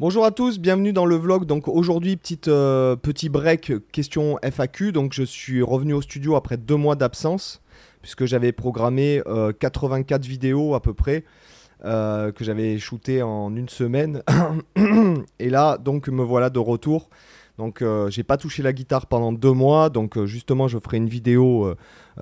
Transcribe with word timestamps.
Bonjour 0.00 0.24
à 0.24 0.30
tous, 0.30 0.58
bienvenue 0.58 0.94
dans 0.94 1.04
le 1.04 1.16
vlog. 1.16 1.44
Donc 1.44 1.68
aujourd'hui, 1.68 2.16
petite, 2.16 2.48
euh, 2.48 2.96
petit 2.96 3.28
break 3.28 3.74
question 3.92 4.38
FAQ. 4.42 4.90
Donc 4.90 5.12
je 5.12 5.22
suis 5.22 5.62
revenu 5.62 5.92
au 5.92 6.00
studio 6.00 6.34
après 6.34 6.56
deux 6.56 6.76
mois 6.76 6.96
d'absence, 6.96 7.60
puisque 8.00 8.24
j'avais 8.24 8.52
programmé 8.52 9.22
84 9.60 10.24
euh, 10.24 10.28
vidéos 10.28 10.74
à 10.74 10.80
peu 10.80 10.94
près, 10.94 11.24
euh, 11.84 12.32
que 12.32 12.42
j'avais 12.42 12.78
shooté 12.78 13.22
en 13.22 13.54
une 13.54 13.68
semaine. 13.68 14.22
Et 15.38 15.50
là, 15.50 15.76
donc 15.76 16.08
me 16.08 16.22
voilà 16.22 16.48
de 16.48 16.58
retour. 16.58 17.10
Donc 17.58 17.84
j'ai 18.08 18.22
pas 18.22 18.38
touché 18.38 18.62
la 18.62 18.72
guitare 18.72 19.06
pendant 19.06 19.30
deux 19.30 19.52
mois, 19.52 19.90
donc 19.90 20.24
justement 20.24 20.68
je 20.68 20.78
ferai 20.78 20.96
une 20.96 21.08
vidéo 21.08 21.74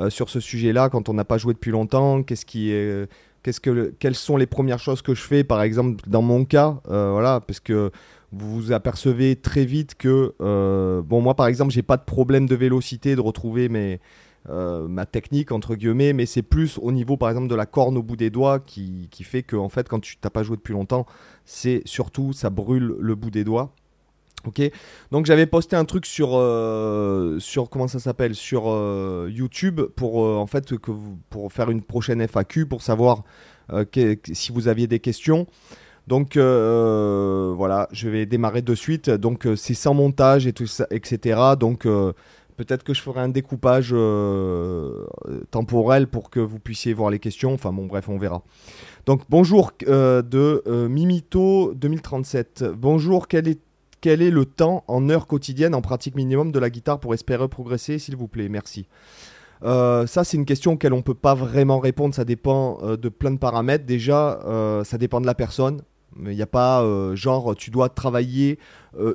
sur 0.08 0.28
ce 0.28 0.40
sujet-là 0.40 0.88
quand 0.90 1.08
on 1.08 1.14
n'a 1.14 1.24
pas 1.24 1.38
joué 1.38 1.54
depuis 1.54 1.70
longtemps. 1.70 2.24
Qu'est-ce 2.24 2.44
qui 2.44 2.72
est 2.72 3.08
Quelles 3.42 4.14
sont 4.14 4.36
les 4.36 4.46
premières 4.46 4.78
choses 4.78 5.02
que 5.02 5.14
je 5.14 5.22
fais, 5.22 5.44
par 5.44 5.62
exemple, 5.62 6.02
dans 6.06 6.22
mon 6.22 6.44
cas, 6.44 6.80
euh, 6.90 7.10
voilà, 7.12 7.40
parce 7.40 7.60
que 7.60 7.90
vous 8.32 8.54
vous 8.54 8.72
apercevez 8.72 9.36
très 9.36 9.64
vite 9.64 9.94
que, 9.94 10.34
euh, 10.40 11.02
bon, 11.02 11.20
moi, 11.20 11.34
par 11.34 11.46
exemple, 11.46 11.72
j'ai 11.72 11.82
pas 11.82 11.96
de 11.96 12.04
problème 12.04 12.46
de 12.46 12.54
vélocité, 12.54 13.16
de 13.16 13.20
retrouver 13.20 13.70
euh, 14.48 14.88
ma 14.88 15.06
technique, 15.06 15.52
entre 15.52 15.74
guillemets, 15.74 16.12
mais 16.12 16.26
c'est 16.26 16.42
plus 16.42 16.78
au 16.78 16.92
niveau, 16.92 17.16
par 17.16 17.30
exemple, 17.30 17.48
de 17.48 17.54
la 17.54 17.66
corne 17.66 17.96
au 17.96 18.02
bout 18.02 18.16
des 18.16 18.30
doigts 18.30 18.60
qui, 18.60 19.08
qui 19.10 19.24
fait 19.24 19.42
que, 19.42 19.56
en 19.56 19.68
fait, 19.68 19.88
quand 19.88 20.00
tu 20.00 20.16
n'as 20.22 20.30
pas 20.30 20.42
joué 20.42 20.56
depuis 20.56 20.74
longtemps, 20.74 21.06
c'est 21.44 21.82
surtout, 21.86 22.32
ça 22.32 22.50
brûle 22.50 22.94
le 22.98 23.14
bout 23.14 23.30
des 23.30 23.44
doigts. 23.44 23.74
Ok, 24.46 24.62
donc 25.10 25.26
j'avais 25.26 25.44
posté 25.44 25.76
un 25.76 25.84
truc 25.84 26.06
sur 26.06 26.30
euh, 26.32 27.38
sur 27.40 27.68
comment 27.68 27.88
ça 27.88 27.98
s'appelle 27.98 28.34
sur 28.34 28.64
euh, 28.68 29.28
YouTube 29.30 29.82
pour 29.96 30.24
euh, 30.24 30.36
en 30.36 30.46
fait 30.46 30.78
que 30.78 30.92
pour 31.28 31.52
faire 31.52 31.70
une 31.70 31.82
prochaine 31.82 32.26
FAQ 32.26 32.64
pour 32.64 32.80
savoir 32.80 33.24
si 34.32 34.50
vous 34.50 34.66
aviez 34.66 34.86
des 34.86 34.98
questions. 34.98 35.46
Donc 36.08 36.36
voilà, 36.36 37.88
je 37.92 38.08
vais 38.08 38.26
démarrer 38.26 38.62
de 38.62 38.74
suite. 38.74 39.10
Donc 39.10 39.46
c'est 39.56 39.74
sans 39.74 39.94
montage 39.94 40.46
et 40.46 40.52
tout 40.52 40.66
ça, 40.66 40.86
etc. 40.90 41.38
Donc 41.58 41.86
peut-être 42.56 42.82
que 42.82 42.94
je 42.94 43.00
ferai 43.00 43.20
un 43.20 43.28
découpage 43.28 43.94
temporel 45.52 46.08
pour 46.08 46.30
que 46.30 46.40
vous 46.40 46.58
puissiez 46.58 46.94
voir 46.94 47.10
les 47.10 47.20
questions. 47.20 47.54
Enfin 47.54 47.72
bon, 47.72 47.86
bref, 47.86 48.08
on 48.08 48.18
verra. 48.18 48.42
Donc 49.06 49.22
bonjour 49.28 49.70
de 49.86 50.88
Mimito 50.88 51.72
2037. 51.74 52.64
Bonjour, 52.74 53.28
quel 53.28 53.46
est 53.46 53.60
quel 54.00 54.22
est 54.22 54.30
le 54.30 54.44
temps 54.44 54.84
en 54.88 55.08
heure 55.10 55.26
quotidienne 55.26 55.74
en 55.74 55.82
pratique 55.82 56.14
minimum 56.14 56.52
de 56.52 56.58
la 56.58 56.70
guitare 56.70 57.00
pour 57.00 57.14
espérer 57.14 57.48
progresser, 57.48 57.98
s'il 57.98 58.16
vous 58.16 58.28
plaît? 58.28 58.48
Merci. 58.48 58.86
Euh, 59.62 60.06
ça, 60.06 60.24
c'est 60.24 60.36
une 60.36 60.46
question 60.46 60.72
auquel 60.72 60.92
on 60.92 60.98
ne 60.98 61.02
peut 61.02 61.14
pas 61.14 61.34
vraiment 61.34 61.78
répondre. 61.78 62.14
Ça 62.14 62.24
dépend 62.24 62.78
euh, 62.82 62.96
de 62.96 63.08
plein 63.08 63.30
de 63.30 63.38
paramètres. 63.38 63.84
Déjà, 63.84 64.40
euh, 64.44 64.84
ça 64.84 64.98
dépend 64.98 65.20
de 65.20 65.26
la 65.26 65.34
personne. 65.34 65.82
Il 66.18 66.34
n'y 66.34 66.42
a 66.42 66.46
pas 66.46 66.84
genre, 67.14 67.54
tu 67.54 67.70
dois 67.70 67.88
travailler 67.88 68.58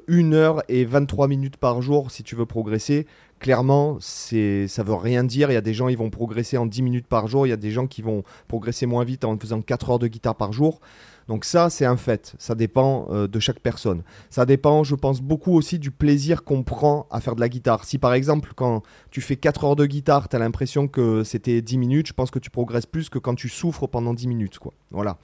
1 0.08 0.32
heure 0.32 0.64
et 0.70 0.86
23 0.86 1.28
minutes 1.28 1.58
par 1.58 1.82
jour 1.82 2.10
si 2.10 2.24
tu 2.24 2.38
veux 2.38 2.46
progresser. 2.46 3.06
Clairement, 3.40 3.98
c'est, 4.00 4.70
ça 4.70 4.82
veut 4.82 4.94
rien 4.94 5.26
dire. 5.26 5.52
Il 5.52 5.56
y 5.56 5.58
a 5.58 5.62
des 5.62 5.74
gens 5.74 5.90
qui 5.90 5.96
vont 5.96 6.10
progresser 6.10 6.58
en 6.58 6.66
10 6.66 6.82
minutes 6.82 7.08
par 7.08 7.28
jour. 7.28 7.46
Il 7.46 7.50
y 7.50 7.54
a 7.54 7.58
des 7.58 7.72
gens 7.72 7.86
qui 7.86 8.02
vont 8.02 8.24
progresser 8.48 8.86
moins 8.86 9.04
vite 9.04 9.26
en 9.26 9.38
faisant 9.38 9.62
4 9.62 9.90
heures 9.90 10.00
de 10.00 10.08
guitare 10.08 10.36
par 10.36 10.54
jour. 10.54 10.80
Donc 11.28 11.44
ça, 11.46 11.70
c'est 11.70 11.86
un 11.86 11.98
fait. 11.98 12.36
Ça 12.38 12.56
dépend 12.56 13.08
euh, 13.10 13.28
de 13.28 13.40
chaque 13.40 13.60
personne. 13.60 14.04
Ça 14.30 14.46
dépend, 14.46 14.84
je 14.84 14.96
pense, 14.96 15.22
beaucoup 15.22 15.54
aussi 15.54 15.80
du 15.80 15.92
plaisir 15.92 16.44
qu'on 16.44 16.64
prend 16.64 17.08
à 17.10 17.20
faire 17.20 17.36
de 17.36 17.42
la 17.42 17.50
guitare. 17.50 17.86
Si 17.86 17.98
par 17.98 18.14
exemple, 18.14 18.52
quand 18.56 18.84
tu 19.12 19.22
fais 19.22 19.36
4 19.36 19.64
heures 19.64 19.76
de 19.76 19.86
guitare, 19.86 20.30
tu 20.30 20.36
as 20.36 20.40
l'impression 20.40 20.88
que 20.88 21.24
c'était 21.24 21.62
10 21.62 21.78
minutes, 21.78 22.08
je 22.08 22.14
pense 22.14 22.32
que 22.32 22.40
tu 22.40 22.50
progresses 22.50 22.86
plus 22.86 23.10
que 23.10 23.18
quand 23.18 23.36
tu 23.36 23.50
souffres 23.50 23.88
pendant 23.88 24.14
10 24.14 24.28
minutes. 24.28 24.60
Quoi. 24.60 24.74
Voilà. 24.92 25.18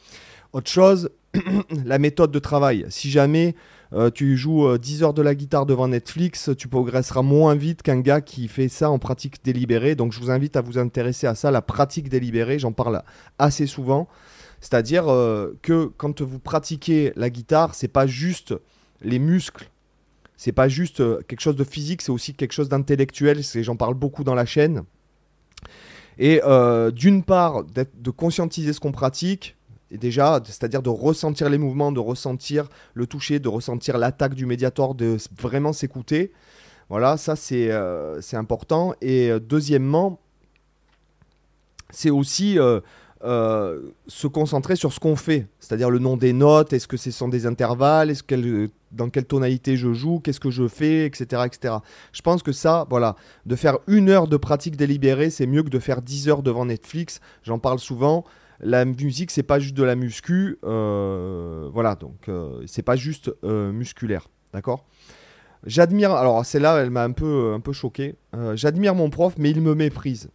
Autre 0.53 0.69
chose, 0.69 1.11
la 1.85 1.99
méthode 1.99 2.31
de 2.31 2.39
travail. 2.39 2.85
Si 2.89 3.09
jamais 3.09 3.55
euh, 3.93 4.09
tu 4.09 4.37
joues 4.37 4.77
10 4.77 5.01
euh, 5.01 5.05
heures 5.05 5.13
de 5.13 5.21
la 5.21 5.35
guitare 5.35 5.65
devant 5.65 5.87
Netflix, 5.87 6.49
tu 6.57 6.67
progresseras 6.67 7.21
moins 7.21 7.55
vite 7.55 7.83
qu'un 7.83 7.99
gars 7.99 8.21
qui 8.21 8.47
fait 8.47 8.69
ça 8.69 8.89
en 8.89 8.99
pratique 8.99 9.43
délibérée. 9.43 9.95
Donc 9.95 10.13
je 10.13 10.19
vous 10.19 10.31
invite 10.31 10.55
à 10.55 10.61
vous 10.61 10.77
intéresser 10.77 11.27
à 11.27 11.35
ça, 11.35 11.51
la 11.51 11.61
pratique 11.61 12.09
délibérée. 12.09 12.59
J'en 12.59 12.71
parle 12.71 13.03
assez 13.37 13.67
souvent. 13.67 14.07
C'est-à-dire 14.61 15.09
euh, 15.09 15.57
que 15.63 15.85
quand 15.97 16.21
vous 16.21 16.39
pratiquez 16.39 17.11
la 17.15 17.31
guitare, 17.31 17.73
c'est 17.73 17.87
pas 17.87 18.05
juste 18.05 18.53
les 19.01 19.17
muscles, 19.17 19.69
c'est 20.37 20.51
pas 20.51 20.69
juste 20.69 21.01
euh, 21.01 21.21
quelque 21.27 21.41
chose 21.41 21.55
de 21.55 21.63
physique, 21.63 22.03
c'est 22.03 22.11
aussi 22.11 22.35
quelque 22.35 22.53
chose 22.53 22.69
d'intellectuel. 22.69 23.41
J'en 23.41 23.75
parle 23.75 23.95
beaucoup 23.95 24.23
dans 24.23 24.35
la 24.35 24.45
chaîne. 24.45 24.83
Et 26.19 26.41
euh, 26.45 26.91
d'une 26.91 27.23
part, 27.23 27.63
de 27.63 28.09
conscientiser 28.11 28.71
ce 28.73 28.79
qu'on 28.79 28.91
pratique, 28.91 29.57
et 29.89 29.97
déjà, 29.97 30.39
c'est-à-dire 30.45 30.83
de 30.83 30.89
ressentir 30.89 31.49
les 31.49 31.57
mouvements, 31.57 31.91
de 31.91 31.99
ressentir 31.99 32.69
le 32.93 33.07
toucher, 33.07 33.39
de 33.39 33.49
ressentir 33.49 33.97
l'attaque 33.97 34.35
du 34.35 34.45
médiator, 34.45 34.93
de 34.93 35.17
vraiment 35.37 35.73
s'écouter. 35.73 36.31
Voilà, 36.87 37.17
ça 37.17 37.35
c'est 37.35 37.71
important. 38.33 38.93
Et 39.01 39.31
deuxièmement, 39.41 40.21
c'est 41.89 42.09
aussi 42.09 42.57
euh, 43.23 43.81
se 44.07 44.25
concentrer 44.27 44.75
sur 44.75 44.91
ce 44.93 44.99
qu'on 44.99 45.15
fait, 45.15 45.47
c'est-à-dire 45.59 45.89
le 45.89 45.99
nom 45.99 46.17
des 46.17 46.33
notes, 46.33 46.73
est-ce 46.73 46.87
que 46.87 46.97
ce 46.97 47.11
sont 47.11 47.27
des 47.27 47.45
intervalles, 47.45 48.09
est-ce 48.09 48.23
dans 48.91 49.09
quelle 49.09 49.25
tonalité 49.25 49.77
je 49.77 49.93
joue, 49.93 50.19
qu'est-ce 50.19 50.39
que 50.39 50.49
je 50.49 50.67
fais, 50.67 51.05
etc., 51.05 51.43
etc. 51.45 51.75
Je 52.13 52.21
pense 52.21 52.41
que 52.41 52.51
ça, 52.51 52.87
voilà, 52.89 53.15
de 53.45 53.55
faire 53.55 53.77
une 53.87 54.09
heure 54.09 54.27
de 54.27 54.37
pratique 54.37 54.75
délibérée, 54.75 55.29
c'est 55.29 55.45
mieux 55.45 55.61
que 55.63 55.69
de 55.69 55.79
faire 55.79 56.01
10 56.01 56.29
heures 56.29 56.43
devant 56.43 56.65
Netflix. 56.65 57.19
J'en 57.43 57.59
parle 57.59 57.79
souvent. 57.79 58.25
La 58.59 58.85
musique, 58.85 59.31
c'est 59.31 59.43
pas 59.43 59.59
juste 59.59 59.75
de 59.75 59.83
la 59.83 59.95
muscu, 59.95 60.57
euh, 60.63 61.69
voilà, 61.73 61.95
donc 61.95 62.27
euh, 62.27 62.61
c'est 62.65 62.83
pas 62.83 62.95
juste 62.95 63.31
musculaire, 63.43 64.29
d'accord? 64.53 64.85
J'admire, 65.65 66.11
alors 66.11 66.43
celle-là, 66.43 66.77
elle 66.77 66.89
m'a 66.89 67.03
un 67.03 67.11
peu, 67.11 67.53
un 67.53 67.59
peu 67.59 67.71
choqué. 67.71 68.15
J'admire 68.55 68.95
mon 68.95 69.11
prof, 69.11 69.35
mais 69.37 69.51
il 69.51 69.61
me 69.61 69.75
méprise. 69.75 70.29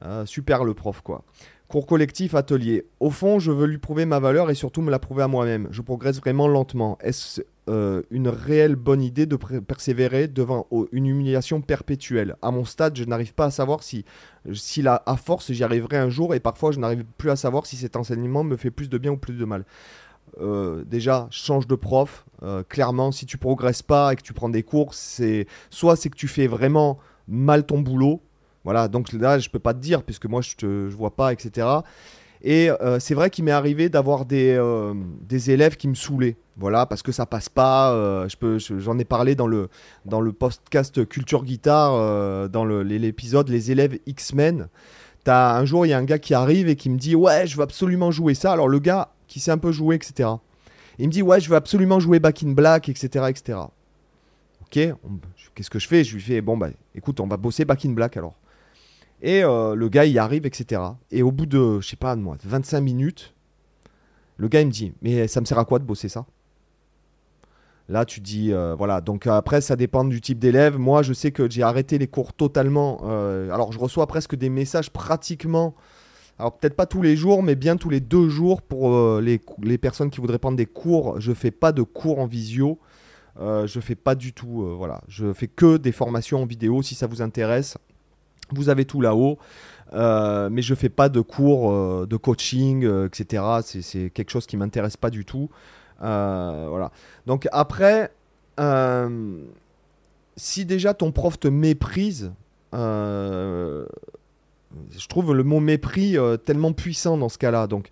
Ah, 0.00 0.26
super 0.26 0.64
le 0.64 0.74
prof, 0.74 1.00
quoi. 1.00 1.24
Cours 1.68 1.86
collectif, 1.86 2.34
atelier. 2.34 2.86
Au 3.00 3.10
fond, 3.10 3.38
je 3.38 3.50
veux 3.50 3.66
lui 3.66 3.78
prouver 3.78 4.04
ma 4.04 4.20
valeur 4.20 4.50
et 4.50 4.54
surtout 4.54 4.82
me 4.82 4.90
la 4.90 4.98
prouver 4.98 5.22
à 5.22 5.28
moi-même. 5.28 5.68
Je 5.70 5.80
progresse 5.82 6.18
vraiment 6.20 6.46
lentement. 6.46 6.98
Est-ce 7.00 7.40
euh, 7.70 8.02
une 8.10 8.28
réelle 8.28 8.76
bonne 8.76 9.00
idée 9.00 9.24
de 9.24 9.36
persévérer 9.36 10.28
devant 10.28 10.66
une 10.92 11.06
humiliation 11.06 11.62
perpétuelle? 11.62 12.36
À 12.42 12.50
mon 12.50 12.64
stade, 12.64 12.96
je 12.96 13.04
n'arrive 13.04 13.32
pas 13.32 13.46
à 13.46 13.50
savoir 13.50 13.82
si, 13.82 14.04
si 14.52 14.86
à 14.86 15.16
force, 15.16 15.52
j'y 15.52 15.64
arriverai 15.64 15.96
un 15.96 16.10
jour 16.10 16.34
et 16.34 16.40
parfois, 16.40 16.70
je 16.70 16.78
n'arrive 16.78 17.04
plus 17.16 17.30
à 17.30 17.36
savoir 17.36 17.64
si 17.64 17.76
cet 17.76 17.96
enseignement 17.96 18.44
me 18.44 18.56
fait 18.56 18.70
plus 18.70 18.90
de 18.90 18.98
bien 18.98 19.12
ou 19.12 19.16
plus 19.16 19.34
de 19.34 19.44
mal. 19.44 19.64
Euh, 20.40 20.84
déjà, 20.84 21.28
change 21.30 21.66
de 21.66 21.74
prof. 21.74 22.26
Euh, 22.42 22.62
clairement, 22.62 23.10
si 23.10 23.26
tu 23.26 23.38
progresses 23.38 23.82
pas 23.82 24.12
et 24.12 24.16
que 24.16 24.22
tu 24.22 24.32
prends 24.32 24.48
des 24.48 24.62
cours, 24.62 24.94
c'est 24.94 25.46
soit 25.70 25.96
c'est 25.96 26.10
que 26.10 26.16
tu 26.16 26.28
fais 26.28 26.46
vraiment 26.46 26.98
mal 27.26 27.64
ton 27.64 27.80
boulot, 27.80 28.20
voilà, 28.64 28.88
donc 28.88 29.12
là, 29.12 29.38
je 29.38 29.50
peux 29.50 29.58
pas 29.58 29.74
te 29.74 29.78
dire, 29.78 30.02
puisque 30.02 30.26
moi, 30.26 30.40
je 30.40 30.66
ne 30.66 30.88
vois 30.88 31.14
pas, 31.14 31.32
etc. 31.32 31.66
Et 32.42 32.70
euh, 32.70 32.98
c'est 33.00 33.14
vrai 33.14 33.30
qu'il 33.30 33.44
m'est 33.44 33.50
arrivé 33.50 33.88
d'avoir 33.88 34.26
des, 34.26 34.52
euh, 34.52 34.92
des 35.22 35.50
élèves 35.50 35.76
qui 35.76 35.88
me 35.88 35.94
saoulaient. 35.94 36.36
Voilà, 36.56 36.86
parce 36.86 37.02
que 37.02 37.10
ça 37.10 37.24
passe 37.26 37.48
pas. 37.48 37.92
Euh, 37.92 38.28
je 38.28 38.36
peux, 38.36 38.58
j'en 38.58 38.98
ai 38.98 39.04
parlé 39.04 39.34
dans 39.34 39.46
le, 39.46 39.68
dans 40.04 40.20
le 40.20 40.32
podcast 40.32 41.06
Culture 41.08 41.44
Guitare, 41.44 42.48
dans 42.50 42.64
l'épisode 42.64 43.48
Les 43.48 43.70
élèves 43.70 43.98
X-Men. 44.06 44.68
Un 45.26 45.64
jour, 45.64 45.86
il 45.86 45.88
y 45.88 45.92
a 45.94 45.98
un 45.98 46.04
gars 46.04 46.18
qui 46.18 46.34
arrive 46.34 46.68
et 46.68 46.76
qui 46.76 46.90
me 46.90 46.98
dit 46.98 47.14
Ouais, 47.14 47.46
je 47.46 47.56
veux 47.56 47.62
absolument 47.62 48.10
jouer 48.10 48.34
ça. 48.34 48.52
Alors, 48.52 48.68
le 48.68 48.78
gars 48.78 49.08
qui 49.26 49.40
sait 49.40 49.50
un 49.50 49.58
peu 49.58 49.72
jouer, 49.72 49.96
etc. 49.96 50.28
Il 50.98 51.06
me 51.06 51.12
dit 51.12 51.22
Ouais, 51.22 51.40
je 51.40 51.48
veux 51.48 51.56
absolument 51.56 51.98
jouer 51.98 52.18
Back 52.18 52.42
in 52.42 52.52
Black, 52.52 52.90
etc. 52.90 53.24
etc. 53.28 53.58
Ok, 54.60 54.78
qu'est-ce 55.54 55.70
que 55.70 55.78
je 55.78 55.88
fais? 55.88 56.04
Je 56.04 56.14
lui 56.14 56.22
fais 56.22 56.42
Bon, 56.42 56.58
bah 56.58 56.68
écoute, 56.94 57.20
on 57.20 57.26
va 57.26 57.38
bosser 57.38 57.64
Back 57.64 57.86
in 57.86 57.92
Black 57.92 58.18
alors. 58.18 58.34
Et 59.22 59.42
euh, 59.42 59.74
le 59.74 59.88
gars, 59.88 60.04
il 60.04 60.18
arrive, 60.18 60.46
etc. 60.46 60.82
Et 61.10 61.22
au 61.22 61.32
bout 61.32 61.46
de, 61.46 61.80
je 61.80 61.88
sais 61.88 61.96
pas, 61.96 62.16
moi, 62.16 62.36
25 62.44 62.80
minutes, 62.80 63.34
le 64.36 64.48
gars, 64.48 64.64
me 64.64 64.70
dit 64.70 64.92
Mais 65.02 65.28
ça 65.28 65.40
me 65.40 65.46
sert 65.46 65.58
à 65.58 65.64
quoi 65.64 65.78
de 65.78 65.84
bosser 65.84 66.08
ça? 66.08 66.26
Là, 67.88 68.04
tu 68.04 68.20
dis, 68.20 68.52
euh, 68.52 68.74
voilà. 68.74 69.00
Donc 69.00 69.26
après, 69.26 69.60
ça 69.60 69.76
dépend 69.76 70.04
du 70.04 70.20
type 70.20 70.38
d'élève. 70.38 70.78
Moi, 70.78 71.02
je 71.02 71.12
sais 71.12 71.32
que 71.32 71.50
j'ai 71.50 71.62
arrêté 71.62 71.98
les 71.98 72.06
cours 72.06 72.32
totalement. 72.32 73.02
Euh, 73.04 73.50
alors, 73.50 73.72
je 73.72 73.78
reçois 73.78 74.06
presque 74.06 74.34
des 74.36 74.48
messages 74.48 74.90
pratiquement. 74.90 75.74
Alors, 76.38 76.56
peut-être 76.56 76.74
pas 76.74 76.86
tous 76.86 77.02
les 77.02 77.14
jours, 77.14 77.42
mais 77.42 77.54
bien 77.54 77.76
tous 77.76 77.90
les 77.90 78.00
deux 78.00 78.28
jours 78.28 78.62
pour 78.62 79.20
les, 79.20 79.40
les, 79.62 79.78
personnes 79.78 80.10
qui 80.10 80.20
voudraient 80.20 80.38
prendre 80.38 80.56
des 80.56 80.66
cours. 80.66 81.20
Je 81.20 81.32
fais 81.32 81.50
pas 81.50 81.72
de 81.72 81.82
cours 81.82 82.18
en 82.18 82.26
visio. 82.26 82.78
je 83.38 83.80
fais 83.80 83.94
pas 83.94 84.14
du 84.14 84.32
tout. 84.32 84.74
voilà. 84.76 85.02
Je 85.06 85.32
fais 85.32 85.46
que 85.46 85.76
des 85.76 85.92
formations 85.92 86.42
en 86.42 86.46
vidéo 86.46 86.82
si 86.82 86.94
ça 86.94 87.06
vous 87.06 87.22
intéresse. 87.22 87.76
Vous 88.52 88.68
avez 88.68 88.84
tout 88.84 89.00
là-haut. 89.00 89.38
Euh, 89.92 90.48
mais 90.50 90.62
je 90.62 90.74
fais 90.74 90.88
pas 90.88 91.08
de 91.08 91.20
cours 91.20 91.70
euh, 91.70 92.06
de 92.08 92.16
coaching, 92.16 92.84
euh, 92.84 93.06
etc. 93.06 93.42
C'est 93.62 94.10
quelque 94.10 94.30
chose 94.30 94.46
qui 94.46 94.56
m'intéresse 94.56 94.96
pas 94.96 95.10
du 95.10 95.24
tout. 95.24 95.50
voilà. 96.00 96.90
Donc 97.26 97.48
après, 97.52 98.10
si 100.36 100.64
déjà 100.64 100.94
ton 100.94 101.12
prof 101.12 101.38
te 101.38 101.48
méprise, 101.48 102.32
je 102.72 103.86
trouve 105.08 105.34
le 105.34 105.44
mot 105.44 105.60
mépris 105.60 106.16
tellement 106.44 106.72
puissant 106.72 107.16
dans 107.16 107.28
ce 107.28 107.38
cas-là. 107.38 107.66
Donc 107.66 107.90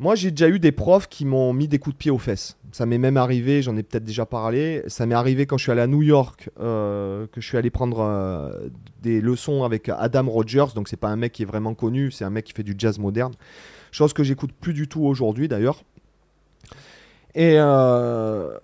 Moi, 0.00 0.14
j'ai 0.14 0.30
déjà 0.30 0.48
eu 0.48 0.60
des 0.60 0.70
profs 0.70 1.08
qui 1.08 1.24
m'ont 1.24 1.52
mis 1.52 1.66
des 1.66 1.80
coups 1.80 1.94
de 1.94 1.98
pied 1.98 2.10
aux 2.10 2.18
fesses. 2.18 2.56
Ça 2.70 2.86
m'est 2.86 2.98
même 2.98 3.16
arrivé, 3.16 3.62
j'en 3.62 3.76
ai 3.76 3.82
peut-être 3.82 4.04
déjà 4.04 4.26
parlé. 4.26 4.82
Ça 4.86 5.06
m'est 5.06 5.14
arrivé 5.14 5.46
quand 5.46 5.58
je 5.58 5.64
suis 5.64 5.72
allé 5.72 5.80
à 5.80 5.88
New 5.88 6.02
York, 6.02 6.50
euh, 6.60 7.26
que 7.32 7.40
je 7.40 7.46
suis 7.46 7.56
allé 7.56 7.70
prendre 7.70 8.00
euh, 8.00 8.68
des 9.02 9.20
leçons 9.20 9.64
avec 9.64 9.88
Adam 9.88 10.30
Rogers. 10.30 10.66
Donc, 10.76 10.88
c'est 10.88 10.96
pas 10.96 11.08
un 11.08 11.16
mec 11.16 11.32
qui 11.32 11.42
est 11.42 11.46
vraiment 11.46 11.74
connu, 11.74 12.12
c'est 12.12 12.24
un 12.24 12.30
mec 12.30 12.44
qui 12.44 12.52
fait 12.52 12.62
du 12.62 12.76
jazz 12.78 13.00
moderne. 13.00 13.32
Chose 13.90 14.12
que 14.12 14.22
j'écoute 14.22 14.52
plus 14.52 14.72
du 14.72 14.86
tout 14.86 15.04
aujourd'hui, 15.04 15.48
d'ailleurs. 15.48 15.82
Et 17.34 17.54
euh, 17.56 18.56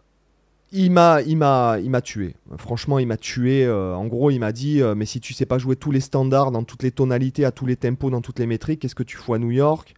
il 0.70 0.92
m'a, 0.92 1.20
il 1.22 2.00
tué. 2.04 2.36
Franchement, 2.58 3.00
il 3.00 3.08
m'a 3.08 3.16
tué. 3.16 3.68
en 3.68 4.06
gros, 4.06 4.30
il 4.30 4.38
m'a 4.38 4.52
dit, 4.52 4.82
mais 4.94 5.06
si 5.06 5.18
tu 5.18 5.32
sais 5.32 5.46
pas 5.46 5.58
jouer 5.58 5.74
tous 5.74 5.90
les 5.90 6.00
standards, 6.00 6.52
dans 6.52 6.62
toutes 6.62 6.84
les 6.84 6.92
tonalités, 6.92 7.44
à 7.44 7.50
tous 7.50 7.66
les 7.66 7.76
tempos, 7.76 8.10
dans 8.10 8.20
toutes 8.20 8.38
les 8.38 8.46
métriques, 8.46 8.80
qu'est-ce 8.80 8.94
que 8.94 9.02
tu 9.02 9.16
fous 9.16 9.34
à 9.34 9.40
New 9.40 9.50
York? 9.50 9.94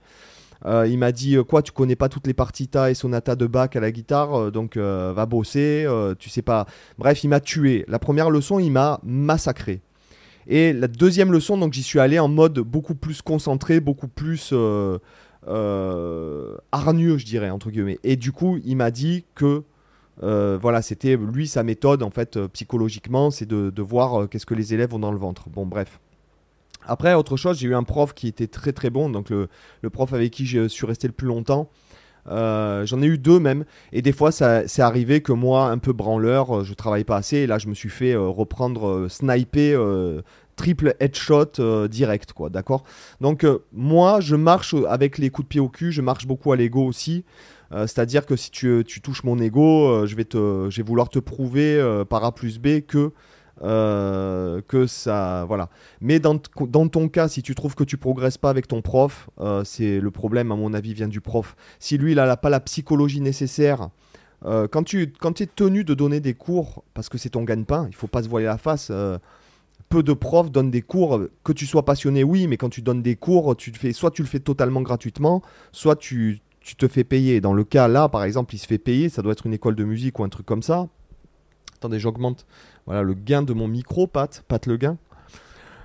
Euh, 0.64 0.86
il 0.88 0.98
m'a 0.98 1.12
dit 1.12 1.36
euh, 1.36 1.44
quoi, 1.44 1.62
tu 1.62 1.72
connais 1.72 1.96
pas 1.96 2.08
toutes 2.08 2.26
les 2.26 2.34
partitas 2.34 2.90
et 2.90 2.94
sonatas 2.94 3.36
de 3.36 3.46
Bach 3.46 3.70
à 3.74 3.80
la 3.80 3.92
guitare, 3.92 4.34
euh, 4.34 4.50
donc 4.50 4.76
va 4.76 5.26
bosser, 5.26 5.86
tu 6.18 6.30
sais 6.30 6.42
pas. 6.42 6.66
Bref, 6.98 7.24
il 7.24 7.28
m'a 7.28 7.40
tué. 7.40 7.84
La 7.88 7.98
première 7.98 8.30
leçon, 8.30 8.58
il 8.58 8.70
m'a 8.70 9.00
massacré. 9.04 9.80
Et 10.46 10.72
la 10.72 10.86
deuxième 10.86 11.32
leçon, 11.32 11.58
donc 11.58 11.72
j'y 11.72 11.82
suis 11.82 11.98
allé 11.98 12.18
en 12.18 12.28
mode 12.28 12.60
beaucoup 12.60 12.94
plus 12.94 13.20
concentré, 13.22 13.80
beaucoup 13.80 14.08
plus 14.08 14.52
hargneux, 16.72 17.18
je 17.18 17.24
dirais 17.24 17.50
entre 17.50 17.70
guillemets. 17.70 17.98
Et 18.04 18.16
du 18.16 18.32
coup, 18.32 18.58
il 18.64 18.76
m'a 18.76 18.90
dit 18.90 19.24
que 19.34 19.62
voilà, 20.20 20.82
c'était 20.82 21.16
lui 21.16 21.48
sa 21.48 21.62
méthode 21.62 22.02
en 22.02 22.10
fait 22.10 22.38
psychologiquement, 22.48 23.30
c'est 23.30 23.46
de, 23.46 23.70
de 23.70 23.82
voir 23.82 24.28
qu'est-ce 24.28 24.46
que 24.46 24.54
les 24.54 24.74
élèves 24.74 24.94
ont 24.94 25.00
dans 25.00 25.12
le 25.12 25.18
ventre. 25.18 25.48
Bon, 25.50 25.66
bref. 25.66 26.00
Après, 26.86 27.14
autre 27.14 27.36
chose, 27.36 27.58
j'ai 27.58 27.68
eu 27.68 27.74
un 27.74 27.82
prof 27.82 28.14
qui 28.14 28.28
était 28.28 28.46
très 28.46 28.72
très 28.72 28.90
bon, 28.90 29.10
donc 29.10 29.30
le, 29.30 29.48
prof 29.90 30.12
avec 30.12 30.32
qui 30.32 30.46
je 30.46 30.68
suis 30.68 30.86
resté 30.86 31.06
le 31.06 31.12
plus 31.12 31.26
longtemps. 31.26 31.68
Euh, 32.28 32.84
j'en 32.86 33.02
ai 33.02 33.06
eu 33.06 33.18
deux 33.18 33.38
même, 33.38 33.64
et 33.92 34.02
des 34.02 34.12
fois 34.12 34.32
ça 34.32 34.66
c'est 34.66 34.82
arrivé 34.82 35.20
que 35.20 35.32
moi, 35.32 35.68
un 35.68 35.78
peu 35.78 35.92
branleur, 35.92 36.64
je 36.64 36.74
travaille 36.74 37.04
pas 37.04 37.16
assez, 37.16 37.38
et 37.38 37.46
là 37.46 37.58
je 37.58 37.68
me 37.68 37.74
suis 37.74 37.88
fait 37.88 38.12
euh, 38.12 38.26
reprendre, 38.26 38.88
euh, 38.88 39.08
sniper, 39.08 39.80
triple 40.56 40.96
headshot 41.00 41.86
direct, 41.88 42.32
quoi, 42.32 42.48
d'accord? 42.48 42.82
Donc 43.20 43.46
moi, 43.72 44.20
je 44.20 44.36
marche 44.36 44.74
avec 44.88 45.18
les 45.18 45.30
coups 45.30 45.46
de 45.46 45.48
pied 45.48 45.60
au 45.60 45.68
cul, 45.68 45.92
je 45.92 46.00
marche 46.00 46.26
beaucoup 46.26 46.52
à 46.52 46.56
l'ego 46.56 46.84
aussi. 46.86 47.24
C'est-à-dire 47.70 48.26
que 48.26 48.36
si 48.36 48.50
tu, 48.50 48.84
touches 49.02 49.24
mon 49.24 49.38
ego, 49.38 50.06
je, 50.06 50.14
vais 50.14 50.24
te, 50.24 50.68
je 50.70 50.76
vais 50.76 50.86
vouloir 50.86 51.08
te 51.10 51.18
prouver 51.18 52.02
par 52.08 52.24
A 52.24 52.32
plus 52.32 52.58
B 52.58 52.80
que 52.80 53.12
euh, 53.62 54.60
que 54.66 54.86
ça 54.86 55.44
voilà. 55.46 55.68
Mais 56.00 56.20
dans, 56.20 56.38
ton 56.38 57.08
cas 57.08 57.28
si 57.28 57.42
tu 57.42 57.54
trouves 57.54 57.74
que 57.74 57.84
tu 57.84 57.96
progresses 57.96 58.38
pas 58.38 58.50
avec 58.50 58.68
ton 58.68 58.82
prof 58.82 59.30
euh, 59.40 59.64
c'est 59.64 60.00
le 60.00 60.10
problème 60.10 60.52
à 60.52 60.56
mon 60.56 60.74
avis 60.74 60.94
vient 60.94 61.08
du 61.08 61.20
prof. 61.20 61.56
Si 61.78 61.98
lui 61.98 62.12
il 62.12 62.18
a 62.18 62.36
pas 62.36 62.50
la 62.50 62.60
psychologie 62.60 63.20
nécessaire 63.20 63.90
euh, 64.44 64.68
quand 64.68 64.82
tu 64.82 65.12
quand 65.18 65.40
es 65.40 65.46
tenu 65.46 65.84
de 65.84 65.94
donner 65.94 66.20
des 66.20 66.34
cours 66.34 66.84
parce 66.94 67.08
que 67.08 67.18
c'est 67.18 67.30
ton 67.30 67.44
gagne-pain 67.44 67.86
il 67.88 67.94
faut 67.94 68.08
pas 68.08 68.22
se 68.22 68.28
voiler 68.28 68.46
la 68.46 68.58
face 68.58 68.92
peu 69.88 70.02
de 70.02 70.12
profs 70.12 70.50
donnent 70.50 70.70
des 70.70 70.82
cours 70.82 71.20
que 71.44 71.52
tu 71.52 71.66
sois 71.66 71.84
passionné 71.84 72.24
oui 72.24 72.46
mais 72.46 72.56
quand 72.56 72.68
tu 72.68 72.82
donnes 72.82 73.02
des 73.02 73.16
cours 73.16 73.56
tu 73.56 73.72
fais 73.72 73.92
soit 73.92 74.10
tu 74.10 74.22
le 74.22 74.28
fais 74.28 74.40
totalement 74.40 74.82
gratuitement 74.82 75.42
soit 75.72 75.96
tu 75.96 76.40
tu 76.66 76.74
te 76.74 76.88
fais 76.88 77.04
payer. 77.04 77.40
Dans 77.40 77.52
le 77.52 77.62
cas 77.62 77.86
là 77.86 78.08
par 78.08 78.24
exemple 78.24 78.54
il 78.54 78.58
se 78.58 78.66
fait 78.66 78.78
payer 78.78 79.08
ça 79.08 79.22
doit 79.22 79.32
être 79.32 79.46
une 79.46 79.54
école 79.54 79.76
de 79.76 79.84
musique 79.84 80.18
ou 80.18 80.24
un 80.24 80.28
truc 80.28 80.44
comme 80.44 80.62
ça. 80.62 80.88
Attendez 81.76 82.00
j'augmente 82.00 82.44
voilà 82.86 83.02
le 83.02 83.14
gain 83.14 83.42
de 83.42 83.52
mon 83.52 83.68
micro, 83.68 84.06
Pat, 84.06 84.44
Pat 84.46 84.64
le 84.66 84.76
gain. 84.76 84.96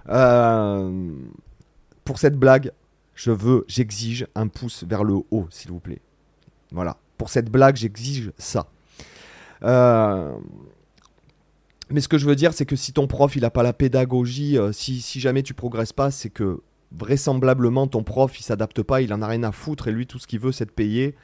Euh, 0.09 1.13
pour 2.05 2.19
cette 2.19 2.37
blague, 2.37 2.71
je 3.15 3.31
veux, 3.31 3.65
j'exige 3.67 4.27
un 4.35 4.47
pouce 4.47 4.83
vers 4.83 5.03
le 5.03 5.15
haut, 5.31 5.47
s'il 5.49 5.71
vous 5.71 5.79
plaît. 5.79 6.01
Voilà. 6.71 6.97
Pour 7.17 7.29
cette 7.29 7.49
blague, 7.49 7.75
j'exige 7.75 8.31
ça. 8.37 8.67
Euh, 9.63 10.33
mais 11.89 12.01
ce 12.01 12.07
que 12.07 12.17
je 12.17 12.25
veux 12.25 12.35
dire, 12.35 12.53
c'est 12.53 12.65
que 12.65 12.75
si 12.75 12.93
ton 12.93 13.07
prof, 13.07 13.35
il 13.35 13.41
n'a 13.41 13.49
pas 13.49 13.63
la 13.63 13.73
pédagogie, 13.73 14.57
euh, 14.57 14.71
si, 14.71 15.01
si, 15.01 15.19
jamais 15.19 15.43
tu 15.43 15.53
progresses 15.53 15.93
pas, 15.93 16.09
c'est 16.09 16.29
que 16.29 16.61
vraisemblablement 16.91 17.87
ton 17.87 18.03
prof, 18.03 18.39
il 18.39 18.43
s'adapte 18.43 18.81
pas, 18.81 19.01
il 19.01 19.13
en 19.13 19.21
a 19.21 19.27
rien 19.27 19.43
à 19.43 19.51
foutre 19.51 19.87
et 19.87 19.91
lui, 19.91 20.07
tout 20.07 20.19
ce 20.19 20.27
qu'il 20.27 20.39
veut, 20.39 20.51
c'est 20.51 20.65
de 20.65 20.71
payer, 20.71 21.15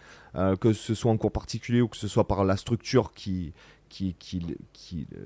que 0.61 0.71
ce 0.71 0.93
soit 0.93 1.11
en 1.11 1.17
cours 1.17 1.31
particulier 1.31 1.81
ou 1.81 1.87
que 1.87 1.97
ce 1.97 2.07
soit 2.07 2.27
par 2.27 2.45
la 2.45 2.55
structure 2.57 3.11
qui, 3.13 3.53
qui, 3.89 4.15
qui, 4.19 4.41
qui, 4.73 5.07
euh, 5.15 5.19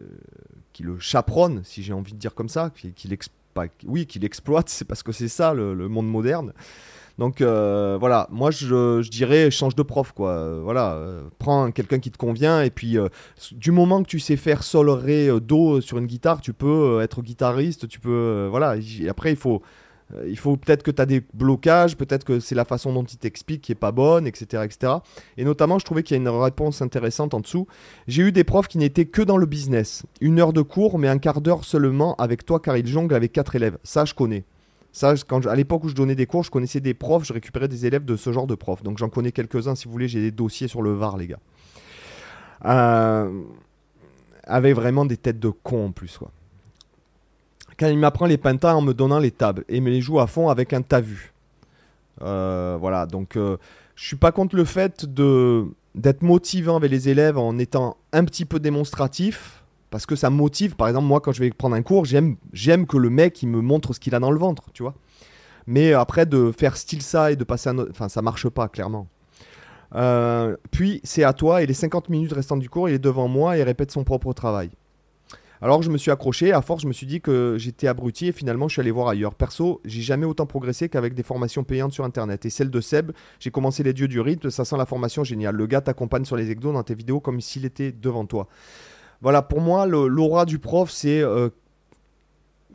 qui, 0.73 0.83
le 0.83 0.99
chaperonne, 0.99 1.61
si 1.63 1.83
j'ai 1.83 1.93
envie 1.93 2.13
de 2.13 2.17
dire 2.17 2.33
comme 2.33 2.49
ça, 2.49 2.71
qui, 2.75 2.93
qui 2.93 3.09
oui, 3.85 4.05
qui 4.05 4.19
l'exploite, 4.19 4.69
c'est 4.69 4.85
parce 4.85 5.03
que 5.03 5.11
c'est 5.11 5.27
ça 5.27 5.53
le, 5.53 5.75
monde 5.89 6.07
moderne. 6.07 6.53
Donc 7.17 7.41
euh, 7.41 7.97
voilà, 7.99 8.27
moi 8.31 8.49
je, 8.49 9.01
je, 9.01 9.09
dirais 9.09 9.51
change 9.51 9.75
de 9.75 9.83
prof 9.83 10.13
quoi. 10.13 10.61
voilà, 10.61 10.93
euh, 10.93 11.23
prends 11.37 11.69
quelqu'un 11.71 11.99
qui 11.99 12.09
te 12.09 12.17
convient 12.17 12.61
et 12.61 12.71
puis 12.71 12.97
du 13.51 13.71
moment 13.71 14.01
que 14.01 14.07
tu 14.07 14.19
sais 14.19 14.37
faire 14.37 14.63
sol 14.63 14.89
ré 14.89 15.29
do 15.41 15.81
sur 15.81 15.97
une 15.97 16.07
guitare, 16.07 16.39
tu 16.39 16.53
peux 16.53 17.01
être 17.01 17.21
guitariste, 17.21 17.89
tu 17.89 17.99
peux 17.99 18.47
voilà. 18.49 18.75
après 19.09 19.31
il 19.31 19.35
faut 19.35 19.61
euh, 19.61 19.90
il 20.27 20.37
faut 20.37 20.57
peut-être 20.57 20.83
que 20.83 20.91
tu 20.91 21.01
as 21.01 21.05
des 21.05 21.21
blocages, 21.33 21.95
peut-être 21.95 22.23
que 22.23 22.39
c'est 22.39 22.55
la 22.55 22.65
façon 22.65 22.93
dont 22.93 23.03
il 23.03 23.17
t'explique 23.17 23.61
qui 23.61 23.71
est 23.71 23.75
pas 23.75 23.91
bonne, 23.91 24.27
etc., 24.27 24.63
etc. 24.65 24.93
Et 25.37 25.43
notamment, 25.43 25.79
je 25.79 25.85
trouvais 25.85 26.03
qu'il 26.03 26.15
y 26.15 26.19
a 26.19 26.21
une 26.21 26.29
réponse 26.29 26.81
intéressante 26.81 27.33
en 27.33 27.39
dessous. 27.39 27.67
J'ai 28.07 28.23
eu 28.23 28.31
des 28.31 28.43
profs 28.43 28.67
qui 28.67 28.77
n'étaient 28.77 29.05
que 29.05 29.21
dans 29.21 29.37
le 29.37 29.45
business. 29.45 30.03
Une 30.19 30.39
heure 30.39 30.53
de 30.53 30.61
cours, 30.61 30.99
mais 30.99 31.07
un 31.07 31.17
quart 31.17 31.41
d'heure 31.41 31.63
seulement 31.65 32.15
avec 32.15 32.45
toi, 32.45 32.59
car 32.59 32.77
il 32.77 32.87
jongle 32.87 33.15
avec 33.15 33.31
quatre 33.31 33.55
élèves. 33.55 33.77
Ça, 33.83 34.05
je 34.05 34.13
connais. 34.13 34.43
Ça, 34.93 35.13
quand 35.27 35.45
à 35.47 35.55
l'époque 35.55 35.85
où 35.85 35.89
je 35.89 35.95
donnais 35.95 36.15
des 36.15 36.25
cours, 36.25 36.43
je 36.43 36.51
connaissais 36.51 36.81
des 36.81 36.93
profs, 36.93 37.25
je 37.25 37.33
récupérais 37.33 37.69
des 37.69 37.85
élèves 37.85 38.03
de 38.03 38.17
ce 38.17 38.33
genre 38.33 38.47
de 38.47 38.55
profs. 38.55 38.83
Donc 38.83 38.97
j'en 38.97 39.09
connais 39.09 39.31
quelques-uns, 39.31 39.75
si 39.75 39.85
vous 39.85 39.91
voulez, 39.91 40.09
j'ai 40.09 40.21
des 40.21 40.31
dossiers 40.31 40.67
sur 40.67 40.81
le 40.81 40.91
VAR, 40.93 41.17
les 41.17 41.27
gars. 41.27 41.39
Euh, 42.65 43.43
avec 44.43 44.75
vraiment 44.75 45.05
des 45.05 45.17
têtes 45.17 45.39
de 45.39 45.49
cons 45.49 45.87
en 45.87 45.91
plus, 45.91 46.17
quoi 46.17 46.31
quand 47.81 47.87
il 47.87 47.97
m'apprend 47.97 48.27
les 48.27 48.37
pentas 48.37 48.75
en 48.75 48.81
me 48.81 48.93
donnant 48.93 49.17
les 49.17 49.31
tables 49.31 49.65
et 49.67 49.81
me 49.81 49.89
les 49.89 50.01
joue 50.01 50.19
à 50.19 50.27
fond 50.27 50.49
avec 50.49 50.71
un 50.71 50.83
tas. 50.83 51.01
Euh, 52.21 52.77
voilà, 52.79 53.07
donc 53.07 53.35
euh, 53.35 53.57
je 53.95 54.05
suis 54.05 54.15
pas 54.15 54.31
contre 54.31 54.55
le 54.55 54.65
fait 54.65 55.05
de 55.11 55.65
d'être 55.95 56.21
motivant 56.21 56.77
avec 56.77 56.91
les 56.91 57.09
élèves 57.09 57.39
en 57.39 57.57
étant 57.57 57.97
un 58.13 58.23
petit 58.23 58.45
peu 58.45 58.59
démonstratif 58.59 59.63
parce 59.89 60.05
que 60.05 60.15
ça 60.15 60.29
motive. 60.29 60.75
Par 60.75 60.89
exemple, 60.89 61.07
moi 61.07 61.21
quand 61.21 61.31
je 61.31 61.39
vais 61.39 61.49
prendre 61.49 61.75
un 61.75 61.81
cours, 61.81 62.05
j'aime 62.05 62.35
j'aime 62.53 62.85
que 62.85 62.97
le 62.97 63.09
mec 63.09 63.41
il 63.41 63.47
me 63.47 63.61
montre 63.61 63.93
ce 63.93 63.99
qu'il 63.99 64.13
a 64.13 64.19
dans 64.19 64.31
le 64.31 64.37
ventre, 64.37 64.65
tu 64.73 64.83
vois. 64.83 64.93
Mais 65.65 65.93
après 65.93 66.27
de 66.27 66.51
faire 66.55 66.77
style 66.77 67.01
ça 67.01 67.31
et 67.31 67.35
de 67.35 67.43
passer 67.43 67.69
un 67.69 67.79
autre, 67.79 67.89
enfin 67.89 68.09
ça 68.09 68.21
marche 68.21 68.47
pas 68.47 68.67
clairement. 68.67 69.07
Euh, 69.95 70.55
puis 70.69 71.01
c'est 71.03 71.23
à 71.23 71.33
toi 71.33 71.63
et 71.63 71.65
les 71.65 71.73
50 71.73 72.09
minutes 72.09 72.33
restantes 72.33 72.59
du 72.59 72.69
cours, 72.69 72.89
il 72.89 72.93
est 72.93 72.99
devant 72.99 73.27
moi 73.27 73.57
et 73.57 73.63
répète 73.63 73.89
son 73.89 74.03
propre 74.03 74.33
travail. 74.33 74.69
Alors 75.63 75.83
je 75.83 75.91
me 75.91 75.97
suis 75.97 76.09
accroché, 76.09 76.51
à 76.51 76.61
force 76.63 76.81
je 76.81 76.87
me 76.87 76.93
suis 76.93 77.05
dit 77.05 77.21
que 77.21 77.55
j'étais 77.59 77.87
abruti 77.87 78.27
et 78.27 78.31
finalement 78.31 78.67
je 78.67 78.73
suis 78.73 78.79
allé 78.79 78.89
voir 78.89 79.07
ailleurs. 79.07 79.35
Perso, 79.35 79.79
j'ai 79.85 80.01
jamais 80.01 80.25
autant 80.25 80.47
progressé 80.47 80.89
qu'avec 80.89 81.13
des 81.13 81.21
formations 81.21 81.63
payantes 81.63 81.93
sur 81.93 82.03
internet. 82.03 82.45
Et 82.45 82.49
celle 82.49 82.71
de 82.71 82.81
Seb, 82.81 83.11
j'ai 83.39 83.51
commencé 83.51 83.83
les 83.83 83.93
dieux 83.93 84.07
du 84.07 84.19
rythme, 84.19 84.49
ça 84.49 84.65
sent 84.65 84.77
la 84.77 84.87
formation 84.87 85.23
géniale. 85.23 85.55
Le 85.55 85.67
gars 85.67 85.81
t'accompagne 85.81 86.25
sur 86.25 86.35
les 86.35 86.49
exos 86.49 86.73
dans 86.73 86.81
tes 86.81 86.95
vidéos 86.95 87.19
comme 87.19 87.41
s'il 87.41 87.65
était 87.65 87.91
devant 87.91 88.25
toi. 88.25 88.47
Voilà, 89.21 89.43
pour 89.43 89.61
moi, 89.61 89.85
l'aura 89.85 90.45
du 90.45 90.57
prof, 90.57 90.89
c'est 90.89 91.21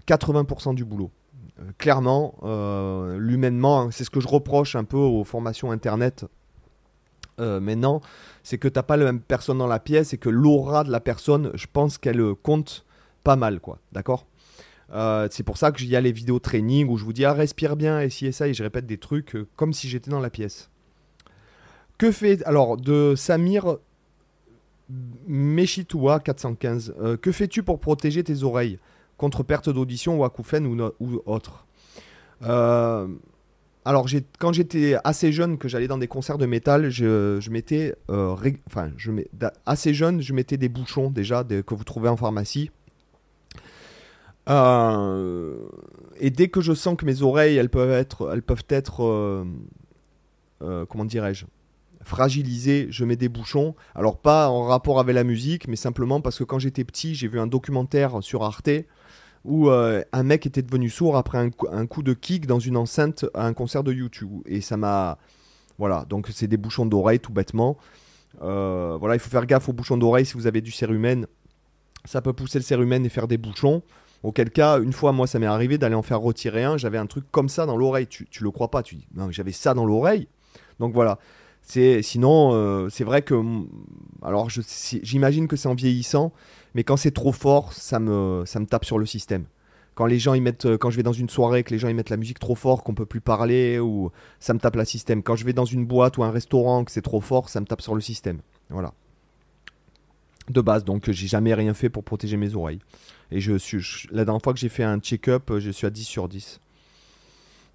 80% 0.07 0.71
euh, 0.71 0.75
du 0.75 0.85
boulot. 0.85 1.11
Euh, 1.59 1.65
clairement, 1.79 2.35
euh, 2.45 3.19
l'humainement, 3.19 3.81
hein, 3.81 3.89
c'est 3.91 4.05
ce 4.05 4.11
que 4.11 4.21
je 4.21 4.29
reproche 4.29 4.77
un 4.77 4.85
peu 4.85 4.97
aux 4.97 5.25
formations 5.25 5.73
internet 5.73 6.25
euh, 7.39 7.61
maintenant, 7.61 8.01
c'est 8.43 8.59
que 8.59 8.69
t'as 8.69 8.83
pas 8.83 8.97
la 8.97 9.05
même 9.05 9.21
personne 9.21 9.59
dans 9.59 9.67
la 9.67 9.79
pièce 9.81 10.13
et 10.15 10.19
que 10.19 10.29
l'aura 10.29 10.85
de 10.85 10.91
la 10.91 11.01
personne, 11.01 11.51
je 11.55 11.67
pense 11.71 11.99
qu'elle 11.99 12.21
euh, 12.21 12.35
compte 12.35 12.85
pas 13.25 13.37
mal, 13.37 13.61
quoi. 13.61 13.79
D'accord? 13.93 14.27
Euh, 14.93 15.29
C'est 15.31 15.43
pour 15.43 15.59
ça 15.59 15.73
que 15.73 15.81
j'y 15.81 15.95
a 15.97 16.01
les 16.01 16.13
vidéos 16.13 16.39
training 16.39 16.89
où 16.89 16.97
je 16.97 17.05
vous 17.05 17.13
dis 17.13 17.25
ah 17.25 17.33
respire 17.33 17.77
bien 17.77 18.01
et 18.01 18.09
si 18.09 18.27
et 18.27 18.33
ça 18.33 18.47
et 18.47 18.55
je 18.55 18.63
répète 18.63 18.87
des 18.87 18.99
trucs 18.99 19.37
comme 19.57 19.73
si 19.73 19.89
j'étais 19.89 20.11
dans 20.11 20.21
la 20.21 20.31
pièce. 20.31 20.71
Que 21.99 22.13
fait 22.13 22.45
alors 22.45 22.77
de 22.77 23.15
Samir 23.17 23.79
Meshitoua 25.27 26.21
415 26.21 26.95
Que 27.21 27.33
fais-tu 27.33 27.65
pour 27.65 27.81
protéger 27.81 28.23
tes 28.23 28.45
oreilles 28.45 28.79
contre 29.17 29.43
perte 29.43 29.69
d'audition 29.69 30.21
ou 30.21 30.25
acouphène 30.25 30.67
ou, 30.67 30.81
ou 31.01 31.23
autre 31.27 31.67
alors, 33.87 34.09
quand 34.41 34.53
j'étais 34.53 34.97
assez 35.05 35.31
jeune, 35.31 35.59
que 35.59 35.69
j'allais 35.69 35.87
dans 35.87 35.97
des 35.97 36.09
concerts 36.09 36.39
de 36.39 36.47
métal, 36.47 36.91
je, 36.91 37.51
mettais, 37.51 37.95
euh, 38.11 38.35
enfin, 38.67 38.91
assez 39.65 39.95
jeune, 39.95 40.21
je 40.21 40.33
mettais 40.33 40.57
des 40.57 40.69
bouchons 40.69 41.09
déjà 41.09 41.45
que 41.45 41.73
vous 41.73 41.85
trouvez 41.85 42.09
en 42.09 42.17
pharmacie. 42.17 42.73
Euh, 44.49 45.55
et 46.19 46.31
dès 46.31 46.49
que 46.49 46.61
je 46.61 46.73
sens 46.73 46.97
que 46.97 47.07
mes 47.07 47.23
oreilles, 47.23 47.59
elles 47.59 47.71
peuvent 47.71 47.93
être, 47.93 48.29
elles 48.33 48.43
peuvent 48.43 48.67
être, 48.71 49.05
euh, 49.05 49.45
comment 50.87 51.05
dirais-je, 51.05 51.47
fragilisées, 52.03 52.89
je 52.91 53.05
mets 53.05 53.15
des 53.15 53.29
bouchons. 53.29 53.77
Alors 53.95 54.19
pas 54.19 54.49
en 54.49 54.65
rapport 54.65 54.99
avec 54.99 55.15
la 55.15 55.23
musique, 55.23 55.69
mais 55.69 55.77
simplement 55.77 56.21
parce 56.21 56.41
que 56.41 56.45
quand 56.45 56.59
j'étais 56.59 56.83
petit, 56.83 57.15
j'ai 57.15 57.29
vu 57.29 57.39
un 57.39 57.47
documentaire 57.47 58.21
sur 58.21 58.43
Arte 58.43 58.69
où 59.47 59.71
euh, 59.71 60.03
un 60.13 60.23
mec 60.23 60.45
était 60.47 60.63
devenu 60.63 60.91
sourd 60.91 61.17
après 61.17 61.39
un, 61.39 61.87
coup 61.87 62.03
de 62.03 62.13
kick 62.13 62.47
dans 62.47 62.59
une 62.59 62.77
enceinte 62.77 63.25
à 63.33 63.47
un 63.47 63.55
concert 63.55 63.83
de 63.83 63.93
YouTube. 63.93 64.43
Et 64.47 64.61
ça 64.61 64.77
m'a. 64.77 65.19
Voilà, 65.79 66.05
donc 66.09 66.29
c'est 66.33 66.49
des 66.49 66.57
bouchons 66.57 66.87
d'oreille 66.87 67.21
tout 67.21 67.33
bêtement. 67.33 67.77
Euh, 68.43 68.97
voilà, 68.99 69.15
il 69.15 69.19
faut 69.19 69.31
faire 69.31 69.47
gaffe 69.47 69.69
aux 69.69 69.73
bouchons 69.73 69.97
d'oreille 69.97 70.27
si 70.27 70.35
vous 70.35 70.47
avez 70.47 70.61
du 70.61 70.71
cérumen. 70.71 71.27
Ça 72.05 72.23
peut 72.23 72.33
pousser 72.33 72.59
le 72.59 72.65
cérumen 72.65 73.05
et 73.05 73.09
faire 73.09 73.29
des 73.29 73.39
bouchons. 73.39 73.83
Auquel 74.23 74.51
cas, 74.51 74.81
une 74.81 74.93
fois, 74.93 75.13
moi, 75.13 75.27
ça 75.27 75.39
m'est 75.39 75.47
arrivé 75.47 75.79
d'aller 75.79 75.95
en 75.95 76.03
faire 76.03 76.21
retirer 76.21 76.65
un. 76.65 76.77
J'avais 76.77 76.99
un 76.99 77.07
truc 77.07 77.25
comme 77.31 77.49
ça 77.49 77.67
dans 77.67 77.77
l'oreille. 77.77 78.07
Tu, 78.07 78.27
tu 78.27 78.43
le 78.43 78.51
crois 78.51 78.71
pas 78.71 78.83
Tu 78.83 78.97
dis, 78.97 79.07
non, 79.15 79.31
j'avais 79.31 79.53
ça 79.53 79.75
dans 79.75 79.85
l'oreille. 79.85 80.29
Donc 80.81 80.93
voilà. 80.95 81.19
C'est 81.63 82.01
sinon, 82.01 82.53
euh, 82.55 82.89
c'est 82.89 83.03
vrai 83.03 83.23
que, 83.23 83.35
alors, 84.23 84.49
j'imagine 85.03 85.49
que 85.49 85.57
c'est 85.57 85.69
en 85.69 85.75
vieillissant, 85.75 86.33
mais 86.77 86.85
quand 86.85 86.99
c'est 86.99 87.11
trop 87.11 87.33
fort, 87.33 87.73
ça 87.73 87.99
me, 87.99 88.45
tape 88.69 88.85
sur 88.85 88.99
le 88.99 89.07
système. 89.07 89.47
Quand 89.95 90.05
les 90.05 90.19
gens 90.19 90.39
mettent 90.39 90.67
euh, 90.67 90.77
quand 90.77 90.91
je 90.91 90.99
vais 90.99 91.03
dans 91.03 91.15
une 91.15 91.31
soirée 91.31 91.65
que 91.65 91.71
les 91.71 91.79
gens 91.79 91.91
mettent 91.95 92.11
la 92.11 92.19
musique 92.19 92.39
trop 92.39 92.55
fort 92.55 92.85
qu'on 92.85 92.93
peut 92.93 93.07
plus 93.07 93.23
parler 93.23 93.79
ou 93.79 94.11
ça 94.41 94.53
me 94.53 94.59
tape 94.59 94.77
la 94.77 94.85
système. 94.85 95.23
Quand 95.23 95.37
je 95.37 95.47
vais 95.47 95.55
dans 95.55 95.65
une 95.65 95.87
boîte 95.87 96.19
ou 96.19 96.23
un 96.23 96.31
restaurant 96.31 96.85
que 96.85 96.93
c'est 96.93 97.01
trop 97.01 97.23
fort 97.23 97.49
ça 97.49 97.61
me 97.61 97.65
tape 97.65 97.81
sur 97.81 97.95
le 97.95 98.03
système. 98.03 98.41
Voilà. 98.69 98.93
De 100.51 100.61
base 100.61 100.85
donc 100.85 101.11
j'ai 101.11 101.27
jamais 101.27 101.55
rien 101.55 101.73
fait 101.73 101.89
pour 101.89 102.05
protéger 102.05 102.37
mes 102.37 102.55
oreilles. 102.55 102.81
Et 103.31 103.41
je 103.41 103.57
suis 103.57 104.07
la 104.11 104.27
dernière 104.27 104.43
fois 104.43 104.53
que 104.53 104.59
j'ai 104.59 104.69
fait 104.69 104.85
un 104.85 104.99
check-up 104.99 105.51
je 105.59 105.71
suis 105.71 105.87
à 105.87 105.91
10 105.91 106.05
sur 106.05 106.29
10 106.29 106.61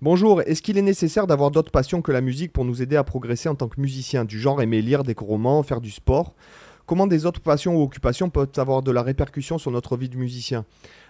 Bonjour, 0.03 0.41
est-ce 0.43 0.61
qu'il 0.61 0.77
est 0.77 0.83
nécessaire 0.83 1.25
d'avoir 1.25 1.49
d'autres 1.49 1.71
passions 1.71 2.03
que 2.03 2.11
la 2.11 2.21
musique 2.21 2.53
pour 2.53 2.65
nous 2.65 2.83
aider 2.83 2.97
à 2.97 3.03
progresser 3.03 3.49
en 3.49 3.55
tant 3.55 3.67
que 3.67 3.79
musicien, 3.81 4.25
du 4.25 4.39
genre 4.39 4.61
aimer 4.61 4.81
lire 4.83 5.03
des 5.03 5.15
romans, 5.17 5.63
faire 5.63 5.81
du 5.81 5.91
sport? 5.91 6.35
Comment 6.85 7.07
des 7.07 7.25
autres 7.25 7.41
passions 7.41 7.75
ou 7.77 7.83
occupations 7.83 8.29
peuvent 8.29 8.49
avoir 8.57 8.81
de 8.81 8.91
la 8.91 9.01
répercussion 9.01 9.57
sur 9.57 9.71
notre 9.71 9.97
vie 9.97 10.09
de 10.09 10.17
musicien 10.17 10.65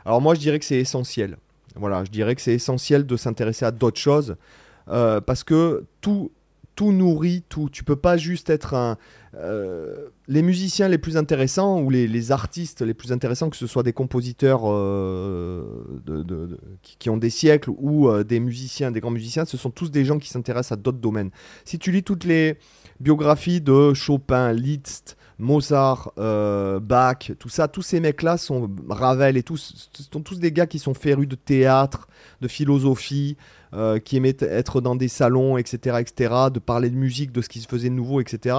alors 0.05 0.21
moi, 0.21 0.35
je 0.35 0.39
dirais 0.39 0.59
que 0.59 0.65
c'est 0.65 0.79
essentiel. 0.79 1.37
Voilà, 1.75 2.03
je 2.03 2.11
dirais 2.11 2.35
que 2.35 2.41
c'est 2.41 2.53
essentiel 2.53 3.05
de 3.05 3.15
s'intéresser 3.15 3.65
à 3.65 3.71
d'autres 3.71 3.99
choses 3.99 4.35
euh, 4.89 5.21
parce 5.21 5.43
que 5.43 5.85
tout, 6.01 6.31
tout 6.75 6.91
nourrit 6.91 7.43
tout. 7.47 7.69
Tu 7.69 7.83
peux 7.83 7.95
pas 7.95 8.17
juste 8.17 8.49
être 8.49 8.73
un. 8.73 8.97
Euh, 9.35 10.09
les 10.27 10.41
musiciens 10.41 10.89
les 10.89 10.97
plus 10.97 11.15
intéressants 11.15 11.79
ou 11.79 11.89
les, 11.89 12.31
artistes 12.33 12.81
les 12.81 12.93
plus 12.93 13.13
intéressants, 13.13 13.49
que 13.49 13.55
ce 13.55 13.67
soit 13.67 13.83
des 13.83 13.93
compositeurs 13.93 14.63
euh, 14.65 15.63
qui, 16.81 17.09
ont 17.09 17.15
des 17.15 17.29
siècles 17.29 17.69
ou 17.77 18.11
des 18.23 18.41
musiciens, 18.41 18.91
des 18.91 18.99
grands 18.99 19.11
musiciens, 19.11 19.45
ce 19.45 19.55
sont 19.55 19.69
tous 19.69 19.91
des 19.91 20.03
gens 20.03 20.19
qui 20.19 20.27
s'intéressent 20.27 20.73
à 20.73 20.81
d'autres 20.81 20.97
domaines. 20.97 21.31
Si 21.63 21.79
tu 21.79 21.91
lis 21.91 22.03
toutes 22.03 22.25
les 22.25 22.57
biographies 22.99 23.61
de 23.61 23.93
Chopin, 23.93 24.51
Liszt, 24.51 25.15
Mozart, 25.41 26.13
euh, 26.19 26.79
Bach, 26.79 27.31
tout 27.39 27.49
ça, 27.49 27.67
tous 27.67 27.81
ces 27.81 27.99
mecs-là 27.99 28.37
sont 28.37 28.69
Ravel 28.89 29.37
et 29.37 29.43
tous, 29.43 29.89
sont 30.11 30.21
tous 30.21 30.39
des 30.39 30.51
gars 30.51 30.67
qui 30.67 30.77
sont 30.77 30.93
férus 30.93 31.27
de 31.27 31.35
théâtre, 31.35 32.07
de 32.41 32.47
philosophie, 32.47 33.37
euh, 33.73 33.97
qui 33.97 34.17
aimaient 34.17 34.37
être 34.39 34.81
dans 34.81 34.95
des 34.95 35.07
salons, 35.07 35.57
etc., 35.57 35.97
etc., 35.99 36.33
de 36.53 36.59
parler 36.59 36.91
de 36.91 36.95
musique, 36.95 37.31
de 37.31 37.41
ce 37.41 37.49
qui 37.49 37.59
se 37.59 37.67
faisait 37.67 37.89
de 37.89 37.95
nouveau, 37.95 38.21
etc. 38.21 38.55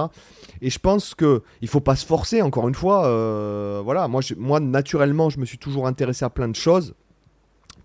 Et 0.61 0.69
je 0.69 0.77
pense 0.77 1.15
que 1.15 1.41
il 1.61 1.69
faut 1.69 1.79
pas 1.79 1.95
se 1.95 2.05
forcer. 2.05 2.41
Encore 2.41 2.67
une 2.67 2.75
fois, 2.75 3.07
euh, 3.07 3.81
voilà, 3.81 4.09
moi, 4.09 4.19
moi 4.37 4.59
naturellement, 4.59 5.29
je 5.29 5.39
me 5.39 5.45
suis 5.45 5.57
toujours 5.57 5.87
intéressé 5.87 6.25
à 6.25 6.29
plein 6.29 6.49
de 6.49 6.55
choses 6.55 6.95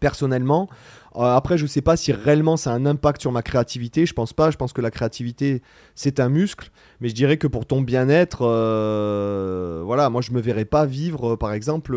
personnellement. 0.01 0.69
Euh, 1.17 1.37
après, 1.37 1.59
je 1.59 1.67
sais 1.67 1.81
pas 1.81 1.97
si 1.97 2.13
réellement 2.13 2.57
ça 2.57 2.73
a 2.73 2.75
un 2.75 2.87
impact 2.87 3.21
sur 3.21 3.33
ma 3.33 3.43
créativité. 3.43 4.07
Je 4.07 4.15
pense 4.15 4.33
pas. 4.33 4.51
Je 4.51 4.57
pense 4.57 4.73
que 4.73 4.81
la 4.81 4.91
créativité, 4.91 5.63
c'est 5.95 6.21
un 6.21 6.29
muscle. 6.29 6.71
Mais 7.01 7.09
je 7.09 7.15
dirais 7.15 7.37
que 7.37 7.47
pour 7.47 7.67
ton 7.67 7.81
bien-être, 7.81 8.41
euh, 8.43 9.83
voilà, 9.85 10.11
moi 10.11 10.21
je 10.21 10.33
me 10.33 10.41
verrais 10.41 10.65
pas 10.65 10.87
vivre, 10.87 11.35
euh, 11.35 11.37
par 11.37 11.53
exemple, 11.53 11.97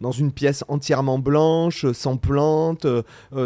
dans 0.00 0.12
une 0.12 0.32
pièce 0.32 0.64
entièrement 0.68 1.18
blanche, 1.18 1.90
sans 1.92 2.16
plantes, 2.16 2.86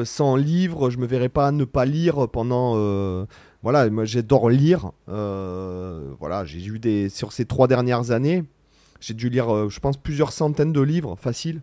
sans 0.05 0.37
livres. 0.37 0.91
Je 0.91 0.99
me 0.99 1.07
verrais 1.07 1.29
pas 1.29 1.53
ne 1.53 1.65
pas 1.65 1.85
lire 1.85 2.29
pendant. 2.29 3.27
voilà, 3.63 3.89
moi 3.91 4.05
j'adore 4.05 4.51
lire. 4.51 4.93
voilà, 5.07 6.45
j'ai 6.45 6.65
eu 6.65 6.79
des 6.79 7.09
sur 7.09 7.33
ces 7.33 7.45
trois 7.45 7.69
dernières 7.69 8.11
années, 8.11 8.45
j'ai 9.01 9.15
dû 9.15 9.29
lire, 9.29 9.69
je 9.71 9.81
pense, 9.81 9.97
plusieurs 9.97 10.33
centaines 10.33 10.73
de 10.73 10.81
livres, 10.81 11.17
facile. 11.17 11.63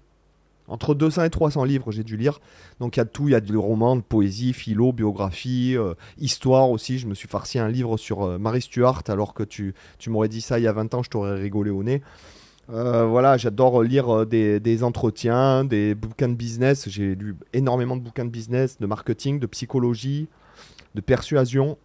Entre 0.67 0.95
200 0.95 1.23
et 1.25 1.29
300 1.29 1.65
livres, 1.65 1.91
j'ai 1.91 2.03
dû 2.03 2.15
lire. 2.15 2.39
Donc 2.79 2.95
il 2.95 2.99
y 2.99 3.01
a 3.01 3.03
de 3.03 3.09
tout, 3.09 3.27
il 3.27 3.31
y 3.31 3.35
a 3.35 3.41
du 3.41 3.57
roman, 3.57 3.97
de 3.97 4.01
poésie, 4.01 4.53
philo, 4.53 4.93
biographie, 4.93 5.75
euh, 5.75 5.93
histoire 6.17 6.69
aussi. 6.69 6.99
Je 6.99 7.07
me 7.07 7.13
suis 7.13 7.27
farci 7.27 7.59
un 7.59 7.67
livre 7.67 7.97
sur 7.97 8.23
euh, 8.23 8.37
Marie 8.37 8.61
Stuart, 8.61 9.03
alors 9.07 9.33
que 9.33 9.43
tu, 9.43 9.73
tu 9.99 10.09
m'aurais 10.09 10.29
dit 10.29 10.41
ça 10.41 10.59
il 10.59 10.63
y 10.63 10.67
a 10.67 10.71
20 10.71 10.93
ans, 10.93 11.03
je 11.03 11.09
t'aurais 11.09 11.35
rigolé 11.35 11.69
au 11.69 11.83
nez. 11.83 12.01
Euh, 12.69 13.05
voilà, 13.05 13.35
j'adore 13.35 13.83
lire 13.83 14.25
des, 14.25 14.61
des, 14.61 14.83
entretiens, 14.83 15.65
des 15.65 15.95
bouquins 15.95 16.29
de 16.29 16.35
business. 16.35 16.87
J'ai 16.87 17.13
lu 17.13 17.35
énormément 17.51 17.97
de 17.97 18.01
bouquins 18.01 18.23
de 18.23 18.29
business, 18.29 18.79
de 18.79 18.85
marketing, 18.85 19.39
de 19.39 19.47
psychologie, 19.47 20.29
de 20.95 21.01
persuasion, 21.01 21.77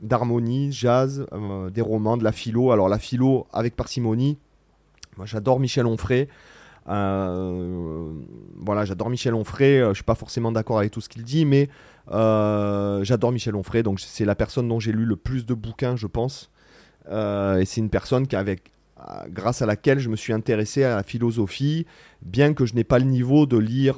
d'harmonie, 0.00 0.70
jazz, 0.70 1.26
des 1.74 1.80
romans, 1.80 2.16
de 2.16 2.22
la 2.22 2.30
philo. 2.30 2.70
Alors 2.70 2.88
la 2.88 3.00
philo 3.00 3.48
avec 3.52 3.74
parcimonie. 3.74 4.38
Moi 5.16 5.26
j'adore 5.26 5.58
Michel 5.58 5.86
Onfray. 5.86 6.28
Euh, 6.88 8.12
voilà, 8.56 8.84
j'adore 8.84 9.10
Michel 9.10 9.34
Onfray. 9.34 9.80
Euh, 9.80 9.90
je 9.90 9.94
suis 9.94 10.04
pas 10.04 10.14
forcément 10.14 10.52
d'accord 10.52 10.78
avec 10.78 10.92
tout 10.92 11.00
ce 11.00 11.08
qu'il 11.08 11.24
dit, 11.24 11.44
mais 11.44 11.68
euh, 12.12 13.02
j'adore 13.04 13.32
Michel 13.32 13.56
Onfray. 13.56 13.82
Donc 13.82 14.00
c'est 14.00 14.24
la 14.24 14.34
personne 14.34 14.68
dont 14.68 14.80
j'ai 14.80 14.92
lu 14.92 15.04
le 15.04 15.16
plus 15.16 15.46
de 15.46 15.54
bouquins, 15.54 15.96
je 15.96 16.06
pense. 16.06 16.50
et 17.10 17.64
c'est 17.64 17.80
une 17.80 17.90
personne 17.90 18.26
qui, 18.26 18.36
avec, 18.36 18.72
grâce 19.28 19.62
à 19.62 19.66
laquelle 19.66 19.98
je 19.98 20.08
me 20.08 20.16
suis 20.16 20.32
intéressé 20.32 20.84
à 20.84 20.96
la 20.96 21.02
philosophie, 21.02 21.86
bien 22.22 22.54
que 22.54 22.66
je 22.66 22.74
n'ai 22.74 22.84
pas 22.84 22.98
le 22.98 23.04
niveau 23.04 23.46
de 23.46 23.58
lire 23.58 23.96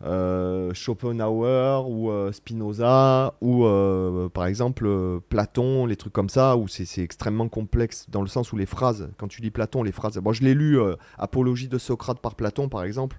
Schopenhauer 0.00 1.88
ou 1.88 2.10
euh, 2.10 2.30
Spinoza 2.32 3.34
ou 3.40 3.64
euh, 3.64 4.28
par 4.28 4.46
exemple 4.46 4.88
Platon, 5.28 5.86
les 5.86 5.96
trucs 5.96 6.12
comme 6.12 6.28
ça, 6.28 6.56
où 6.56 6.68
c'est 6.68 7.02
extrêmement 7.02 7.48
complexe 7.48 8.06
dans 8.08 8.22
le 8.22 8.28
sens 8.28 8.52
où 8.52 8.56
les 8.56 8.66
phrases, 8.66 9.10
quand 9.18 9.28
tu 9.28 9.42
lis 9.42 9.50
Platon, 9.50 9.82
les 9.82 9.92
phrases. 9.92 10.18
Bon, 10.18 10.32
je 10.32 10.42
l'ai 10.42 10.54
lu 10.54 10.78
Apologie 11.18 11.68
de 11.68 11.78
Socrate 11.78 12.20
par 12.20 12.34
Platon 12.34 12.68
par 12.68 12.84
exemple. 12.84 13.18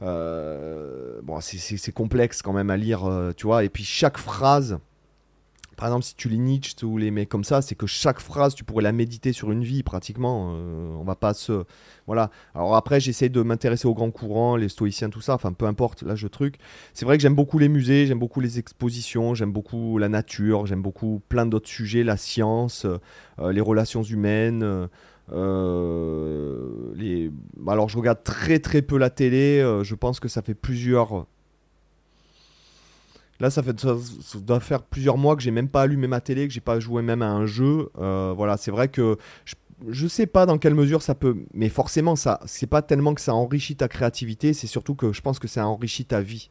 bon, 0.00 1.40
c'est 1.40 1.92
complexe 1.92 2.42
quand 2.42 2.52
même 2.52 2.70
à 2.70 2.76
lire, 2.76 3.32
tu 3.36 3.46
vois, 3.46 3.64
et 3.64 3.68
puis 3.68 3.84
chaque 3.84 4.18
phrase 4.18 4.78
par 5.76 5.88
exemple, 5.88 6.04
si 6.04 6.14
tu 6.14 6.28
lis 6.28 6.38
Nietzsche 6.38 6.84
ou 6.84 6.98
les 6.98 7.10
mecs 7.10 7.28
comme 7.28 7.44
ça, 7.44 7.62
c'est 7.62 7.74
que 7.74 7.86
chaque 7.86 8.20
phrase, 8.20 8.54
tu 8.54 8.64
pourrais 8.64 8.82
la 8.82 8.92
méditer 8.92 9.32
sur 9.32 9.50
une 9.50 9.64
vie 9.64 9.82
pratiquement. 9.82 10.54
Euh, 10.54 10.94
on 10.98 11.04
va 11.04 11.16
pas 11.16 11.34
se. 11.34 11.64
Voilà. 12.06 12.30
Alors 12.54 12.76
après, 12.76 13.00
j'essaie 13.00 13.28
de 13.28 13.42
m'intéresser 13.42 13.88
aux 13.88 13.94
grands 13.94 14.10
courants, 14.10 14.56
les 14.56 14.68
stoïciens, 14.68 15.10
tout 15.10 15.20
ça. 15.20 15.34
Enfin, 15.34 15.52
peu 15.52 15.66
importe, 15.66 16.02
là, 16.02 16.14
je 16.14 16.28
truc. 16.28 16.56
C'est 16.92 17.04
vrai 17.04 17.16
que 17.16 17.22
j'aime 17.22 17.34
beaucoup 17.34 17.58
les 17.58 17.68
musées, 17.68 18.06
j'aime 18.06 18.18
beaucoup 18.18 18.40
les 18.40 18.58
expositions, 18.58 19.34
j'aime 19.34 19.52
beaucoup 19.52 19.98
la 19.98 20.08
nature, 20.08 20.66
j'aime 20.66 20.82
beaucoup 20.82 21.22
plein 21.28 21.46
d'autres 21.46 21.68
sujets, 21.68 22.04
la 22.04 22.16
science, 22.16 22.86
euh, 23.38 23.52
les 23.52 23.60
relations 23.60 24.02
humaines. 24.02 24.88
Euh, 25.32 26.92
les... 26.94 27.30
Alors, 27.66 27.88
je 27.88 27.96
regarde 27.96 28.22
très 28.22 28.58
très 28.58 28.82
peu 28.82 28.98
la 28.98 29.10
télé. 29.10 29.60
je 29.82 29.94
pense 29.94 30.20
que 30.20 30.28
ça 30.28 30.42
fait 30.42 30.54
plusieurs 30.54 31.26
Là, 33.44 33.50
ça, 33.50 33.62
fait, 33.62 33.78
ça, 33.78 33.94
doit 34.36 34.58
faire 34.58 34.82
plusieurs 34.82 35.18
mois 35.18 35.36
que 35.36 35.42
j'ai 35.42 35.50
même 35.50 35.68
pas 35.68 35.82
allumé 35.82 36.06
ma 36.06 36.22
télé, 36.22 36.48
que 36.48 36.54
j'ai 36.54 36.62
pas 36.62 36.80
joué 36.80 37.02
même 37.02 37.20
à 37.20 37.28
un 37.30 37.44
jeu. 37.44 37.90
Euh, 37.98 38.32
voilà, 38.34 38.56
c'est 38.56 38.70
vrai 38.70 38.88
que 38.88 39.18
je, 39.44 40.04
ne 40.04 40.08
sais 40.08 40.24
pas 40.24 40.46
dans 40.46 40.56
quelle 40.56 40.74
mesure 40.74 41.02
ça 41.02 41.14
peut, 41.14 41.36
mais 41.52 41.68
forcément, 41.68 42.16
ça, 42.16 42.40
c'est 42.46 42.66
pas 42.66 42.80
tellement 42.80 43.12
que 43.12 43.20
ça 43.20 43.34
enrichit 43.34 43.76
ta 43.76 43.86
créativité, 43.86 44.54
c'est 44.54 44.66
surtout 44.66 44.94
que 44.94 45.12
je 45.12 45.20
pense 45.20 45.38
que 45.38 45.46
ça 45.46 45.66
enrichit 45.66 46.06
ta 46.06 46.22
vie. 46.22 46.48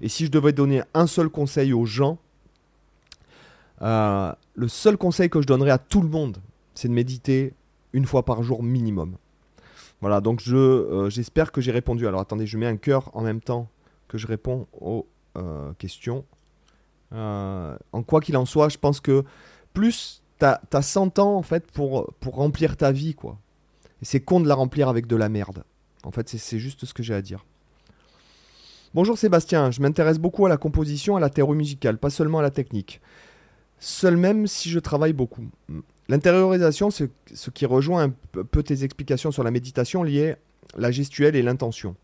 Et 0.00 0.08
si 0.08 0.24
je 0.24 0.30
devais 0.30 0.52
donner 0.52 0.82
un 0.94 1.08
seul 1.08 1.30
conseil 1.30 1.72
aux 1.72 1.84
gens, 1.84 2.16
euh, 3.82 4.32
le 4.54 4.68
seul 4.68 4.96
conseil 4.96 5.28
que 5.28 5.42
je 5.42 5.48
donnerais 5.48 5.72
à 5.72 5.78
tout 5.78 6.00
le 6.00 6.08
monde, 6.08 6.38
c'est 6.76 6.86
de 6.86 6.92
méditer 6.92 7.54
une 7.92 8.04
fois 8.04 8.24
par 8.24 8.44
jour 8.44 8.62
minimum. 8.62 9.16
Voilà, 10.00 10.20
donc 10.20 10.40
je, 10.44 10.54
euh, 10.54 11.10
j'espère 11.10 11.50
que 11.50 11.60
j'ai 11.60 11.72
répondu. 11.72 12.06
Alors 12.06 12.20
attendez, 12.20 12.46
je 12.46 12.56
mets 12.56 12.66
un 12.66 12.76
cœur 12.76 13.10
en 13.14 13.22
même 13.22 13.40
temps 13.40 13.68
que 14.06 14.16
je 14.16 14.28
réponds 14.28 14.68
aux 14.80 15.08
euh, 15.36 15.72
question. 15.74 16.24
Euh, 17.12 17.76
en 17.92 18.02
quoi 18.02 18.20
qu'il 18.20 18.36
en 18.36 18.46
soit, 18.46 18.68
je 18.68 18.78
pense 18.78 19.00
que 19.00 19.24
plus 19.72 20.22
tu 20.38 20.44
as, 20.44 20.82
100 20.82 21.18
ans 21.18 21.36
en 21.36 21.42
fait 21.42 21.70
pour, 21.70 22.12
pour 22.20 22.36
remplir 22.36 22.76
ta 22.76 22.92
vie, 22.92 23.14
quoi. 23.14 23.38
Et 24.02 24.04
c'est 24.04 24.20
con 24.20 24.40
de 24.40 24.48
la 24.48 24.54
remplir 24.54 24.88
avec 24.88 25.06
de 25.06 25.16
la 25.16 25.28
merde. 25.28 25.64
En 26.02 26.10
fait, 26.10 26.28
c'est 26.28 26.58
juste 26.58 26.84
ce 26.84 26.94
que 26.94 27.02
j'ai 27.02 27.14
à 27.14 27.22
dire. 27.22 27.44
Bonjour 28.94 29.18
Sébastien, 29.18 29.70
je 29.70 29.82
m'intéresse 29.82 30.18
beaucoup 30.18 30.46
à 30.46 30.48
la 30.48 30.56
composition, 30.56 31.16
à 31.16 31.20
la 31.20 31.28
théorie 31.28 31.56
musicale, 31.56 31.98
pas 31.98 32.10
seulement 32.10 32.38
à 32.38 32.42
la 32.42 32.50
technique. 32.50 33.00
Seul 33.78 34.16
même 34.16 34.46
si 34.46 34.70
je 34.70 34.78
travaille 34.78 35.12
beaucoup. 35.12 35.44
L'intériorisation, 36.08 36.90
c'est 36.90 37.10
ce 37.34 37.50
qui 37.50 37.66
rejoint 37.66 38.04
un 38.04 38.42
peu 38.42 38.62
tes 38.62 38.84
explications 38.84 39.32
sur 39.32 39.42
la 39.42 39.50
méditation 39.50 40.02
liée 40.02 40.36
à 40.74 40.80
la 40.80 40.90
gestuelle 40.90 41.36
et 41.36 41.42
l'intention. 41.42 41.96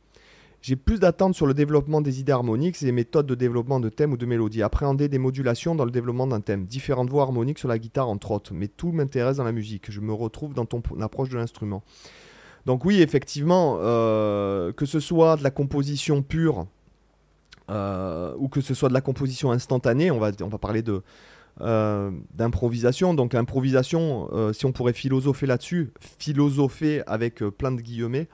J'ai 0.63 0.77
plus 0.77 1.01
d'attentes 1.01 1.35
sur 1.35 1.47
le 1.47 1.55
développement 1.55 2.01
des 2.01 2.21
idées 2.21 2.31
harmoniques 2.31 2.81
et 2.83 2.85
des 2.85 2.93
méthodes 2.93 3.27
de 3.27 3.35
développement 3.35 3.81
de 3.81 3.89
thèmes 3.89 4.13
ou 4.13 4.17
de 4.17 4.27
mélodies. 4.27 4.63
Appréhender 4.63 5.09
des 5.09 5.19
modulations 5.19 5.75
dans 5.75 5.85
le 5.85 5.91
développement 5.91 6.29
d'un 6.29 6.41
thème. 6.41 6.67
Différentes 6.67 7.11
voix 7.11 7.25
harmoniques 7.25 7.59
sur 7.59 7.67
la 7.67 7.81
guitare, 7.81 8.09
entre 8.09 8.31
autres. 8.31 8.55
Mais 8.55 8.69
tout 8.69 8.93
m'intéresse 8.93 9.39
dans 9.39 9.45
la 9.45 9.51
musique. 9.51 9.91
Je 9.91 10.01
me 10.01 10.13
retrouve 10.13 10.55
dans 10.55 10.65
ton 10.65 10.81
approche 11.01 11.31
de 11.31 11.37
l'instrument. 11.37 11.83
Donc 12.65 12.85
oui, 12.85 13.03
effectivement, 13.03 13.79
euh, 13.81 14.73
que 14.73 14.87
ce 14.87 15.01
soit 15.01 15.37
de 15.37 15.43
la 15.43 15.51
composition 15.51 16.23
pure 16.23 16.67
euh, 17.69 18.33
ou 18.39 18.49
que 18.49 18.61
ce 18.61 18.73
soit 18.73 18.89
de 18.89 18.95
la 18.95 19.01
composition 19.01 19.51
instantanée, 19.51 20.13
on 20.13 20.21
va, 20.21 20.31
parler 20.61 20.83
de, 20.83 21.03
d'improvisation. 21.59 23.15
Donc 23.15 23.33
l'improvisation, 23.33 24.31
si 24.53 24.65
on 24.65 24.71
pourrait 24.71 24.93
philosopher 24.93 25.47
là-dessus, 25.47 25.93
philosopher 26.21 27.03
avec 27.09 27.41
plein 27.41 27.73
de 27.73 27.81
guillemets, 27.81 28.29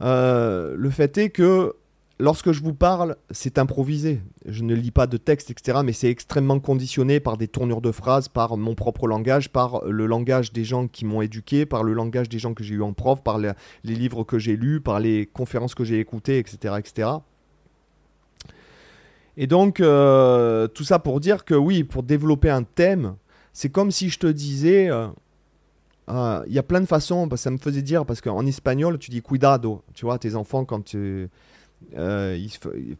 le 0.00 0.90
fait 0.90 1.18
est 1.18 1.30
que 1.30 1.74
lorsque 2.20 2.52
je 2.52 2.62
vous 2.62 2.74
parle, 2.74 3.16
c'est 3.30 3.58
improvisé. 3.58 4.20
Je 4.46 4.62
ne 4.62 4.74
lis 4.74 4.90
pas 4.90 5.06
de 5.06 5.16
texte, 5.16 5.50
etc. 5.50 5.80
Mais 5.84 5.92
c'est 5.92 6.10
extrêmement 6.10 6.60
conditionné 6.60 7.18
par 7.18 7.36
des 7.36 7.48
tournures 7.48 7.80
de 7.80 7.90
phrases, 7.90 8.28
par 8.28 8.56
mon 8.56 8.74
propre 8.74 9.08
langage, 9.08 9.48
par 9.50 9.84
le 9.84 10.06
langage 10.06 10.52
des 10.52 10.64
gens 10.64 10.86
qui 10.86 11.04
m'ont 11.04 11.22
éduqué, 11.22 11.66
par 11.66 11.82
le 11.82 11.92
langage 11.92 12.28
des 12.28 12.38
gens 12.38 12.54
que 12.54 12.62
j'ai 12.62 12.74
eu 12.74 12.82
en 12.82 12.92
prof, 12.92 13.22
par 13.22 13.38
les, 13.38 13.52
livres 13.84 14.22
que 14.24 14.38
j'ai 14.38 14.56
lus, 14.56 14.80
par 14.80 15.00
les 15.00 15.26
conférences 15.26 15.74
que 15.74 15.84
j'ai 15.84 15.98
écoutées, 15.98 16.38
etc., 16.38 16.74
etc. 16.78 17.08
Et 19.36 19.46
donc, 19.46 19.80
euh, 19.80 20.68
tout 20.68 20.84
ça 20.84 20.98
pour 20.98 21.20
dire 21.20 21.44
que 21.44 21.54
oui, 21.54 21.84
pour 21.84 22.02
développer 22.02 22.50
un 22.50 22.62
thème, 22.62 23.16
c'est 23.52 23.70
comme 23.70 23.90
si 23.90 24.10
je 24.10 24.18
te 24.18 24.26
disais, 24.26 24.90
euh, 24.90 25.08
euh, 26.10 26.42
il 26.46 26.52
y 26.52 26.58
a 26.58 26.62
plein 26.62 26.80
de 26.80 26.86
façons, 26.86 27.28
ça 27.36 27.50
me 27.50 27.58
faisait 27.58 27.82
dire, 27.82 28.04
parce 28.04 28.20
qu'en 28.20 28.44
espagnol, 28.46 28.98
tu 28.98 29.10
dis 29.10 29.22
cuidado, 29.22 29.82
tu 29.94 30.04
vois, 30.04 30.18
tes 30.18 30.34
enfants, 30.34 30.64
quand 30.64 30.84
tu 30.84 31.30
euh, 31.96 32.38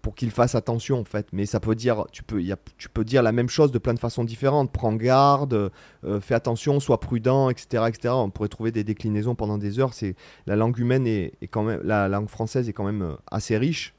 pour 0.00 0.14
qu'il 0.14 0.30
fasse 0.30 0.54
attention 0.54 1.00
en 1.00 1.04
fait. 1.04 1.26
Mais 1.32 1.46
ça 1.46 1.60
peut 1.60 1.74
dire, 1.74 2.06
tu 2.12 2.22
peux, 2.22 2.42
tu 2.78 2.88
peux 2.88 3.04
dire 3.04 3.22
la 3.22 3.30
même 3.30 3.48
chose 3.48 3.72
de 3.72 3.78
plein 3.78 3.94
de 3.94 3.98
façons 3.98 4.24
différentes. 4.24 4.72
Prends 4.72 4.94
garde, 4.94 5.70
euh, 6.04 6.20
fais 6.20 6.34
attention, 6.34 6.80
sois 6.80 6.98
prudent, 6.98 7.50
etc., 7.50 7.84
etc. 7.88 8.14
On 8.16 8.30
pourrait 8.30 8.48
trouver 8.48 8.72
des 8.72 8.82
déclinaisons 8.82 9.34
pendant 9.34 9.58
des 9.58 9.78
heures. 9.78 9.92
C'est 9.92 10.16
la 10.46 10.56
langue 10.56 10.78
humaine 10.78 11.06
est, 11.06 11.34
quand 11.50 11.62
même, 11.62 11.80
la 11.84 12.08
langue 12.08 12.28
française 12.28 12.68
est 12.68 12.72
quand 12.72 12.84
même 12.84 13.02
euh, 13.02 13.14
assez 13.30 13.56
riche, 13.58 13.94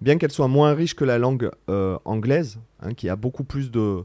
bien 0.00 0.18
qu'elle 0.18 0.32
soit 0.32 0.48
moins 0.48 0.74
riche 0.74 0.94
que 0.94 1.04
la 1.04 1.18
langue 1.18 1.50
anglaise, 2.04 2.58
hein, 2.82 2.94
qui 2.94 3.08
a 3.08 3.16
beaucoup 3.16 3.44
plus 3.44 3.70
de 3.70 4.04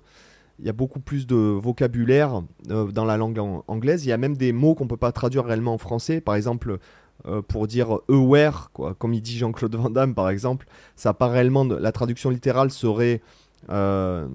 il 0.59 0.65
y 0.65 0.69
a 0.69 0.73
beaucoup 0.73 0.99
plus 0.99 1.27
de 1.27 1.35
vocabulaire 1.35 2.41
dans 2.67 3.05
la 3.05 3.17
langue 3.17 3.39
anglaise. 3.67 4.05
Il 4.05 4.09
y 4.09 4.13
a 4.13 4.17
même 4.17 4.37
des 4.37 4.53
mots 4.53 4.75
qu'on 4.75 4.85
ne 4.85 4.89
peut 4.89 4.97
pas 4.97 5.11
traduire 5.11 5.45
réellement 5.45 5.73
en 5.73 5.77
français. 5.77 6.21
Par 6.21 6.35
exemple, 6.35 6.79
euh, 7.27 7.41
pour 7.41 7.65
dire 7.65 7.99
aware, 8.07 8.69
quoi, 8.71 8.93
comme 8.93 9.13
il 9.13 9.21
dit 9.21 9.37
Jean-Claude 9.37 9.75
Van 9.75 9.89
Damme 9.89 10.13
par 10.13 10.29
exemple, 10.29 10.67
ça 10.95 11.13
pas 11.13 11.27
réellement. 11.27 11.63
La 11.63 11.91
traduction 11.91 12.29
littérale 12.29 12.69
serait 12.69 13.21
euh, 13.69 14.27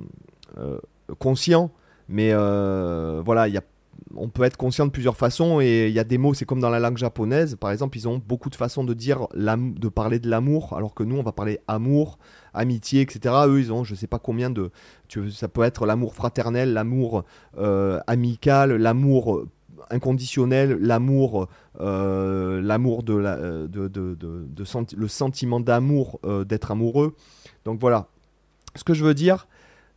euh, 0.58 0.78
conscient, 1.18 1.70
mais 2.08 2.32
voilà, 2.34 3.48
y 3.48 3.56
a, 3.56 3.62
on 4.16 4.28
peut 4.28 4.42
être 4.42 4.56
conscient 4.56 4.86
de 4.86 4.90
plusieurs 4.90 5.16
façons 5.16 5.60
et 5.60 5.86
il 5.88 5.92
y 5.92 5.98
a 5.98 6.04
des 6.04 6.18
mots, 6.18 6.34
c'est 6.34 6.44
comme 6.44 6.60
dans 6.60 6.70
la 6.70 6.80
langue 6.80 6.96
japonaise, 6.96 7.56
par 7.56 7.70
exemple, 7.70 7.96
ils 7.96 8.08
ont 8.08 8.20
beaucoup 8.24 8.50
de 8.50 8.54
façons 8.54 8.84
de 8.84 8.94
dire, 8.94 9.28
de 9.34 9.88
parler 9.88 10.18
de 10.18 10.28
l'amour, 10.28 10.74
alors 10.76 10.94
que 10.94 11.02
nous, 11.02 11.16
on 11.16 11.22
va 11.22 11.32
parler 11.32 11.60
amour, 11.68 12.18
amitié, 12.52 13.02
etc. 13.02 13.34
Eux, 13.46 13.60
ils 13.60 13.72
ont, 13.72 13.84
je 13.84 13.94
sais 13.94 14.06
pas 14.06 14.18
combien 14.18 14.50
de, 14.50 14.70
ça 15.30 15.48
peut 15.48 15.62
être 15.62 15.86
l'amour 15.86 16.14
fraternel, 16.14 16.72
l'amour 16.72 17.24
amical, 18.06 18.72
l'amour 18.76 19.46
inconditionnel, 19.90 20.78
l'amour, 20.80 21.48
euh, 21.80 22.60
euh, 22.62 23.68
de, 23.68 24.96
le 24.96 25.08
sentiment 25.08 25.60
d'amour 25.60 26.20
euh, 26.24 26.44
d'être 26.44 26.70
amoureux. 26.70 27.14
Donc 27.64 27.80
voilà. 27.80 28.08
Ce 28.76 28.84
que 28.84 28.94
je 28.94 29.04
veux 29.04 29.14
dire 29.14 29.48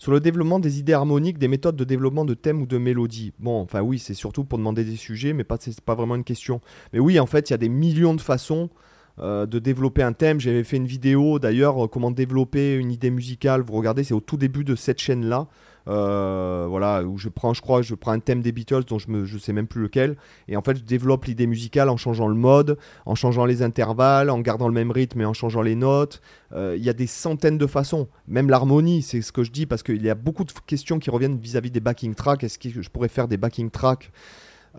sur 0.03 0.11
le 0.11 0.19
développement 0.19 0.59
des 0.59 0.79
idées 0.79 0.91
harmoniques, 0.91 1.37
des 1.37 1.47
méthodes 1.47 1.77
de 1.77 1.85
développement 1.85 2.25
de 2.25 2.33
thèmes 2.33 2.61
ou 2.61 2.65
de 2.65 2.77
mélodies. 2.77 3.31
Bon, 3.39 3.61
enfin 3.61 3.79
oui, 3.79 3.99
c'est 3.99 4.13
surtout 4.13 4.43
pour 4.43 4.57
demander 4.57 4.83
des 4.83 4.97
sujets, 4.97 5.31
mais 5.31 5.45
pas 5.45 5.55
c'est 5.57 5.79
pas 5.79 5.95
vraiment 5.95 6.15
une 6.15 6.25
question. 6.25 6.59
Mais 6.91 6.99
oui, 6.99 7.21
en 7.21 7.25
fait, 7.25 7.49
il 7.49 7.53
y 7.53 7.55
a 7.55 7.57
des 7.57 7.69
millions 7.69 8.13
de 8.13 8.19
façons 8.19 8.69
de 9.17 9.59
développer 9.59 10.03
un 10.03 10.11
thème. 10.11 10.41
J'avais 10.41 10.65
fait 10.65 10.75
une 10.75 10.87
vidéo 10.87 11.39
d'ailleurs, 11.39 11.89
comment 11.89 12.11
développer 12.11 12.75
une 12.75 12.91
idée 12.91 13.11
musicale. 13.11 13.61
Vous 13.61 13.71
regardez, 13.71 14.03
c'est 14.03 14.13
au 14.13 14.19
tout 14.19 14.35
début 14.35 14.65
de 14.65 14.75
cette 14.75 14.99
chaîne-là. 14.99 15.47
Euh, 15.87 16.65
voilà, 16.69 17.03
où 17.03 17.17
je 17.17 17.27
prends, 17.29 17.53
je 17.53 17.61
crois, 17.61 17.81
je 17.81 17.93
prends 17.95 18.11
un 18.11 18.19
thème 18.19 18.41
des 18.41 18.51
Beatles 18.51 18.85
dont 18.87 18.99
je 18.99 19.09
ne 19.09 19.25
je 19.25 19.37
sais 19.37 19.51
même 19.51 19.67
plus 19.67 19.81
lequel, 19.81 20.15
et 20.47 20.55
en 20.55 20.61
fait 20.61 20.77
je 20.77 20.83
développe 20.83 21.25
l'idée 21.25 21.45
musicale 21.47 21.89
en 21.89 21.97
changeant 21.97 22.27
le 22.27 22.35
mode, 22.35 22.77
en 23.05 23.15
changeant 23.15 23.45
les 23.45 23.61
intervalles, 23.61 24.29
en 24.29 24.39
gardant 24.39 24.67
le 24.67 24.73
même 24.73 24.91
rythme 24.91 25.21
et 25.21 25.25
en 25.25 25.33
changeant 25.33 25.61
les 25.61 25.75
notes. 25.75 26.21
Euh, 26.53 26.75
il 26.77 26.83
y 26.83 26.89
a 26.89 26.93
des 26.93 27.07
centaines 27.07 27.57
de 27.57 27.67
façons, 27.67 28.07
même 28.27 28.49
l'harmonie, 28.49 29.01
c'est 29.01 29.21
ce 29.21 29.31
que 29.31 29.43
je 29.43 29.51
dis 29.51 29.65
parce 29.65 29.83
qu'il 29.83 30.01
y 30.01 30.09
a 30.09 30.15
beaucoup 30.15 30.45
de 30.45 30.53
questions 30.65 30.99
qui 30.99 31.09
reviennent 31.09 31.37
vis-à-vis 31.37 31.71
des 31.71 31.81
backing 31.81 32.15
tracks. 32.15 32.43
Est-ce 32.43 32.59
que 32.59 32.81
je 32.81 32.89
pourrais 32.89 33.09
faire 33.09 33.27
des 33.27 33.37
backing 33.37 33.69
tracks 33.69 34.11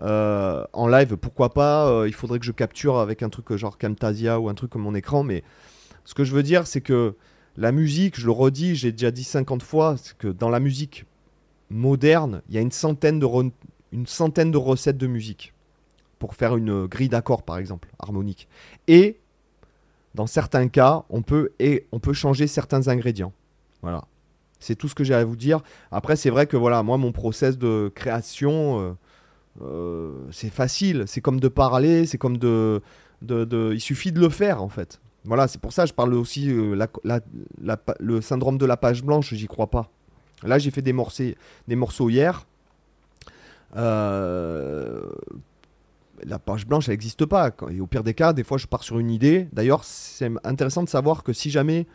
euh, 0.01 0.63
en 0.73 0.87
live? 0.87 1.17
Pourquoi 1.17 1.53
pas 1.53 2.05
Il 2.07 2.13
faudrait 2.13 2.39
que 2.39 2.45
je 2.45 2.51
capture 2.51 2.97
avec 2.97 3.21
un 3.21 3.29
truc 3.29 3.55
genre 3.55 3.77
Camtasia 3.77 4.39
ou 4.39 4.49
un 4.49 4.55
truc 4.55 4.71
comme 4.71 4.83
mon 4.83 4.95
écran, 4.95 5.23
mais 5.23 5.43
ce 6.03 6.13
que 6.13 6.23
je 6.23 6.33
veux 6.33 6.43
dire, 6.43 6.65
c'est 6.65 6.81
que 6.81 7.15
la 7.57 7.71
musique, 7.71 8.19
je 8.19 8.25
le 8.25 8.31
redis, 8.31 8.75
j'ai 8.75 8.91
déjà 8.91 9.11
dit 9.11 9.23
50 9.23 9.63
fois, 9.63 9.95
que 10.17 10.27
dans 10.27 10.49
la 10.49 10.59
musique 10.59 11.05
moderne, 11.69 12.41
il 12.49 12.55
y 12.55 12.57
a 12.57 12.61
une 12.61 12.71
centaine 12.71 13.19
de, 13.19 13.25
recettes 14.57 14.97
de 14.97 15.07
musique 15.07 15.53
pour 16.19 16.35
faire 16.35 16.55
une 16.55 16.85
grille 16.85 17.09
d'accords, 17.09 17.43
par 17.43 17.57
exemple, 17.57 17.89
harmonique. 17.99 18.47
Et 18.87 19.19
dans 20.15 20.27
certains 20.27 20.67
cas, 20.67 21.03
on 21.09 21.21
peut, 21.21 21.51
changer 22.13 22.47
certains 22.47 22.87
ingrédients. 22.87 23.33
Voilà. 23.81 24.05
C'est 24.59 24.75
tout 24.75 24.87
ce 24.87 24.95
que 24.95 25.03
j'ai 25.03 25.13
à 25.13 25.23
vous 25.23 25.35
dire. 25.35 25.61
Après, 25.91 26.15
c'est 26.15 26.29
vrai 26.29 26.47
que 26.47 26.57
voilà, 26.57 26.81
moi, 26.83 26.97
mon 26.97 27.11
process 27.11 27.57
de 27.57 27.91
création, 27.93 28.79
euh, 28.79 28.93
euh, 29.61 30.27
c'est 30.31 30.49
facile. 30.49 31.03
C'est 31.07 31.21
comme 31.21 31.39
de 31.39 31.49
parler, 31.49 32.05
c'est 32.05 32.17
comme 32.17 32.37
de, 32.37 32.81
Il 33.29 33.79
suffit 33.79 34.11
de 34.11 34.19
le 34.19 34.29
faire, 34.29 34.61
en 34.63 34.69
fait. 34.69 34.99
Voilà, 35.25 35.47
c'est 35.47 35.59
pour 35.59 35.73
ça 35.73 35.83
que 35.83 35.89
je 35.89 35.93
parle 35.93 36.13
aussi 36.13 36.51
euh, 36.51 36.77
le 37.99 38.21
syndrome 38.21 38.57
de 38.57 38.65
la 38.65 38.77
page 38.77 39.03
blanche, 39.03 39.33
j'y 39.33 39.47
crois 39.47 39.67
pas. 39.67 39.89
Là, 40.43 40.59
j'ai 40.59 40.69
fait 40.69 40.83
des, 40.83 40.93
morceaux 40.93 42.09
hier. 42.09 42.45
Euh, 43.75 45.09
la 46.23 46.37
page 46.37 46.67
blanche, 46.67 46.87
elle 46.87 46.93
n'existe 46.93 47.25
pas. 47.25 47.51
Et 47.71 47.81
au 47.81 47.87
pire 47.87 48.03
des 48.03 48.13
cas, 48.13 48.33
des 48.33 48.43
fois, 48.43 48.57
je 48.57 48.67
pars 48.67 48.83
sur 48.83 48.99
une 48.99 49.09
idée. 49.09 49.47
D'ailleurs, 49.51 49.83
c'est 49.83 50.31
intéressant 50.43 50.83
de 50.83 50.89
savoir 50.89 51.23
que 51.23 51.33
si 51.33 51.49
jamais 51.49 51.87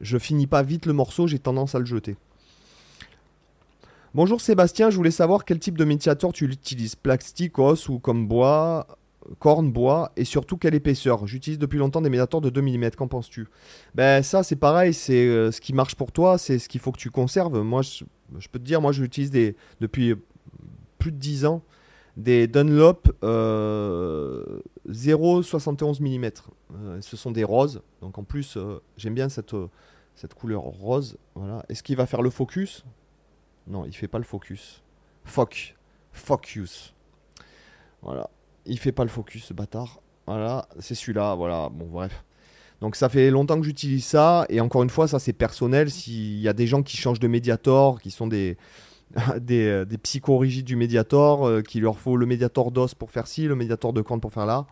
je 0.00 0.16
finis 0.16 0.46
pas 0.46 0.62
vite 0.62 0.86
le 0.86 0.94
morceau, 0.94 1.26
j'ai 1.26 1.38
tendance 1.38 1.74
à 1.74 1.78
le 1.78 1.84
jeter. 1.84 2.16
Bonjour 4.14 4.40
Sébastien, 4.40 4.88
je 4.88 4.96
voulais 4.96 5.10
savoir 5.10 5.44
quel 5.44 5.58
type 5.58 5.76
de 5.76 5.84
médiator 5.84 6.32
tu 6.32 6.46
utilises, 6.46 6.96
plastique, 6.96 7.58
os 7.58 7.90
ou 7.90 7.98
comme 7.98 8.26
bois? 8.26 8.97
Corne, 9.38 9.70
bois 9.70 10.12
et 10.16 10.24
surtout 10.24 10.56
quelle 10.56 10.74
épaisseur. 10.74 11.26
J'utilise 11.26 11.58
depuis 11.58 11.78
longtemps 11.78 12.00
des 12.00 12.10
médiators 12.10 12.40
de 12.40 12.50
2 12.50 12.60
mm, 12.60 12.90
qu'en 12.90 13.08
penses-tu? 13.08 13.48
Ben 13.94 14.22
ça 14.22 14.42
c'est 14.42 14.56
pareil, 14.56 14.94
c'est 14.94 15.26
euh, 15.26 15.50
ce 15.50 15.60
qui 15.60 15.72
marche 15.72 15.94
pour 15.94 16.12
toi, 16.12 16.38
c'est 16.38 16.58
ce 16.58 16.68
qu'il 16.68 16.80
faut 16.80 16.92
que 16.92 16.98
tu 16.98 17.10
conserves. 17.10 17.60
Moi 17.62 17.82
je, 17.82 18.04
peux 18.48 18.58
te 18.58 18.64
dire, 18.64 18.80
moi 18.80 18.92
j'utilise 18.92 19.30
des 19.30 19.56
depuis 19.80 20.14
plus 20.98 21.12
de 21.12 21.18
10 21.18 21.46
ans 21.46 21.62
des 22.16 22.48
Dunlop 22.48 23.16
euh, 23.22 24.60
0,71 24.88 26.02
mm. 26.02 26.30
Euh, 26.74 27.00
ce 27.00 27.16
sont 27.16 27.30
des 27.30 27.44
roses, 27.44 27.80
donc 28.02 28.18
en 28.18 28.24
plus 28.24 28.56
euh, 28.56 28.82
j'aime 28.96 29.14
bien 29.14 29.28
cette, 29.28 29.54
cette 30.14 30.34
couleur 30.34 30.62
rose. 30.62 31.16
Voilà. 31.34 31.64
Est-ce 31.68 31.82
qu'il 31.82 31.96
va 31.96 32.06
faire 32.06 32.22
le 32.22 32.30
focus? 32.30 32.84
Non, 33.66 33.84
il 33.84 33.94
fait 33.94 34.08
pas 34.08 34.18
le 34.18 34.24
focus. 34.24 34.82
Foc. 35.24 35.76
Focus. 36.12 36.94
Voilà 38.02 38.28
il 38.68 38.78
fait 38.78 38.92
pas 38.92 39.04
le 39.04 39.10
focus, 39.10 39.44
ce 39.44 39.54
bâtard. 39.54 40.00
Voilà, 40.26 40.68
c'est 40.78 40.94
celui-là, 40.94 41.34
voilà, 41.34 41.68
bon, 41.70 41.86
bref. 41.86 42.24
Donc 42.80 42.94
ça 42.94 43.08
fait 43.08 43.30
longtemps 43.30 43.58
que 43.58 43.66
j'utilise 43.66 44.04
ça, 44.04 44.46
et 44.48 44.60
encore 44.60 44.82
une 44.82 44.90
fois, 44.90 45.08
ça 45.08 45.18
c'est 45.18 45.32
personnel. 45.32 45.90
S'il 45.90 46.38
y 46.38 46.48
a 46.48 46.52
des 46.52 46.66
gens 46.66 46.82
qui 46.82 46.96
changent 46.96 47.18
de 47.18 47.26
médiator, 47.26 48.00
qui 48.00 48.10
sont 48.10 48.28
des, 48.28 48.56
des, 49.40 49.66
euh, 49.66 49.84
des 49.84 49.98
psychorigides 49.98 50.66
du 50.66 50.76
médiator, 50.76 51.46
euh, 51.46 51.62
qu'il 51.62 51.82
leur 51.82 51.98
faut 51.98 52.16
le 52.16 52.26
médiator 52.26 52.70
d'os 52.70 52.94
pour 52.94 53.10
faire 53.10 53.26
ci, 53.26 53.46
le 53.46 53.56
médiator 53.56 53.92
de 53.92 54.02
Kant 54.02 54.20
pour 54.20 54.32
faire 54.32 54.46
là. 54.46 54.66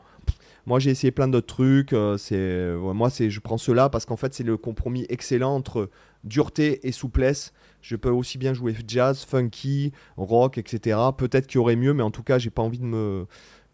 Moi 0.67 0.81
j'ai 0.81 0.91
essayé 0.91 1.13
plein 1.13 1.29
d'autres 1.29 1.47
trucs. 1.47 1.93
Euh, 1.93 2.93
moi 2.93 3.09
c'est 3.09 3.31
je 3.31 3.41
prends 3.41 3.57
cela 3.57 3.89
parce 3.89 4.05
qu'en 4.05 4.17
fait 4.17 4.35
c'est 4.35 4.43
le 4.43 4.57
compromis 4.57 5.07
excellent 5.09 5.55
entre 5.55 5.91
dureté 6.25 6.87
et 6.87 6.91
souplesse. 6.91 7.53
Je 7.83 7.95
peux 7.95 8.11
aussi 8.11 8.37
bien 8.37 8.53
jouer 8.53 8.75
jazz, 8.87 9.25
funky, 9.25 9.93
rock, 10.17 10.59
etc. 10.59 10.99
Peut-être 11.17 11.47
qu'il 11.47 11.57
y 11.57 11.59
aurait 11.59 11.77
mieux, 11.77 11.95
mais 11.95 12.03
en 12.03 12.11
tout 12.11 12.25
cas 12.25 12.39
j'ai 12.39 12.51
pas 12.51 12.63
envie 12.63 12.81
de 12.81 12.85
me 12.85 13.27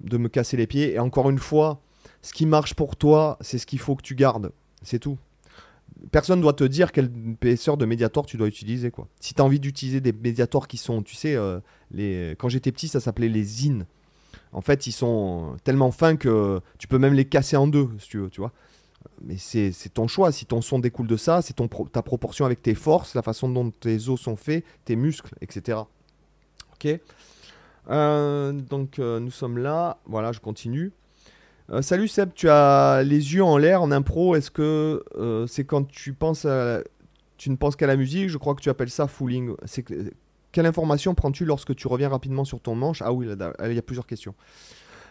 de 0.02 0.18
me 0.18 0.28
casser 0.28 0.56
les 0.56 0.66
pieds. 0.66 0.94
Et 0.94 0.98
encore 0.98 1.30
une 1.30 1.38
fois, 1.38 1.80
ce 2.22 2.32
qui 2.32 2.46
marche 2.46 2.74
pour 2.74 2.96
toi, 2.96 3.38
c'est 3.40 3.58
ce 3.58 3.66
qu'il 3.66 3.78
faut 3.78 3.96
que 3.96 4.02
tu 4.02 4.14
gardes. 4.14 4.52
C'est 4.82 4.98
tout. 4.98 5.18
Personne 6.10 6.38
ne 6.38 6.42
doit 6.42 6.52
te 6.52 6.64
dire 6.64 6.90
quelle 6.90 7.10
épaisseur 7.30 7.76
de 7.76 7.86
médiator 7.86 8.26
tu 8.26 8.36
dois 8.36 8.48
utiliser. 8.48 8.90
quoi. 8.90 9.08
Si 9.20 9.34
tu 9.34 9.40
as 9.40 9.44
envie 9.44 9.60
d'utiliser 9.60 10.00
des 10.00 10.12
médiators 10.12 10.66
qui 10.66 10.76
sont, 10.76 11.02
tu 11.02 11.14
sais, 11.14 11.34
euh, 11.36 11.60
les... 11.90 12.34
quand 12.38 12.48
j'étais 12.48 12.72
petit, 12.72 12.88
ça 12.88 13.00
s'appelait 13.00 13.28
les 13.28 13.44
zines. 13.44 13.86
En 14.52 14.60
fait, 14.60 14.86
ils 14.86 14.92
sont 14.92 15.56
tellement 15.64 15.90
fins 15.90 16.16
que 16.16 16.60
tu 16.78 16.88
peux 16.88 16.98
même 16.98 17.14
les 17.14 17.24
casser 17.24 17.56
en 17.56 17.66
deux, 17.66 17.88
si 17.98 18.08
tu 18.08 18.18
veux, 18.18 18.30
tu 18.30 18.40
vois. 18.40 18.52
Mais 19.22 19.36
c'est 19.36 19.72
ton 19.92 20.06
choix. 20.08 20.32
Si 20.32 20.46
ton 20.46 20.60
son 20.60 20.78
découle 20.78 21.06
de 21.06 21.16
ça, 21.16 21.42
c'est 21.42 21.54
ta 21.92 22.02
proportion 22.02 22.44
avec 22.44 22.62
tes 22.62 22.74
forces, 22.74 23.14
la 23.14 23.22
façon 23.22 23.48
dont 23.48 23.70
tes 23.70 24.08
os 24.08 24.20
sont 24.20 24.36
faits, 24.36 24.64
tes 24.84 24.96
muscles, 24.96 25.34
etc. 25.40 25.78
Ok? 26.74 27.00
Donc 27.88 28.98
euh, 28.98 29.20
nous 29.20 29.30
sommes 29.30 29.58
là. 29.58 29.98
Voilà, 30.06 30.32
je 30.32 30.40
continue. 30.40 30.92
Euh, 31.70 31.82
salut 31.82 32.08
Seb, 32.08 32.30
tu 32.34 32.48
as 32.48 33.02
les 33.04 33.34
yeux 33.34 33.44
en 33.44 33.56
l'air 33.56 33.82
en 33.82 33.90
impro. 33.92 34.34
Est-ce 34.36 34.50
que 34.50 35.02
c'est 35.48 35.64
quand 35.64 35.86
tu 35.88 36.12
penses 36.12 36.44
à... 36.44 36.82
tu 37.38 37.50
ne 37.50 37.56
penses 37.56 37.76
qu'à 37.76 37.86
la 37.86 37.96
musique? 37.96 38.28
Je 38.28 38.38
crois 38.38 38.54
que 38.54 38.60
tu 38.60 38.70
appelles 38.70 38.90
ça 38.90 39.06
fooling. 39.06 39.54
C'est 39.64 39.84
quelle 40.52 40.66
information 40.66 41.14
prends-tu 41.14 41.44
lorsque 41.44 41.74
tu 41.74 41.86
reviens 41.88 42.10
rapidement 42.10 42.44
sur 42.44 42.60
ton 42.60 42.74
manche? 42.74 43.00
Ah 43.02 43.12
oui, 43.12 43.26
il 43.26 43.74
y 43.74 43.78
a 43.78 43.82
plusieurs 43.82 44.06
questions. 44.06 44.34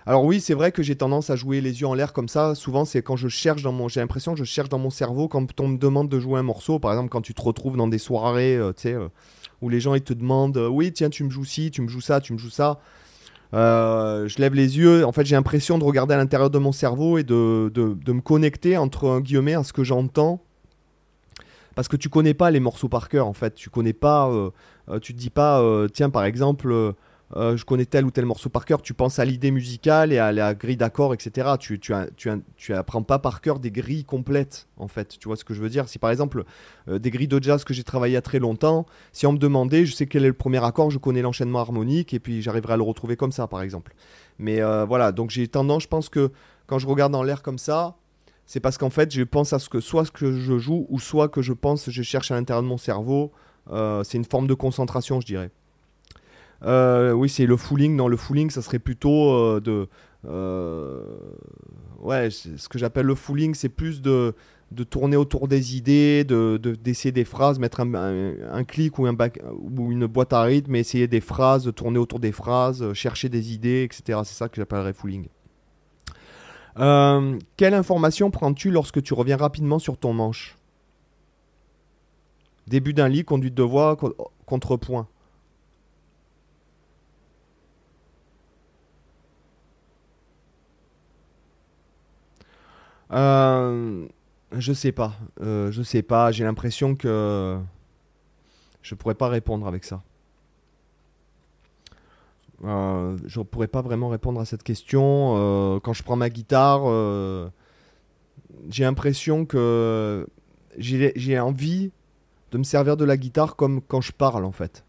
Alors 0.05 0.25
oui, 0.25 0.41
c'est 0.41 0.55
vrai 0.55 0.71
que 0.71 0.81
j'ai 0.81 0.95
tendance 0.95 1.29
à 1.29 1.35
jouer 1.35 1.61
les 1.61 1.81
yeux 1.81 1.87
en 1.87 1.93
l'air 1.93 2.11
comme 2.11 2.27
ça. 2.27 2.55
Souvent, 2.55 2.85
c'est 2.85 3.03
quand 3.03 3.15
je 3.15 3.27
cherche 3.27 3.61
dans 3.61 3.71
mon, 3.71 3.87
j'ai 3.87 3.99
l'impression 3.99 4.33
que 4.33 4.39
je 4.39 4.43
cherche 4.43 4.69
dans 4.69 4.79
mon 4.79 4.89
cerveau 4.89 5.27
quand 5.27 5.59
on 5.59 5.67
me 5.67 5.77
demande 5.77 6.09
de 6.09 6.19
jouer 6.19 6.39
un 6.39 6.43
morceau. 6.43 6.79
Par 6.79 6.91
exemple, 6.91 7.09
quand 7.09 7.21
tu 7.21 7.33
te 7.33 7.41
retrouves 7.41 7.77
dans 7.77 7.87
des 7.87 7.99
soirées, 7.99 8.55
euh, 8.55 8.73
tu 8.73 8.83
sais, 8.83 8.93
euh, 8.93 9.09
où 9.61 9.69
les 9.69 9.79
gens 9.79 9.93
ils 9.93 10.01
te 10.01 10.13
demandent, 10.13 10.57
euh, 10.57 10.67
oui, 10.67 10.91
tiens, 10.91 11.09
tu 11.09 11.23
me 11.23 11.29
joues 11.29 11.45
ci, 11.45 11.69
tu 11.69 11.83
me 11.83 11.87
joues 11.87 12.01
ça, 12.01 12.19
tu 12.19 12.33
me 12.33 12.39
joues 12.39 12.49
ça. 12.49 12.79
je 13.53 14.41
lève 14.41 14.55
les 14.55 14.77
yeux. 14.79 15.05
En 15.05 15.11
fait, 15.11 15.25
j'ai 15.25 15.35
l'impression 15.35 15.77
de 15.77 15.83
regarder 15.83 16.15
à 16.15 16.17
l'intérieur 16.17 16.49
de 16.49 16.57
mon 16.57 16.71
cerveau 16.71 17.19
et 17.19 17.23
de, 17.23 17.71
de, 17.73 18.11
me 18.11 18.21
connecter 18.21 18.77
entre 18.77 19.19
guillemets 19.19 19.53
à 19.53 19.63
ce 19.63 19.71
que 19.71 19.83
j'entends. 19.83 20.41
Parce 21.75 21.87
que 21.87 21.95
tu 21.95 22.09
connais 22.09 22.33
pas 22.33 22.49
les 22.49 22.59
morceaux 22.59 22.89
par 22.89 23.07
cœur, 23.07 23.27
en 23.27 23.33
fait. 23.33 23.53
Tu 23.53 23.69
connais 23.69 23.93
pas. 23.93 24.31
tu 24.99 25.13
te 25.13 25.19
dis 25.19 25.29
pas, 25.29 25.63
tiens, 25.93 26.09
par 26.09 26.25
exemple 26.25 26.95
euh, 27.35 27.55
je 27.55 27.63
connais 27.63 27.85
tel 27.85 28.05
ou 28.05 28.11
tel 28.11 28.25
morceau 28.25 28.49
par 28.49 28.65
cœur, 28.65 28.81
tu 28.81 28.93
penses 28.93 29.19
à 29.19 29.25
l'idée 29.25 29.51
musicale 29.51 30.11
et 30.11 30.17
à 30.17 30.31
la 30.31 30.53
grille 30.53 30.77
d'accords, 30.77 31.13
etc. 31.13 31.51
Tu, 31.59 31.79
tu, 31.79 32.73
apprends 32.73 33.03
pas 33.03 33.19
par 33.19 33.41
cœur 33.41 33.59
des 33.59 33.71
grilles 33.71 34.03
complètes, 34.03 34.67
en 34.77 34.87
fait. 34.87 35.17
Tu 35.19 35.27
vois 35.27 35.37
ce 35.37 35.45
que 35.45 35.53
je 35.53 35.61
veux 35.61 35.69
dire? 35.69 35.87
Si 35.87 35.99
par 35.99 36.09
exemple, 36.09 36.43
euh, 36.89 36.99
des 36.99 37.09
grilles 37.09 37.27
de 37.27 37.41
jazz 37.41 37.63
que 37.63 37.73
j'ai 37.73 37.83
travaillé 37.83 38.17
à 38.17 38.21
très 38.21 38.39
longtemps, 38.39 38.85
si 39.13 39.25
on 39.25 39.33
me 39.33 39.37
demandait, 39.37 39.85
je 39.85 39.93
sais 39.93 40.07
quel 40.07 40.25
est 40.25 40.29
le 40.29 40.33
premier 40.33 40.63
accord, 40.63 40.91
je 40.91 40.97
connais 40.97 41.21
l'enchaînement 41.21 41.59
harmonique 41.59 42.13
et 42.13 42.19
puis 42.19 42.41
j'arriverai 42.41 42.73
à 42.73 42.77
le 42.77 42.83
retrouver 42.83 43.15
comme 43.15 43.31
ça, 43.31 43.47
par 43.47 43.61
exemple. 43.61 43.93
Mais 44.37 44.61
euh, 44.61 44.85
voilà, 44.85 45.11
donc 45.11 45.29
j'ai 45.29 45.47
tendance, 45.47 45.83
je 45.83 45.87
pense 45.87 46.09
que 46.09 46.31
quand 46.67 46.79
je 46.79 46.87
regarde 46.87 47.11
dans 47.11 47.23
l'air 47.23 47.41
comme 47.41 47.57
ça, 47.57 47.95
c'est 48.45 48.59
parce 48.59 48.77
qu'en 48.77 48.89
fait, 48.89 49.13
je 49.13 49.23
pense 49.23 49.53
à 49.53 49.59
ce 49.59 49.69
que 49.69 49.79
soit 49.79 50.03
ce 50.03 50.11
que 50.11 50.33
je 50.33 50.57
joue 50.57 50.85
ou 50.89 50.99
soit 50.99 51.29
que 51.29 51.41
je 51.41 51.53
pense, 51.53 51.89
je 51.89 52.01
cherche 52.01 52.31
à 52.31 52.35
l'intérieur 52.35 52.63
de 52.63 52.67
mon 52.67 52.77
cerveau. 52.77 53.31
c'est 54.03 54.17
une 54.17 54.25
forme 54.25 54.47
de 54.47 54.53
concentration, 54.53 55.21
je 55.21 55.25
dirais. 55.25 55.51
Euh, 56.63 57.11
oui, 57.11 57.29
c'est 57.29 57.45
le 57.45 57.57
fooling. 57.57 57.95
Non, 57.95 58.07
le 58.07 58.17
fooling, 58.17 58.49
ça 58.49 58.61
serait 58.61 58.79
plutôt 58.79 59.33
euh, 59.33 59.59
de. 59.59 59.87
Euh, 60.27 61.03
ouais, 61.99 62.29
ce 62.29 62.69
que 62.69 62.77
j'appelle 62.77 63.07
le 63.07 63.15
fooling, 63.15 63.55
c'est 63.55 63.69
plus 63.69 64.01
de, 64.01 64.35
de 64.71 64.83
tourner 64.83 65.15
autour 65.15 65.47
des 65.47 65.75
idées, 65.75 66.23
de, 66.23 66.57
d'essayer 66.57 67.11
des 67.11 67.25
phrases, 67.25 67.57
mettre 67.57 67.79
un, 67.79 67.93
un, 68.51 68.63
clic 68.63 68.99
ou, 68.99 69.07
un 69.07 69.15
ou 69.15 69.91
une 69.91 70.05
boîte 70.05 70.33
à 70.33 70.43
rythme, 70.43 70.75
essayer 70.75 71.07
des 71.07 71.21
phrases, 71.21 71.71
tourner 71.75 71.97
autour 71.97 72.19
des 72.19 72.31
phrases, 72.31 72.93
chercher 72.93 73.29
des 73.29 73.53
idées, 73.53 73.83
etc. 73.83 74.19
C'est 74.23 74.35
ça 74.35 74.47
que 74.47 74.57
j'appellerais 74.57 74.93
fooling. 74.93 75.25
quelle 76.75 77.73
information 77.73 78.29
prends-tu 78.29 78.69
lorsque 78.69 79.01
tu 79.01 79.15
reviens 79.15 79.37
rapidement 79.37 79.79
sur 79.79 79.97
ton 79.97 80.13
manche? 80.13 80.55
Début 82.67 82.93
d'un 82.93 83.09
lit, 83.09 83.25
conduite 83.25 83.55
de 83.55 83.63
voix, 83.63 83.97
contrepoint. 84.45 85.07
Euh, 93.11 94.07
je 94.57 94.73
sais 94.73 94.91
pas. 94.91 95.13
Euh, 95.41 95.71
je 95.71 95.81
sais 95.81 96.01
pas. 96.01 96.31
J'ai 96.31 96.43
l'impression 96.43 96.95
que 96.95 97.57
je 98.81 98.95
pourrais 98.95 99.15
pas 99.15 99.29
répondre 99.29 99.67
avec 99.67 99.83
ça. 99.83 100.01
Euh, 102.63 103.17
je 103.25 103.41
pourrais 103.41 103.67
pas 103.67 103.81
vraiment 103.81 104.09
répondre 104.09 104.39
à 104.39 104.45
cette 104.45 104.63
question. 104.63 105.33
Euh, 105.35 105.79
quand 105.79 105.93
je 105.93 106.03
prends 106.03 106.15
ma 106.15 106.29
guitare, 106.29 106.81
j'ai 108.69 108.83
l'impression 108.83 109.45
que 109.45 110.27
j'ai 110.77 111.39
envie 111.39 111.91
de 112.51 112.57
me 112.57 112.63
servir 112.63 112.97
de 112.97 113.05
la 113.05 113.17
guitare 113.17 113.55
comme 113.55 113.81
quand 113.81 114.01
je 114.01 114.11
parle 114.11 114.45
en 114.45 114.51
fait. 114.51 114.83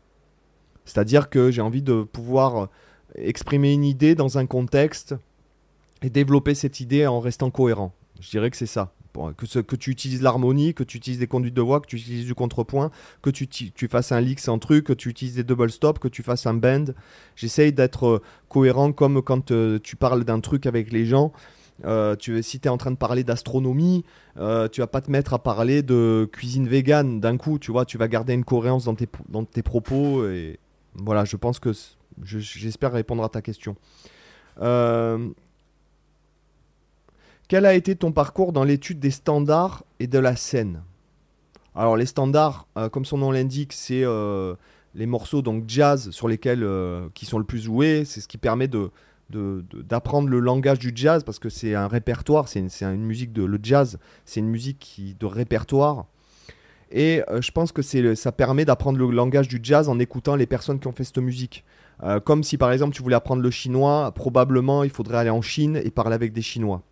C'est-à-dire 0.85 1.31
que 1.31 1.51
j'ai 1.53 1.63
envie 1.63 1.83
de 1.83 2.03
pouvoir 2.03 2.69
exprimer 3.15 3.73
une 3.73 3.85
idée 3.85 4.17
dans 4.17 4.39
un 4.39 4.47
contexte 4.47 5.15
et 6.03 6.11
développer 6.11 6.55
cette 6.55 6.81
idée 6.81 7.07
en 7.07 7.21
restant 7.21 7.51
cohérent. 7.51 7.93
Je 8.23 8.31
dirais 8.31 8.51
que 8.51 8.57
c'est 8.57 8.67
ça. 8.67 8.93
que, 9.37 9.77
tu 9.77 9.91
utilises 9.91 10.23
l'harmonie, 10.23 10.75
que 10.75 10.85
tu 10.85 10.97
utilises 10.97 11.19
des 11.19 11.27
conduites 11.27 11.55
de 11.55 11.61
voix, 11.61 11.81
que 11.81 11.89
tu 11.89 11.97
utilises 11.97 12.25
du 12.25 12.37
contrepoint, 12.37 12.93
que 13.21 13.31
tu, 13.31 13.89
fasses 13.89 14.13
un 14.13 14.21
lick 14.21 14.39
sans 14.39 14.61
truc, 14.61 14.87
que 14.87 14.93
tu 14.93 15.09
utilises 15.09 15.35
des 15.35 15.43
double 15.43 15.73
stops, 15.73 15.99
que 15.99 16.07
tu 16.07 16.23
fasses 16.23 16.47
un 16.47 16.55
bend. 16.55 16.95
J'essaye 17.35 17.73
d'être 17.73 18.07
euh, 18.07 18.23
cohérent 18.49 18.93
comme 18.93 19.23
quand 19.23 19.51
euh, 19.51 19.81
tu 19.83 19.97
parles 19.97 20.23
d'un 20.23 20.39
truc 20.39 20.67
avec 20.67 20.93
les 20.93 21.05
gens. 21.05 21.33
Euh, 21.85 22.15
si 22.43 22.61
tu 22.61 22.69
es 22.69 22.71
en 22.71 22.77
train 22.77 22.93
de 22.93 22.97
parler 22.97 23.25
d'astronomie, 23.25 24.05
tu 24.37 24.81
vas 24.81 24.87
pas 24.87 25.01
te 25.01 25.11
mettre 25.11 25.35
à 25.35 25.43
parler 25.43 25.83
de 25.83 26.31
cuisine 26.33 26.69
vegan 26.69 27.19
d'un 27.19 27.37
coup, 27.37 27.59
tu 27.59 27.73
vois, 27.73 27.85
tu 27.85 27.99
vas 27.99 28.07
garder 28.07 28.35
une 28.35 28.45
cohérence 28.45 28.85
dans 28.85 28.95
tes, 28.95 29.09
dans 29.29 29.45
tes 29.45 29.63
propos. 29.63 30.29
Et 30.29 30.61
voilà, 30.95 31.25
je 31.25 31.37
pense 31.37 31.59
que 31.59 31.73
j'espère 32.23 32.93
répondre 32.93 33.25
à 33.25 33.29
ta 33.29 33.43
question. 33.43 33.75
Euh, 34.61 35.29
quel 37.53 37.67
a 37.67 37.75
été 37.75 37.97
ton 37.97 38.13
parcours 38.13 38.55
dans 38.55 38.65
l'étude 38.65 38.99
des 38.99 39.11
standards 39.11 39.85
et 40.01 40.07
de 40.07 40.19
la 40.19 40.37
scène? 40.37 40.85
Alors 41.75 41.99
les 41.99 42.07
standards, 42.07 42.67
euh, 42.79 42.89
comme 42.89 43.05
son 43.05 43.19
nom 43.19 43.31
l'indique, 43.31 43.75
c'est 43.75 44.05
euh, 44.05 44.55
les 44.95 45.05
morceaux 45.05 45.43
donc 45.43 45.65
jazz 45.67 46.09
sur 46.13 46.29
lesquels 46.29 46.63
euh, 46.63 47.11
qui 47.13 47.27
sont 47.27 47.39
le 47.39 47.45
plus 47.45 47.63
joués. 47.63 48.05
C'est 48.07 48.23
ce 48.23 48.29
qui 48.29 48.39
permet 48.39 48.69
de 48.69 48.91
d'apprendre 49.29 50.31
le 50.31 50.41
langage 50.41 50.79
du 50.79 50.93
jazz 50.95 51.25
parce 51.25 51.39
que 51.39 51.51
c'est 51.51 51.75
un 51.75 51.89
répertoire, 51.89 52.49
c'est 52.49 52.61
une, 52.61 52.71
une, 52.81 53.05
musique 53.05 53.35
de 53.35 53.45
le 53.45 53.59
jazz, 53.63 53.99
c'est 54.25 54.41
une 54.41 54.49
musique 54.49 54.79
qui, 54.79 55.15
de 55.21 55.27
répertoire. 55.27 56.07
Et 56.91 57.21
je 57.39 57.51
pense 57.51 57.71
que 57.71 57.83
ça 57.83 58.33
permet 58.33 58.65
d'apprendre 58.65 58.99
le 58.99 59.11
langage 59.11 59.49
du 59.49 59.61
jazz 59.63 59.91
en 59.91 59.99
écoutant 59.99 60.37
les 60.37 60.47
personnes 60.47 60.81
qui 60.81 60.87
ont 60.87 60.93
fait 60.93 61.05
cette 61.05 61.19
musique. 61.19 61.67
comme 62.25 62.43
si 62.45 62.57
par 62.57 62.73
exemple 62.73 62.95
tu 62.95 63.03
voulais 63.03 63.17
apprendre 63.17 63.43
le 63.43 63.51
chinois, 63.51 64.11
probablement 64.15 64.85
il 64.85 64.91
faudrait 64.91 65.19
aller 65.19 65.31
en 65.31 65.43
Chine 65.43 65.79
et 65.83 65.91
parler 65.91 66.15
avec 66.15 66.33
des 66.33 66.43
Chinois. 66.43 66.83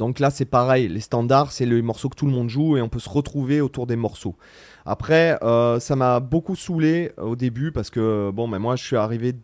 Donc 0.00 0.18
là, 0.18 0.30
c'est 0.30 0.46
pareil. 0.46 0.88
Les 0.88 1.00
standards, 1.00 1.52
c'est 1.52 1.66
les 1.66 1.82
morceaux 1.82 2.08
que 2.08 2.16
tout 2.16 2.24
le 2.24 2.32
monde 2.32 2.48
joue 2.48 2.78
et 2.78 2.80
on 2.80 2.88
peut 2.88 2.98
se 2.98 3.08
retrouver 3.10 3.60
autour 3.60 3.86
des 3.86 3.96
morceaux. 3.96 4.34
Après, 4.86 5.38
euh, 5.42 5.78
ça 5.78 5.94
m'a 5.94 6.20
beaucoup 6.20 6.56
saoulé 6.56 7.12
au 7.18 7.36
début 7.36 7.70
parce 7.70 7.90
que 7.90 8.30
bon, 8.32 8.48
mais 8.48 8.58
moi, 8.58 8.76
je 8.76 8.82
suis 8.82 8.96
arrivé 8.96 9.34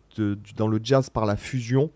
dans 0.55 0.67
le 0.67 0.79
jazz 0.81 1.11
par 1.11 1.27
la 1.27 1.35
fusion. 1.35 1.91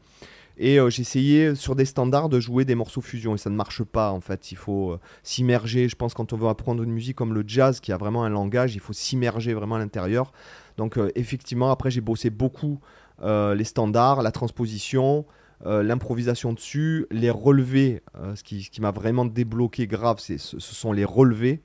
Et 0.59 0.79
euh, 0.79 0.89
essayé 0.89 1.55
sur 1.55 1.75
des 1.75 1.85
standards 1.85 2.29
de 2.29 2.39
jouer 2.39 2.63
des 2.63 2.75
morceaux 2.75 3.01
fusion 3.01 3.33
et 3.33 3.39
ça 3.39 3.49
ne 3.49 3.55
marche 3.55 3.81
pas 3.81 4.11
en 4.11 4.21
fait. 4.21 4.51
Il 4.51 4.57
faut 4.57 4.91
euh, 4.91 4.99
s'immerger. 5.23 5.89
Je 5.89 5.95
pense 5.95 6.13
quand 6.13 6.31
on 6.31 6.37
veut 6.37 6.47
apprendre 6.47 6.83
une 6.83 6.91
musique 6.91 7.15
comme 7.15 7.33
le 7.33 7.43
jazz 7.47 7.79
qui 7.79 7.91
a 7.91 7.97
vraiment 7.97 8.25
un 8.25 8.29
langage, 8.29 8.75
il 8.75 8.79
faut 8.79 8.93
s'immerger 8.93 9.55
vraiment 9.55 9.77
à 9.77 9.79
l'intérieur. 9.79 10.33
Donc 10.77 10.99
effectivement, 11.15 11.71
après 11.71 11.89
j'ai 11.89 12.01
bossé 12.01 12.29
beaucoup 12.29 12.79
les 13.23 13.63
standards, 13.63 14.21
la 14.21 14.31
transposition, 14.31 15.25
euh, 15.65 15.83
l'improvisation 15.83 16.53
dessus, 16.53 17.05
les 17.11 17.29
relevés, 17.29 18.01
euh, 18.15 18.35
ce 18.35 18.43
qui, 18.43 18.81
m'a 18.81 18.91
vraiment 18.91 19.25
débloqué 19.25 19.85
grave, 19.85 20.19
ce, 20.19 20.37
ce 20.37 20.59
sont 20.59 20.91
les 20.91 21.05
relevés. 21.05 21.61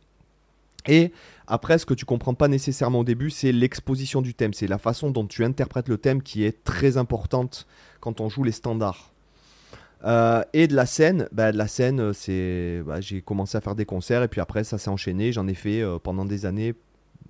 Et 0.86 1.12
après, 1.46 1.78
ce 1.78 1.86
que 1.86 1.94
tu 1.94 2.04
comprends 2.04 2.34
pas 2.34 2.48
nécessairement 2.48 3.00
au 3.00 3.04
début, 3.04 3.30
c'est 3.30 3.52
l'exposition 3.52 4.20
du 4.20 4.34
thème, 4.34 4.52
c'est 4.52 4.66
la 4.66 4.78
façon 4.78 5.10
dont 5.10 5.26
tu 5.26 5.44
interprètes 5.44 5.88
le 5.88 5.96
thème 5.96 6.22
qui 6.22 6.44
est 6.44 6.62
très 6.62 6.98
importante 6.98 7.66
quand 8.00 8.20
on 8.20 8.28
joue 8.28 8.44
les 8.44 8.52
standards. 8.52 9.12
Euh, 10.04 10.44
et 10.52 10.68
de 10.68 10.76
la 10.76 10.84
scène, 10.84 11.26
bah, 11.32 11.50
de 11.50 11.56
la 11.56 11.66
scène, 11.66 12.12
c'est, 12.12 12.82
bah, 12.86 13.00
j'ai 13.00 13.22
commencé 13.22 13.56
à 13.56 13.62
faire 13.62 13.74
des 13.74 13.86
concerts 13.86 14.22
et 14.22 14.28
puis 14.28 14.42
après 14.42 14.62
ça 14.62 14.76
s'est 14.76 14.90
enchaîné. 14.90 15.32
J'en 15.32 15.48
ai 15.48 15.54
fait 15.54 15.82
pendant 16.02 16.26
des 16.26 16.44
années, 16.44 16.74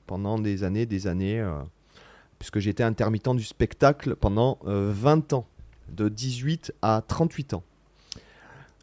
pendant 0.07 0.39
des 0.39 0.65
années, 0.65 0.85
des 0.85 1.07
années, 1.07 1.43
puisque 2.41 2.59
j'étais 2.59 2.83
intermittent 2.83 3.37
du 3.37 3.45
spectacle 3.45 4.17
pendant 4.17 4.59
20 4.65 5.33
ans 5.33 5.47
de 5.91 6.09
18 6.09 6.73
à 6.83 7.03
38 7.07 7.55
ans. 7.55 7.63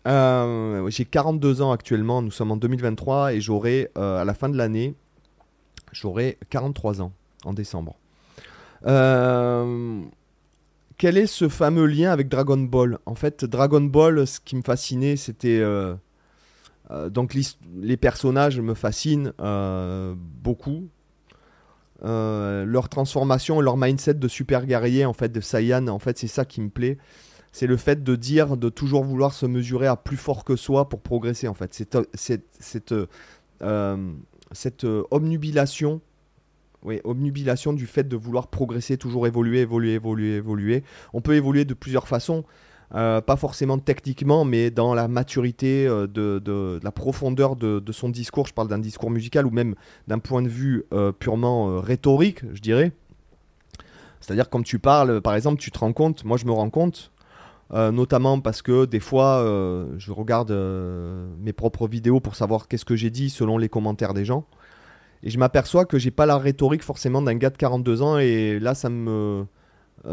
Euh, 0.06 0.90
j'ai 0.90 1.06
42 1.06 1.62
ans 1.62 1.72
actuellement, 1.72 2.22
nous 2.22 2.32
sommes 2.32 2.52
en 2.52 2.58
2023 2.58 3.34
et 3.34 3.42
j'aurai 3.42 3.90
euh, 3.98 4.22
à 4.22 4.26
la 4.26 4.34
fin 4.34 4.50
de 4.50 4.58
l'année, 4.58 4.96
j'aurai 5.92 6.38
43 6.50 7.02
ans 7.02 7.14
en 7.46 7.54
décembre. 7.54 7.96
Euh, 8.86 10.02
quel 10.98 11.18
est 11.18 11.28
ce 11.28 11.48
fameux 11.48 11.86
lien 11.86 12.12
avec 12.12 12.28
Dragon 12.28 12.58
Ball? 12.58 13.00
En 13.06 13.16
fait, 13.16 13.46
Dragon 13.46 13.82
Ball, 13.82 14.28
ce 14.28 14.40
qui 14.42 14.56
me 14.56 14.62
fascinait, 14.62 15.16
c'était 15.16 15.64
donc 17.10 17.34
les 17.76 17.98
personnages 17.98 18.60
me 18.60 18.74
fascinent 18.74 19.34
beaucoup. 20.44 20.90
Euh, 22.06 22.66
leur 22.66 22.90
transformation, 22.90 23.62
leur 23.62 23.78
mindset 23.78 24.16
de 24.16 24.28
super 24.28 24.66
guerrier, 24.66 25.06
en 25.06 25.14
fait, 25.14 25.30
de 25.32 25.42
Saiyan, 25.42 25.88
en 25.88 26.00
fait, 26.00 26.18
c'est 26.18 26.28
ça 26.28 26.46
qui 26.46 26.62
me 26.62 26.70
plaît. 26.70 26.98
C'est 27.52 27.68
le 27.68 27.78
fait 27.78 28.04
de 28.04 28.16
dire, 28.16 28.58
de 28.58 28.70
toujours 28.70 29.04
vouloir 29.04 29.34
se 29.34 29.46
mesurer 29.46 29.88
à 29.88 29.96
plus 29.96 30.18
fort 30.18 30.44
que 30.44 30.56
soi 30.56 30.90
pour 30.90 31.02
progresser, 31.02 31.48
en 31.48 31.54
fait. 31.54 31.74
Cette, 31.74 31.98
cette, 32.14 32.46
cette, 32.60 32.94
euh, 33.62 34.12
cette 34.52 34.86
obnubilation, 35.12 36.02
oui, 36.84 37.00
obnubilation 37.04 37.74
du 37.74 37.88
fait 37.88 38.08
de 38.08 38.18
vouloir 38.18 38.48
progresser, 38.48 38.98
toujours 38.98 39.28
évoluer, 39.28 39.60
évoluer, 39.60 39.94
évoluer, 39.94 40.36
évoluer. 40.36 40.84
On 41.14 41.22
peut 41.22 41.36
évoluer 41.36 41.64
de 41.64 41.74
plusieurs 41.74 42.08
façons. 42.08 42.44
Euh, 42.96 43.22
pas 43.22 43.38
forcément 43.38 43.80
techniquement, 43.80 44.46
mais 44.46 44.70
dans 44.70 44.94
la 44.94 45.08
maturité 45.08 45.88
euh, 45.88 46.06
de, 46.06 46.80
la 46.84 46.92
profondeur 46.92 47.56
de, 47.56 47.92
son 47.92 48.10
discours. 48.10 48.46
Je 48.48 48.54
parle 48.54 48.68
d'un 48.68 48.78
discours 48.78 49.10
musical 49.10 49.48
ou 49.48 49.52
même 49.52 49.76
d'un 50.08 50.20
point 50.20 50.44
de 50.44 50.48
vue 50.48 50.84
euh, 50.94 51.12
purement 51.12 51.80
rhétorique, 51.80 52.42
je 52.54 52.62
dirais. 52.62 52.92
C'est-à-dire 54.22 54.50
quand 54.50 54.62
tu 54.62 54.80
parles, 54.80 55.22
par 55.22 55.36
exemple, 55.36 55.60
tu 55.60 55.72
te 55.72 55.80
rends 55.80 55.92
compte, 55.92 56.24
moi 56.24 56.38
je 56.38 56.46
me 56.46 56.52
rends 56.52 56.70
compte, 56.70 57.12
notamment 57.72 58.40
parce 58.40 58.62
que 58.62 58.86
des 58.86 59.02
fois, 59.02 59.44
je 59.98 60.12
regarde 60.12 60.52
mes 61.42 61.52
propres 61.52 61.88
vidéos 61.88 62.22
pour 62.22 62.36
savoir 62.36 62.70
qu'est-ce 62.70 62.86
que 62.86 62.96
j'ai 62.96 63.10
dit 63.10 63.30
selon 63.30 63.58
les 63.58 63.68
commentaires 63.68 64.14
des 64.14 64.24
gens. 64.24 64.46
Et 65.24 65.30
je 65.30 65.38
m'aperçois 65.40 65.86
que 65.86 65.98
j'ai 65.98 66.12
pas 66.12 66.26
la 66.26 66.38
rhétorique 66.38 66.84
forcément 66.84 67.22
d'un 67.22 67.36
gars 67.36 67.50
de 67.50 67.58
42 67.58 68.02
ans 68.02 68.18
et 68.18 68.60
là 68.60 68.76
ça 68.76 68.90
me 68.90 69.46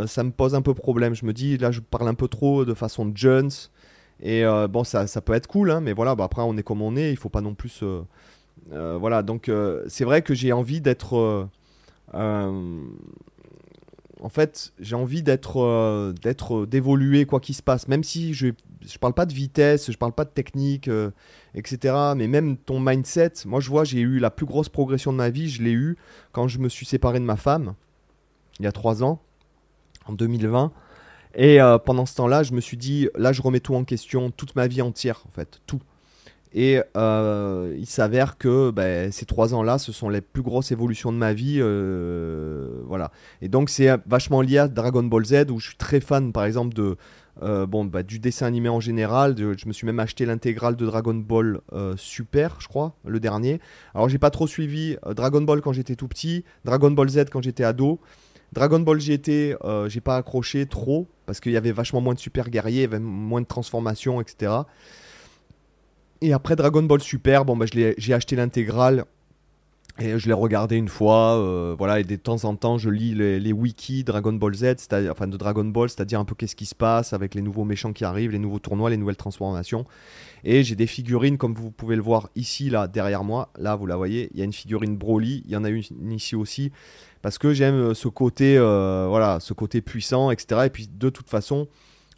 ça 0.07 0.23
me 0.23 0.31
pose 0.31 0.55
un 0.55 0.63
peu 0.63 0.75
problème. 0.75 1.15
Je 1.15 1.25
me 1.25 1.33
dis, 1.33 1.59
là, 1.59 1.71
je 1.71 1.81
parle 1.81 2.09
un 2.09 2.15
peu 2.15 2.29
trop 2.29 2.65
de 2.65 2.75
façon 2.75 3.11
Jones. 3.15 3.51
Et 4.23 4.45
euh, 4.45 4.69
bon, 4.69 4.85
ça, 4.85 5.07
ça, 5.07 5.21
peut 5.21 5.33
être 5.33 5.47
cool, 5.47 5.71
hein, 5.71 5.81
mais 5.81 5.93
voilà, 5.93 6.15
bah, 6.15 6.25
après, 6.25 6.43
on 6.43 6.57
est 6.57 6.63
comme 6.63 6.83
on 6.83 6.97
est. 6.97 7.11
Il 7.11 7.17
faut 7.17 7.29
pas 7.29 7.41
non 7.41 7.55
plus. 7.55 7.81
Euh, 7.83 8.99
voilà, 8.99 9.23
donc 9.23 9.51
c'est 9.89 10.05
vrai 10.05 10.23
que 10.23 10.35
j'ai 10.35 10.53
envie 10.53 10.81
d'être. 10.81 11.49
en 12.15 12.69
fait, 14.29 14.73
j'ai 14.79 14.95
envie 14.95 15.23
d'être, 15.23 16.13
d'être, 16.23 16.67
d'évoluer 16.67 17.25
quoi 17.25 17.41
qu'il 17.41 17.55
se 17.55 17.63
passe. 17.63 17.89
Même 17.89 18.05
si 18.05 18.35
je, 18.35 18.49
je 18.83 18.99
parle 18.99 19.15
pas 19.15 19.27
de 19.27 19.33
vitesse, 19.33 19.91
je 19.91 19.97
parle 19.97 20.13
pas 20.13 20.25
de 20.25 20.31
technique, 20.31 20.91
etc. 21.55 21.95
Mais 22.17 22.29
même 22.29 22.59
ton 22.59 22.79
mindset, 22.79 23.33
moi 23.47 23.61
je 23.61 23.71
vois, 23.71 23.85
j'ai 23.85 24.01
eu 24.01 24.19
la 24.19 24.31
plus 24.31 24.47
grosse 24.47 24.69
progression 24.69 25.13
de 25.13 25.17
ma 25.17 25.31
vie. 25.31 25.49
Je 25.49 25.63
l'ai 25.63 25.73
eu 25.73 25.97
quand 26.33 26.47
je 26.47 26.59
me 26.59 26.69
suis 26.69 26.87
séparé 26.87 27.19
de 27.19 27.25
ma 27.25 27.37
femme 27.37 27.75
il 28.61 28.65
y 28.65 28.67
a 28.67 28.73
trois 28.73 29.03
ans 29.03 29.21
en 30.07 30.13
2020. 30.13 30.73
Et 31.35 31.61
euh, 31.61 31.79
pendant 31.79 32.07
ce 32.07 32.15
temps-là, 32.17 32.43
je 32.43 32.53
me 32.53 32.61
suis 32.61 32.77
dit, 32.77 33.09
là, 33.17 33.33
je 33.33 33.43
remets 33.43 33.61
tout 33.61 33.75
en 33.75 33.85
question, 33.85 34.31
toute 34.31 34.57
ma 34.57 34.67
vie 34.67 34.83
entière, 34.83 35.23
en 35.29 35.31
fait, 35.31 35.61
tout. 35.67 35.81
Et 36.53 36.81
euh, 36.97 37.77
il 37.79 37.87
s'avère 37.87 38.37
que 38.37 38.73
ben, 38.73 39.13
ces 39.13 39.25
trois 39.25 39.55
ans-là, 39.55 39.79
ce 39.79 39.93
sont 39.93 40.09
les 40.09 40.21
plus 40.21 40.43
grosses 40.43 40.73
évolutions 40.73 41.13
de 41.13 41.17
ma 41.17 41.33
vie. 41.33 41.59
Euh, 41.61 42.83
voilà. 42.87 43.13
Et 43.41 43.49
donc, 43.49 43.71
c'est 43.71 43.89
vachement 44.07 44.41
lié 44.41 44.59
à 44.59 44.67
Dragon 44.67 45.05
Ball 45.05 45.25
Z, 45.25 45.47
où 45.51 45.61
je 45.61 45.69
suis 45.69 45.77
très 45.77 46.01
fan, 46.01 46.33
par 46.33 46.45
exemple, 46.45 46.75
de, 46.75 46.97
bon, 47.67 47.85
bah, 47.85 48.03
du 48.03 48.19
dessin 48.19 48.47
animé 48.47 48.69
en 48.69 48.81
général. 48.81 49.37
je 49.39 49.69
me 49.69 49.73
suis 49.73 49.87
même 49.87 50.01
acheté 50.01 50.27
l'intégrale 50.27 50.75
de 50.75 50.85
Dragon 50.85 51.15
Ball 51.15 51.61
Super, 51.97 52.57
je 52.59 52.67
crois, 52.67 52.97
le 53.05 53.21
dernier. 53.21 53.61
Alors, 53.95 54.09
j'ai 54.09 54.19
pas 54.19 54.31
trop 54.31 54.49
suivi 54.49 54.97
Dragon 55.15 55.43
Ball 55.43 55.61
quand 55.61 55.73
j'étais 55.73 55.95
tout 55.95 56.09
petit, 56.09 56.45
Dragon 56.65 56.91
Ball 56.91 57.09
Z 57.09 57.27
quand 57.31 57.43
j'étais 57.43 57.63
ado. 57.63 58.01
Dragon 58.53 58.81
Ball 58.81 59.01
GT, 59.01 59.57
euh, 59.65 59.89
j'ai 59.89 60.01
pas 60.01 60.17
accroché 60.17 60.67
trop 60.67 61.07
parce 61.27 61.41
qu'il 61.41 61.53
y 61.53 61.57
avait 61.57 61.73
vachement 61.73 62.01
moins 62.01 62.15
de 62.15 62.19
super 62.19 62.51
guerriers, 62.51 62.89
moins 62.89 63.41
de 63.41 63.47
transformations, 63.47 64.21
etc. 64.21 64.53
Et 66.21 66.33
après 66.33 66.57
Dragon 66.57 66.83
Ball 66.83 67.01
Super, 67.01 67.45
bah 67.45 67.55
j'ai 67.73 68.15
acheté 68.15 68.37
l'intégrale 68.37 69.05
et 70.01 70.19
je 70.19 70.27
l'ai 70.29 70.33
regardé 70.33 70.77
une 70.77 70.89
fois, 70.89 71.39
euh, 71.39 71.75
voilà, 71.77 72.01
et 72.01 72.05
de 72.05 72.17
temps 72.17 72.45
en 72.45 72.57
temps, 72.57 72.79
je 72.79 72.89
lis 72.89 73.15
les, 73.15 73.53
wikis 73.53 74.03
Dragon 74.05 74.33
Ball 74.33 74.55
Z, 74.55 74.75
enfin 75.11 75.27
de 75.27 75.37
Dragon 75.37 75.65
Ball, 75.65 75.91
c'est-à-dire 75.91 76.19
un 76.19 76.25
peu 76.25 76.35
qu'est-ce 76.35 76.57
qui 76.57 76.67
se 76.67 76.75
passe 76.75 77.13
avec 77.13 77.35
les 77.35 77.43
nouveaux 77.43 77.65
méchants 77.65 77.93
qui 77.93 78.05
arrivent, 78.05 78.31
les 78.31 78.39
nouveaux 78.39 78.59
tournois, 78.59 78.89
les 78.89 78.97
nouvelles 78.97 79.17
transformations. 79.17 79.85
Et 80.43 80.65
j'ai 80.65 80.75
des 80.75 80.87
figurines, 80.87 81.37
comme 81.37 81.55
vous 81.55 81.71
pouvez 81.71 81.97
le 81.97 82.03
voir 82.03 82.31
ici, 82.35 82.71
là, 82.71 82.89
derrière 82.89 83.25
moi. 83.25 83.51
Là, 83.59 83.77
vous 83.77 83.87
la 83.87 83.97
voyez, 83.97 84.31
il 84.33 84.39
y 84.39 84.43
a 84.43 84.45
une 84.45 84.55
figurine 84.55 84.97
Broly, 84.97 85.43
il 85.45 85.51
y 85.51 85.57
en 85.57 85.65
a 85.65 85.69
une 85.69 86.13
ici 86.13 86.35
aussi, 86.35 86.73
parce 87.21 87.37
que 87.37 87.53
j'aime 87.53 87.75
euh, 87.75 87.95
ce 87.95 88.09
côté, 88.09 88.57
euh, 88.57 89.07
voilà, 89.09 89.39
ce 89.41 89.53
côté 89.53 89.83
puissant, 89.83 90.31
etc. 90.31 90.63
Et 90.65 90.71
puis, 90.71 90.89
de 90.89 91.11
toute 91.11 91.29
façon, 91.29 91.69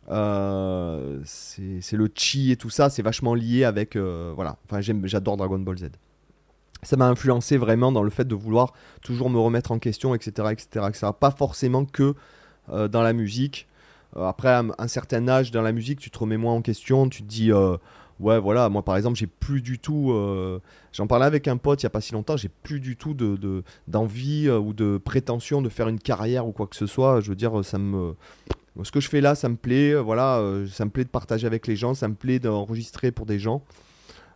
c'est 0.07 1.97
le 1.97 2.11
chi 2.15 2.53
et 2.53 2.57
tout 2.57 2.71
ça, 2.71 2.91
c'est 2.91 3.03
vachement 3.03 3.35
lié 3.35 3.65
avec, 3.65 3.97
voilà, 3.97 4.59
enfin, 4.67 4.81
j'adore 4.81 5.37
Dragon 5.37 5.59
Ball 5.59 5.79
Z 5.79 5.91
ça 6.83 6.97
m'a 6.97 7.07
influencé 7.07 7.57
vraiment 7.57 7.93
dans 7.93 8.03
le 8.03 8.11
fait 8.11 8.27
de 8.27 8.35
vouloir 8.35 8.73
toujours 9.03 9.31
me 9.31 9.39
remettre 9.39 9.73
en 9.73 9.79
question, 9.79 10.15
etc. 10.15 10.49
etc., 10.51 10.87
etc. 10.89 11.07
Pas 11.19 11.31
forcément 11.31 11.85
que 11.85 12.15
euh, 12.71 12.89
dans 12.89 13.03
la 13.03 13.13
musique. 13.13 13.69
Euh, 14.17 14.25
après, 14.25 14.49
à 14.49 14.65
un 14.79 14.89
certain 14.89 15.27
âge 15.29 15.51
dans 15.51 15.63
la 15.63 15.73
musique, 15.73 16.01
tu 16.01 16.11
te 16.11 16.19
remets 16.19 16.37
moins 16.37 16.55
en 16.55 16.63
question, 16.63 17.09
tu 17.09 17.23
te 17.23 17.29
dis, 17.29 17.53
euh, 17.53 17.77
ouais, 18.21 18.39
voilà, 18.39 18.69
moi 18.69 18.85
par 18.85 18.97
exemple, 18.97 19.17
j'ai 19.17 19.27
plus 19.27 19.63
du 19.63 19.79
tout. 19.79 20.13
J'en 20.93 21.07
parlais 21.07 21.27
avec 21.27 21.49
un 21.49 21.57
pote 21.57 21.83
il 21.83 21.87
n'y 21.87 21.89
a 21.89 21.91
pas 21.91 22.01
si 22.01 22.13
longtemps, 22.13 22.37
j'ai 22.37 22.51
plus 22.51 22.81
du 22.81 22.97
tout 22.97 23.17
d'envie 23.89 24.45
de, 24.45 24.53
ou 24.53 24.73
de 24.73 24.99
prétention 24.99 25.63
de 25.63 25.69
faire 25.69 25.89
une 25.89 26.01
carrière 26.01 26.47
ou 26.47 26.53
quoi 26.53 26.67
que 26.67 26.77
ce 26.77 26.87
soit. 26.87 27.21
Je 27.21 27.31
veux 27.31 27.37
dire, 27.37 27.65
ça 27.65 27.79
me. 27.79 28.15
Ce 28.83 28.91
que 28.91 29.01
je 29.01 29.09
fais 29.09 29.21
là, 29.21 29.35
ça 29.35 29.49
me 29.49 29.57
plaît, 29.57 29.95
voilà, 29.95 30.43
ça 30.71 30.85
me 30.85 30.91
plaît 30.91 31.05
de 31.05 31.11
partager 31.11 31.47
avec 31.47 31.67
les 31.67 31.77
gens, 31.77 31.95
ça 31.95 32.09
me 32.09 32.15
plaît 32.15 32.39
d'enregistrer 32.39 33.13
pour 33.13 33.27
des 33.27 33.39
gens. 33.39 33.63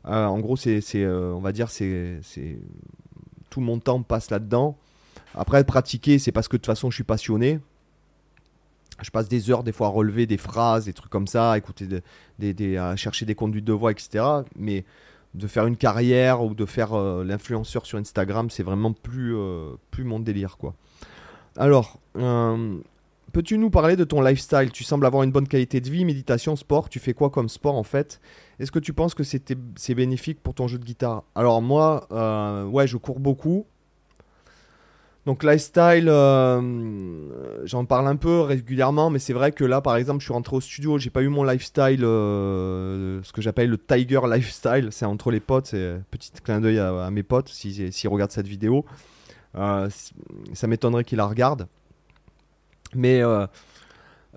Euh, 0.08 0.24
en 0.24 0.38
gros, 0.38 0.56
c'est, 0.56 0.80
euh, 0.94 1.32
on 1.34 1.40
va 1.40 1.52
dire, 1.52 1.70
c'est, 1.70 2.20
tout 3.50 3.60
mon 3.60 3.78
temps 3.78 4.02
passe 4.02 4.30
là-dedans. 4.30 4.76
Après, 5.34 5.64
pratiquer, 5.64 6.18
c'est 6.18 6.32
parce 6.32 6.48
que 6.48 6.56
de 6.56 6.62
toute 6.62 6.66
façon, 6.66 6.90
je 6.90 6.96
suis 6.96 7.04
passionné. 7.04 7.60
Je 9.02 9.10
passe 9.10 9.28
des 9.28 9.50
heures, 9.50 9.62
des 9.62 9.72
fois, 9.72 9.88
à 9.88 9.90
relever 9.90 10.26
des 10.26 10.38
phrases, 10.38 10.86
des 10.86 10.94
trucs 10.94 11.10
comme 11.10 11.26
ça, 11.26 11.52
à, 11.52 11.58
écouter 11.58 11.86
des, 12.38 12.94
chercher 12.96 13.26
des 13.26 13.34
conduites 13.34 13.64
de 13.64 13.72
voix, 13.72 13.90
etc. 13.90 14.24
Mais 14.56 14.84
de 15.34 15.46
faire 15.46 15.66
une 15.66 15.76
carrière 15.76 16.42
ou 16.42 16.54
de 16.54 16.64
faire 16.64 16.94
euh, 16.94 17.22
l'influenceur 17.22 17.84
sur 17.84 17.98
Instagram, 17.98 18.48
c'est 18.48 18.62
vraiment 18.62 18.92
plus, 18.92 19.36
plus 19.90 20.04
mon 20.04 20.20
délire, 20.20 20.56
quoi. 20.56 20.74
Alors, 21.58 21.98
peux-tu 23.36 23.58
nous 23.58 23.68
parler 23.68 23.96
de 23.96 24.04
ton 24.04 24.22
lifestyle? 24.22 24.70
Tu 24.72 24.82
sembles 24.82 25.04
avoir 25.04 25.22
une 25.22 25.30
bonne 25.30 25.46
qualité 25.46 25.82
de 25.82 25.90
vie, 25.90 26.06
méditation, 26.06 26.56
sport. 26.56 26.88
Tu 26.88 26.98
fais 26.98 27.12
quoi 27.12 27.28
comme 27.28 27.50
sport 27.50 27.74
en 27.74 27.82
fait? 27.82 28.18
Est-ce 28.58 28.72
que 28.72 28.78
tu 28.78 28.94
penses 28.94 29.12
que 29.12 29.24
c'est 29.24 29.94
bénéfique 29.94 30.42
pour 30.42 30.54
ton 30.54 30.68
jeu 30.68 30.78
de 30.78 30.84
guitare? 30.86 31.22
Alors 31.34 31.60
moi, 31.60 32.08
euh, 32.12 32.64
ouais, 32.64 32.86
je 32.86 32.96
cours 32.96 33.20
beaucoup. 33.20 33.66
Donc 35.26 35.44
lifestyle, 35.44 36.08
euh, 36.08 37.66
j'en 37.66 37.84
parle 37.84 38.08
un 38.08 38.16
peu 38.16 38.40
régulièrement, 38.40 39.10
mais 39.10 39.18
c'est 39.18 39.34
vrai 39.34 39.52
que 39.52 39.64
là, 39.64 39.82
par 39.82 39.96
exemple, 39.96 40.20
je 40.20 40.24
suis 40.24 40.32
rentré 40.32 40.56
au 40.56 40.62
studio, 40.62 40.96
j'ai 40.96 41.10
pas 41.10 41.20
eu 41.20 41.28
mon 41.28 41.44
lifestyle, 41.44 42.04
euh, 42.04 43.20
ce 43.22 43.34
que 43.34 43.42
j'appelle 43.42 43.68
le 43.68 43.76
Tiger 43.76 44.20
lifestyle, 44.32 44.88
c'est 44.92 45.04
entre 45.04 45.30
les 45.30 45.40
potes, 45.40 45.66
c'est 45.66 46.00
petit 46.10 46.30
clin 46.42 46.62
d'œil 46.62 46.78
à, 46.78 47.10
mes 47.10 47.22
potes 47.22 47.50
s'ils 47.50 47.92
si, 47.92 48.08
regardent 48.08 48.32
cette 48.32 48.48
vidéo. 48.48 48.86
ça 49.52 50.66
m'étonnerait 50.66 51.04
qu'ils 51.04 51.18
la 51.18 51.26
regardent. 51.26 51.66
Mais 52.96 53.22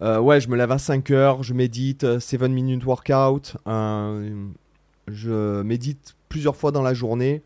euh, 0.02 0.20
ouais, 0.20 0.40
je 0.40 0.50
me 0.50 0.56
lève 0.56 0.72
à 0.72 0.78
5 0.78 1.12
heures, 1.12 1.44
je 1.44 1.54
médite, 1.54 2.20
7 2.20 2.42
euh, 2.42 2.48
minutes 2.48 2.86
workout. 2.86 3.58
Euh, 3.68 4.48
je 5.08 5.62
médite 5.62 6.16
plusieurs 6.30 6.56
fois 6.56 6.72
dans 6.72 6.82
la 6.82 6.94
journée. 6.94 7.44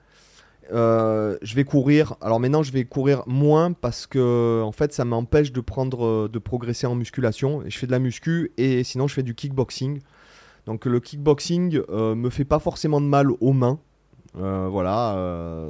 je 0.72 1.56
vais 1.56 1.64
courir. 1.64 2.16
Alors 2.22 2.40
maintenant, 2.40 2.62
je 2.62 2.72
vais 2.72 2.86
courir 2.86 3.24
moins 3.26 3.72
parce 3.72 4.06
que 4.06 4.62
en 4.62 4.72
fait, 4.72 4.94
ça 4.94 5.06
m'empêche 5.06 5.52
de 5.52 5.62
prendre, 5.62 6.28
de 6.28 6.40
progresser 6.40 6.86
en 6.86 6.96
musculation. 6.96 7.64
Je 7.68 7.78
fais 7.78 7.88
de 7.88 7.92
la 7.92 8.00
muscu 8.00 8.52
et 8.58 8.84
sinon, 8.84 9.08
je 9.08 9.16
fais 9.16 9.24
du 9.24 9.34
kickboxing. 9.34 10.02
Donc 10.66 10.86
le 10.86 11.00
kickboxing 11.00 11.82
me 11.90 12.30
fait 12.30 12.46
pas 12.46 12.60
forcément 12.60 13.02
de 13.02 13.08
mal 13.08 13.28
aux 13.32 13.54
mains. 13.54 13.80
voilà. 14.36 15.68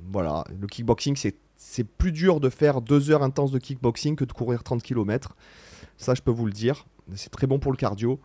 voilà. 0.00 0.44
Le 0.60 0.66
kickboxing, 0.66 1.14
c'est 1.16 1.36
c'est 1.66 1.84
plus 1.84 2.12
dur 2.12 2.40
de 2.40 2.50
faire 2.50 2.82
deux 2.82 3.10
heures 3.10 3.22
intenses 3.22 3.50
de 3.50 3.58
kickboxing 3.58 4.16
que 4.16 4.26
de 4.26 4.32
courir 4.32 4.62
30 4.62 4.82
km. 4.82 5.34
Ça, 5.96 6.14
je 6.14 6.20
peux 6.20 6.30
vous 6.30 6.44
le 6.44 6.52
dire. 6.52 6.84
C'est 7.14 7.30
très 7.30 7.46
bon 7.46 7.58
pour 7.58 7.72
le 7.72 7.78
cardio. 7.78 8.20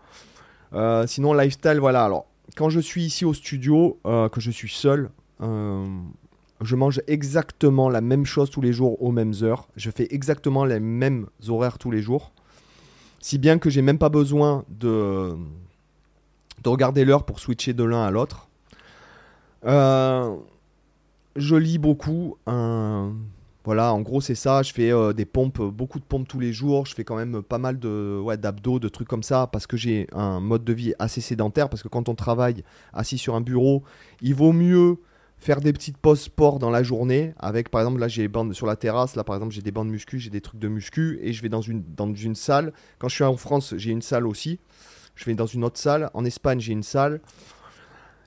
Euh, 0.73 1.07
sinon, 1.07 1.33
lifestyle, 1.33 1.79
voilà. 1.79 2.03
Alors, 2.03 2.25
quand 2.57 2.69
je 2.69 2.81
suis 2.81 3.01
ici 3.01 3.23
au 3.23 3.33
studio, 3.33 3.97
euh, 4.05 4.27
que 4.27 4.41
je 4.41 4.51
suis 4.51 4.69
seul, 4.69 5.09
euh, 5.41 5.87
je 6.61 6.75
mange 6.75 7.01
exactement 7.07 7.89
la 7.89 8.01
même 8.01 8.25
chose 8.25 8.51
tous 8.51 8.61
les 8.61 8.73
jours 8.73 9.01
aux 9.01 9.13
mêmes 9.13 9.33
heures. 9.41 9.69
Je 9.77 9.89
fais 9.89 10.07
exactement 10.11 10.65
les 10.65 10.81
mêmes 10.81 11.25
horaires 11.47 11.79
tous 11.79 11.91
les 11.91 12.01
jours. 12.01 12.33
Si 13.21 13.37
bien 13.37 13.57
que 13.57 13.69
j'ai 13.69 13.81
même 13.81 13.99
pas 13.99 14.09
besoin 14.09 14.65
de, 14.67 15.33
de 16.61 16.69
regarder 16.69 17.05
l'heure 17.05 17.25
pour 17.25 17.39
switcher 17.39 17.71
de 17.71 17.85
l'un 17.85 18.03
à 18.03 18.11
l'autre. 18.11 18.49
Je 21.39 21.55
lis 21.55 21.77
beaucoup. 21.77 22.37
Voilà, 23.65 23.93
en 23.93 24.01
gros, 24.01 24.21
c'est 24.21 24.35
ça. 24.35 24.63
Je 24.63 24.73
fais 24.73 24.91
euh, 24.91 25.13
des 25.13 25.25
pompes, 25.25 25.61
beaucoup 25.61 25.99
de 25.99 26.03
pompes 26.03 26.27
tous 26.27 26.39
les 26.39 26.53
jours. 26.53 26.85
Je 26.85 26.95
fais 26.95 27.03
quand 27.03 27.17
même 27.17 27.43
pas 27.43 27.57
mal 27.57 27.77
de 27.77 28.19
ouais, 28.23 28.37
d'abdos, 28.37 28.79
de 28.79 28.87
trucs 28.89 29.07
comme 29.07 29.21
ça, 29.21 29.47
parce 29.47 29.67
que 29.67 29.77
j'ai 29.77 30.07
un 30.13 30.39
mode 30.39 30.63
de 30.63 30.73
vie 30.73 30.93
assez 30.97 31.21
sédentaire. 31.21 31.69
Parce 31.69 31.83
que 31.83 31.89
quand 31.89 32.09
on 32.09 32.15
travaille 32.15 32.63
assis 32.93 33.17
sur 33.17 33.35
un 33.35 33.41
bureau, 33.41 33.83
il 34.21 34.33
vaut 34.33 34.53
mieux 34.53 34.97
faire 35.37 35.61
des 35.61 35.73
petites 35.73 35.97
pauses 35.97 36.21
sport 36.21 36.57
dans 36.57 36.69
la 36.69 36.83
journée. 36.83 37.33
Avec, 37.37 37.69
par 37.69 37.81
exemple, 37.81 37.99
là, 37.99 38.07
j'ai 38.07 38.27
bandes 38.27 38.53
sur 38.53 38.65
la 38.65 38.75
terrasse. 38.77 39.15
Là, 39.15 39.23
par 39.23 39.35
exemple, 39.35 39.53
j'ai 39.53 39.61
des 39.61 39.71
bandes 39.71 39.89
muscu, 39.89 40.19
j'ai 40.19 40.29
des 40.29 40.41
trucs 40.41 40.59
de 40.59 40.67
muscu, 40.67 41.19
et 41.21 41.33
je 41.33 41.41
vais 41.41 41.49
dans 41.49 41.61
une 41.61 42.35
salle. 42.35 42.73
Quand 42.97 43.09
je 43.09 43.15
suis 43.15 43.23
en 43.23 43.37
France, 43.37 43.75
j'ai 43.77 43.91
une 43.91 44.01
salle 44.01 44.25
aussi. 44.25 44.59
Je 45.15 45.25
vais 45.25 45.35
dans 45.35 45.45
une 45.45 45.65
autre 45.65 45.77
salle. 45.77 46.09
En 46.13 46.23
Espagne, 46.23 46.61
j'ai 46.61 46.71
une 46.71 46.81
salle. 46.81 47.19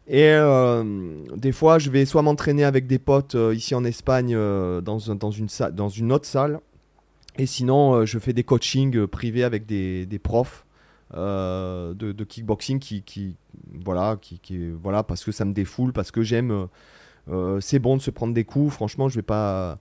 Et 0.09 0.25
euh, 0.25 1.25
des 1.37 1.53
fois, 1.53 1.79
je 1.79 1.91
vais 1.91 2.05
soit 2.05 2.23
m'entraîner 2.23 2.65
avec 2.65 2.87
des 2.87 2.99
potes 2.99 3.37
euh, 3.37 3.55
ici 3.55 3.75
en 3.75 3.85
Espagne 3.85 4.35
euh, 4.35 4.81
dans, 4.81 4.99
dans, 5.15 5.31
une 5.31 5.47
dans 5.73 5.88
une 5.88 6.12
autre 6.12 6.27
salle, 6.27 6.61
Et 7.38 7.47
sinon, 7.47 8.05
je 8.05 8.19
fais 8.19 8.33
des 8.33 8.43
coachings 8.43 9.07
privés 9.07 9.45
avec 9.45 9.65
des, 9.67 10.21
profs 10.23 10.67
de, 11.15 11.93
de, 11.95 12.25
kickboxing 12.25 12.81
qui, 12.81 13.03
qui 13.03 13.37
voilà, 13.85 14.19
qui, 14.21 14.38
qui, 14.41 14.71
voilà, 14.71 15.03
parce 15.03 15.25
que 15.25 15.31
ça 15.31 15.45
me 15.45 15.53
défoule, 15.53 15.93
parce 15.93 16.11
que 16.11 16.23
j'aime. 16.23 16.67
c'est 17.61 17.79
bon 17.79 17.97
de 17.97 18.03
se 18.03 18.11
prendre 18.11 18.35
des 18.35 18.45
coups. 18.45 18.75
Franchement, 18.75 19.09
je 19.09 19.17
vais 19.17 19.23
pas 19.23 19.79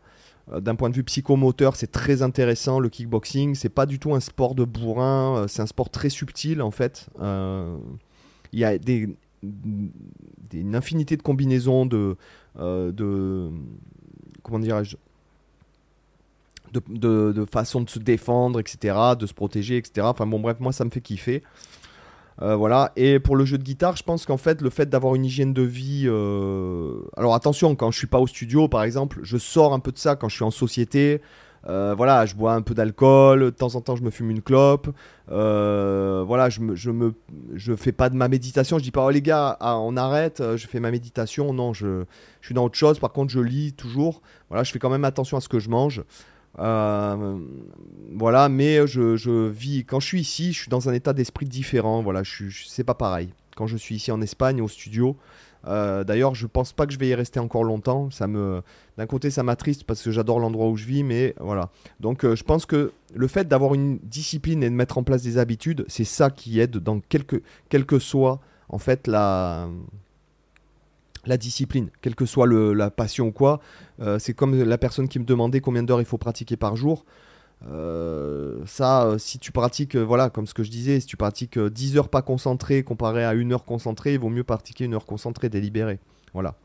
d'un 0.56 0.76
point 0.76 0.90
de 0.90 0.96
vue 0.96 1.04
psychomoteur, 1.04 1.76
c'est 1.76 1.92
très 1.92 2.22
intéressant 2.22 2.80
le 2.80 2.90
kickboxing. 2.90 3.56
C'est 3.56 3.70
pas 3.70 3.88
du 3.88 3.98
tout 3.98 4.14
un 4.14 4.20
sport 4.20 4.54
de 4.54 4.66
bourrin, 4.66 5.46
c'est 5.48 5.64
un 5.64 5.68
sport 5.68 5.90
très 5.90 6.10
subtil 6.10 6.62
en 6.62 6.72
fait. 6.72 7.08
Il 8.54 8.60
y 8.60 8.66
a 8.66 8.78
des, 8.78 9.10
une 9.44 10.76
infinité 10.76 11.18
de 11.18 11.22
combinaisons 11.22 11.86
de, 11.86 12.16
euh, 12.60 12.92
de 12.92 13.50
comment 14.44 14.60
dirais-je 14.60 14.98
de, 16.72 16.82
de, 16.88 17.32
de, 17.34 17.46
façon 17.46 17.82
de 17.82 17.90
se 17.90 18.00
défendre, 18.00 18.60
etc., 18.60 18.96
de 19.20 19.26
se 19.26 19.34
protéger, 19.34 19.78
etc. 19.78 20.08
Enfin 20.10 20.26
bon, 20.26 20.40
bref, 20.40 20.60
moi 20.60 20.72
ça 20.72 20.86
me 20.86 20.90
fait 20.90 21.02
kiffer. 21.02 21.44
Euh, 22.42 22.56
voilà. 22.56 22.92
Et 22.96 23.20
pour 23.20 23.36
le 23.36 23.46
jeu 23.46 23.58
de 23.58 23.64
guitare, 23.64 23.98
je 23.98 24.04
pense 24.04 24.26
qu'en 24.26 24.38
fait, 24.38 24.62
le 24.62 24.70
fait 24.70 24.90
d'avoir 24.90 25.16
une 25.16 25.26
hygiène 25.26 25.54
de 25.54 25.62
vie. 25.62 26.06
Euh, 26.06 27.02
alors 27.18 27.36
attention, 27.36 27.76
quand 27.76 27.92
je 27.92 27.98
suis 27.98 28.08
pas 28.08 28.20
au 28.20 28.28
studio, 28.28 28.68
par 28.68 28.84
exemple, 28.84 29.20
je 29.22 29.38
sors 29.38 29.74
un 29.74 29.80
peu 29.80 29.92
de 29.92 29.98
ça 29.98 30.16
quand 30.16 30.30
je 30.30 30.36
suis 30.36 30.46
en 30.46 30.52
société. 30.52 31.22
Euh, 31.68 31.94
voilà, 31.96 32.26
je 32.26 32.36
bois 32.36 32.54
un 32.54 32.62
peu 32.62 32.74
d'alcool, 32.74 33.42
de 33.42 33.50
temps 33.52 33.76
en 33.76 33.82
temps 33.82 33.96
je 33.96 34.04
me 34.04 34.10
fume 34.10 34.32
une 34.32 34.42
clope. 34.42 34.90
Euh, 35.30 36.24
voilà, 36.26 36.50
je 36.50 36.60
me, 36.62 36.76
je 36.76 36.90
me, 36.92 37.14
je 37.54 37.76
fais 37.76 37.92
pas 37.92 38.10
de 38.10 38.16
ma 38.16 38.28
méditation. 38.28 38.80
Je 38.80 38.84
dis 38.84 38.92
pas, 38.92 39.06
oh 39.06 39.10
les 39.10 39.22
gars, 39.22 39.58
ah, 39.60 39.78
on 39.78 39.96
arrête, 39.96 40.42
euh, 40.42 40.58
je 40.58 40.68
fais 40.68 40.80
ma 40.80 40.92
méditation. 40.92 41.54
Non, 41.54 41.74
je, 41.74 42.06
je, 42.42 42.48
suis 42.48 42.56
dans 42.56 42.66
autre 42.66 42.78
chose. 42.78 43.00
Par 43.00 43.12
contre, 43.12 43.32
je 43.32 43.40
lis 43.40 43.74
toujours. 43.74 44.22
Voilà, 44.50 44.64
je 44.64 44.72
fais 44.72 44.80
quand 44.80 44.90
même 44.90 45.06
attention 45.06 45.38
à 45.38 45.42
ce 45.42 45.50
que 45.50 45.60
je 45.60 45.70
mange. 45.70 46.04
voilà, 46.58 48.50
mais 48.50 48.88
je, 48.88 49.16
je, 49.16 49.48
vis. 49.48 49.86
Quand 49.86 50.00
je 50.00 50.08
suis 50.08 50.22
ici, 50.22 50.54
je 50.54 50.62
suis 50.62 50.70
dans 50.70 50.90
un 50.90 50.94
état 50.94 51.14
d'esprit 51.14 51.46
différent. 51.46 52.02
Voilà, 52.02 52.24
c'est 52.68 52.84
pas 52.84 52.96
pareil. 52.96 53.30
Quand 53.56 53.68
je 53.68 53.78
suis 53.78 53.96
ici 53.96 54.12
en 54.12 54.22
Espagne, 54.22 54.62
au 54.62 54.68
studio, 54.68 55.18
euh, 55.68 56.04
d'ailleurs, 56.04 56.36
je 56.36 56.48
pense 56.48 56.74
pas 56.74 56.86
que 56.86 56.94
je 56.94 57.00
vais 57.00 57.10
y 57.10 57.16
rester 57.16 57.40
encore 57.40 57.64
longtemps. 57.64 58.10
Ça 58.12 58.28
me, 58.28 58.62
d'un 58.98 59.06
côté, 59.06 59.30
ça 59.30 59.44
m'attriste 59.44 59.84
parce 59.84 60.02
que 60.02 60.12
j'adore 60.12 60.40
l'endroit 60.40 60.70
où 60.70 60.76
je 60.76 60.86
vis, 60.86 61.04
mais 61.04 61.36
voilà. 61.40 61.70
Donc, 62.00 62.24
euh, 62.24 62.36
je 62.36 62.44
pense 62.44 62.66
que 62.66 62.92
le 63.14 63.28
fait 63.28 63.48
d'avoir 63.48 63.74
une 63.74 64.00
discipline 64.00 64.64
et 64.64 64.70
de 64.70 64.76
mettre 64.76 64.98
en 64.98 65.04
place 65.04 65.22
des 65.22 65.38
habitudes, 65.38 65.86
c'est 65.88 66.04
ça 66.04 66.30
qui 66.30 66.60
aide 66.60 66.78
dans 66.78 67.00
quelque, 67.00 67.42
quelle 67.70 67.86
que 67.86 68.00
soit 68.00 68.40
en 68.70 68.78
fait 68.78 69.08
la 69.08 69.68
la 71.26 71.38
discipline, 71.38 71.90
quelle 72.02 72.16
que 72.16 72.26
soit 72.26 72.48
la 72.48 72.90
passion 72.90 73.28
ou 73.28 73.32
quoi. 73.32 73.60
Euh, 74.00 74.18
c'est 74.18 74.34
comme 74.34 74.56
la 74.56 74.78
personne 74.80 75.08
qui 75.08 75.20
me 75.20 75.24
demandait 75.24 75.62
combien 75.62 75.84
d'heures 75.84 76.02
il 76.02 76.06
faut 76.06 76.18
pratiquer 76.18 76.58
par 76.58 76.76
jour. 76.76 77.06
Euh, 77.68 78.64
ça, 78.66 79.06
euh, 79.06 79.18
si 79.18 79.38
tu 79.38 79.52
pratiques, 79.52 79.96
euh, 79.96 80.04
voilà, 80.04 80.30
comme 80.30 80.48
ce 80.48 80.54
que 80.54 80.64
je 80.64 80.72
disais, 80.72 81.00
si 81.00 81.06
tu 81.06 81.18
pratiques 81.18 81.60
10 81.60 81.98
heures 81.98 82.10
pas 82.10 82.22
concentrées 82.22 82.84
comparé 82.84 83.24
à 83.24 83.34
une 83.34 83.54
heure 83.54 83.66
concentrée, 83.66 84.14
il 84.14 84.20
vaut 84.20 84.30
mieux 84.30 84.44
pratiquer 84.44 84.86
une 84.86 84.94
heure 84.96 85.06
concentrée, 85.06 85.50
délibérée. 85.50 86.00
Voilà. 86.34 86.56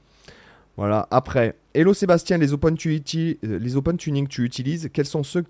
Voilà. 0.76 1.06
Après, 1.10 1.56
hello 1.74 1.94
Sébastien, 1.94 2.38
les 2.38 2.52
open, 2.52 2.76
les 3.42 3.76
open 3.76 3.96
tuning 3.96 4.28
tu 4.28 4.44
utilises, 4.44 4.90
quels 4.92 5.06
sont 5.06 5.22
ceux 5.22 5.44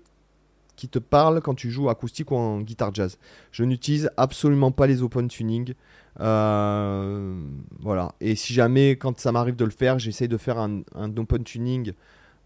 qui 0.77 0.87
te 0.87 0.99
parlent 0.99 1.41
quand 1.41 1.55
tu 1.55 1.71
joues 1.71 1.89
acoustique 1.89 2.31
ou 2.31 2.35
en 2.35 2.61
guitare 2.61 2.93
jazz? 2.93 3.17
Je 3.51 3.63
n'utilise 3.63 4.09
absolument 4.15 4.71
pas 4.71 4.87
les 4.87 5.01
open 5.01 5.27
tuning. 5.27 5.73
voilà. 6.17 8.13
Et 8.21 8.35
si 8.35 8.53
jamais, 8.53 8.91
quand 8.91 9.19
ça 9.19 9.33
m'arrive 9.33 9.57
de 9.57 9.65
le 9.65 9.71
faire, 9.71 9.99
j'essaie 9.99 10.29
de 10.29 10.37
faire 10.37 10.59
un 10.59 10.83
open 11.17 11.43
tuning 11.43 11.93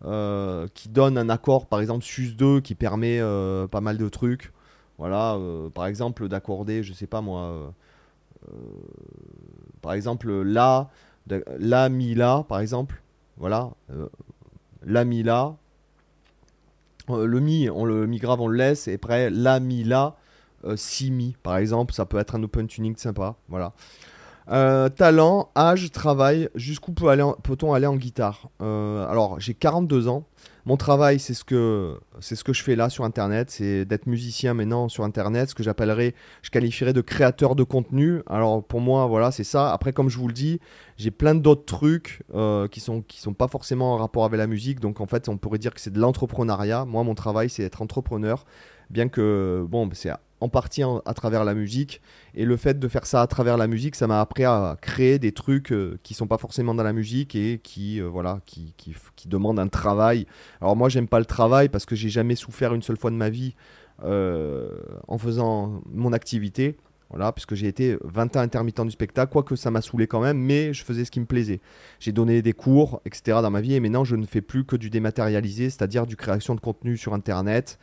euh, 0.06 0.68
qui 0.74 0.90
donne 0.90 1.16
un 1.18 1.30
accord, 1.30 1.68
par 1.68 1.80
exemple 1.80 2.04
sus2, 2.04 2.62
qui 2.62 2.74
permet 2.74 3.20
euh, 3.20 3.68
pas 3.68 3.82
mal 3.82 3.98
de 3.98 4.10
trucs. 4.10 4.52
Voilà, 4.98 5.36
euh, 5.36 5.70
par 5.70 5.86
exemple 5.86 6.28
d'accorder, 6.28 6.84
je 6.84 6.94
sais 6.94 7.08
pas 7.08 7.22
moi, 7.22 7.74
par 9.82 9.94
exemple 9.94 10.32
la, 10.42 10.90
la 11.60 11.90
mi 11.90 12.16
la, 12.16 12.44
par 12.48 12.60
exemple, 12.60 13.02
voilà, 13.38 13.72
la 14.84 15.06
mi 15.06 15.24
la, 15.24 15.56
le 17.10 17.40
mi, 17.40 17.70
on 17.70 17.86
le 17.86 18.08
mi 18.08 18.18
grave, 18.18 18.42
on 18.42 18.48
le 18.48 18.58
laisse, 18.58 18.88
et 18.88 18.96
après 18.96 19.30
la 19.30 19.60
mi 19.60 19.84
la, 19.84 20.16
si 20.76 21.12
mi, 21.12 21.36
par 21.42 21.58
exemple, 21.58 21.94
ça 21.94 22.06
peut 22.06 22.20
être 22.20 22.36
un 22.36 22.44
open 22.44 22.68
tuning 22.68 22.96
sympa, 22.96 23.36
voilà. 23.50 23.74
Euh, 24.49 24.89
talent, 24.89 25.49
âge, 25.56 25.91
travail, 25.91 26.49
jusqu'où 26.56 26.91
peut-on 26.93 27.73
aller, 27.73 27.86
en 27.86 27.95
guitare? 27.95 28.49
Euh, 28.62 29.08
Alors, 29.08 29.39
j'ai 29.39 29.54
42 29.54 30.08
ans. 30.08 30.25
Mon 30.65 30.77
travail, 30.77 31.19
c'est 31.19 31.34
ce, 31.34 31.43
que, 31.43 31.99
c'est 32.19 32.36
ce 32.36 32.43
que 32.43 32.54
je 32.54 32.62
fais 32.62 32.75
là 32.75 32.89
sur 32.89 33.04
Internet. 33.04 33.49
C'est 33.49 33.84
d'être 33.86 34.06
musicien 34.06 34.54
maintenant 34.54 34.89
sur 34.89 35.04
Internet, 35.04 35.49
ce 35.49 35.56
que 35.56 35.63
j'appellerais, 35.63 36.13
je 36.43 36.51
qualifierais 36.51 36.93
de 36.93 37.01
créateur 37.01 37.56
de 37.56 37.63
contenu. 37.63 38.21
Alors, 38.27 38.63
pour 38.63 38.80
moi, 38.80 39.08
voilà, 39.08 39.32
c'est 39.32 39.43
ça. 39.43 39.73
Après, 39.73 39.91
comme 39.91 40.10
je 40.10 40.19
vous 40.19 40.27
le 40.27 40.34
dis, 40.34 40.60
j'ai 40.97 41.10
plein 41.10 41.34
d'autres 41.34 41.65
trucs 41.65 42.21
euh, 42.36 42.67
qui 42.67 42.80
sont 42.80 43.01
qui 43.01 43.19
sont 43.19 43.34
pas 43.34 43.47
forcément 43.47 43.93
en 43.93 43.97
rapport 43.97 44.23
avec 44.23 44.38
la 44.38 44.47
musique. 44.47 44.80
Donc, 44.80 45.01
en 45.01 45.08
fait, 45.08 45.30
on 45.30 45.38
pourrait 45.38 45.60
dire 45.60 45.73
que 45.73 45.82
c'est 45.82 45.93
de 45.93 45.99
l'entrepreneuriat. 45.99 46.86
Moi, 46.86 47.04
mon 47.04 47.15
travail, 47.15 47.49
c'est 47.49 47.63
d'être 47.63 47.82
entrepreneur. 47.82 48.45
Bien 48.91 49.08
que, 49.08 49.65
bon, 49.67 49.89
c'est 49.93 50.12
en 50.41 50.49
partie 50.49 50.82
à 50.84 51.13
travers 51.13 51.45
la 51.45 51.54
musique. 51.54 52.01
Et 52.34 52.45
le 52.45 52.58
fait 52.58 52.80
de 52.80 52.88
faire 52.88 53.06
ça 53.06 53.21
à 53.21 53.27
travers 53.27 53.58
la 53.58 53.67
musique, 53.67 53.95
ça 53.95 54.08
m'a 54.08 54.19
appris 54.19 54.43
à 54.43 54.75
créer 54.82 55.19
des 55.19 55.32
trucs 55.32 55.71
euh, 55.71 55.99
qui 56.04 56.13
sont 56.13 56.27
pas 56.27 56.39
forcément 56.39 56.73
dans 56.73 56.84
la 56.84 56.93
musique 56.93 57.36
et 57.36 57.60
qui, 57.63 58.01
euh, 58.01 58.08
voilà, 58.10 58.41
qui, 58.45 58.73
qui, 58.75 59.27
demandent 59.27 59.60
un 59.60 59.67
travail. 59.67 60.25
Alors 60.60 60.75
moi, 60.75 60.89
j'aime 60.89 61.08
pas 61.08 61.19
le 61.19 61.25
travail 61.25 61.69
parce 61.69 61.86
que 61.86 61.95
j'ai 61.95 62.10
jamais 62.10 62.36
souffert 62.36 62.73
une 62.73 62.82
seule 62.82 62.97
fois 62.97 63.12
de 63.12 63.15
ma 63.15 63.30
vie 63.30 63.56
euh, 64.04 64.71
en 65.08 65.17
faisant 65.17 65.82
mon 65.86 66.12
activité. 66.12 66.75
Voilà, 67.12 67.32
puisque 67.34 67.56
j'ai 67.56 67.67
été 67.67 67.97
20 68.04 68.38
ans 68.38 68.39
intermittent 68.39 68.82
du 68.82 68.91
spectacle, 68.91 69.32
quoique 69.32 69.56
ça 69.56 69.69
m'a 69.69 69.82
saoulé 69.82 70.08
quand 70.08 70.21
même, 70.21 70.38
mais 70.38 70.74
je 70.74 70.84
faisais 70.84 71.04
ce 71.04 71.12
qui 71.12 71.19
me 71.19 71.26
plaisait. 71.26 71.60
J'ai 72.00 72.13
donné 72.13 72.41
des 72.41 72.54
cours, 72.54 73.02
etc. 73.06 73.39
dans 73.41 73.52
ma 73.52 73.60
vie, 73.60 73.74
et 73.74 73.80
maintenant 73.82 74.06
je 74.06 74.15
ne 74.15 74.26
fais 74.26 74.41
plus 74.41 74.63
que 74.63 74.78
du 74.78 74.89
dématérialisé, 74.89 75.69
c'est-à-dire 75.69 76.08
du 76.08 76.15
création 76.15 76.56
de 76.56 76.62
contenu 76.62 76.95
sur 76.95 77.13
Internet 77.13 77.78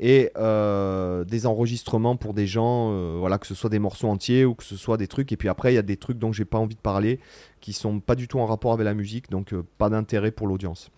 et 0.00 0.30
euh, 0.36 1.24
des 1.24 1.46
enregistrements 1.46 2.16
pour 2.16 2.34
des 2.34 2.48
gens, 2.48 2.90
euh, 2.92 3.16
voilà, 3.20 3.38
que 3.38 3.46
ce 3.46 3.54
soit 3.54 3.70
des 3.70 3.78
morceaux 3.78 4.08
entiers 4.08 4.44
ou 4.44 4.54
que 4.54 4.64
ce 4.64 4.76
soit 4.76 4.96
des 4.96 5.06
trucs. 5.06 5.30
Et 5.30 5.36
puis 5.36 5.48
après, 5.48 5.72
il 5.72 5.76
y 5.76 5.78
a 5.78 5.82
des 5.82 5.96
trucs 5.96 6.18
dont 6.18 6.32
j'ai 6.32 6.44
pas 6.44 6.58
envie 6.58 6.74
de 6.74 6.80
parler, 6.80 7.20
qui 7.60 7.72
sont 7.72 8.00
pas 8.00 8.16
du 8.16 8.26
tout 8.26 8.40
en 8.40 8.46
rapport 8.46 8.72
avec 8.72 8.84
la 8.84 8.94
musique, 8.94 9.30
donc 9.30 9.52
euh, 9.52 9.62
pas 9.78 9.90
d'intérêt 9.90 10.32
pour 10.32 10.48
l'audience. 10.48 10.90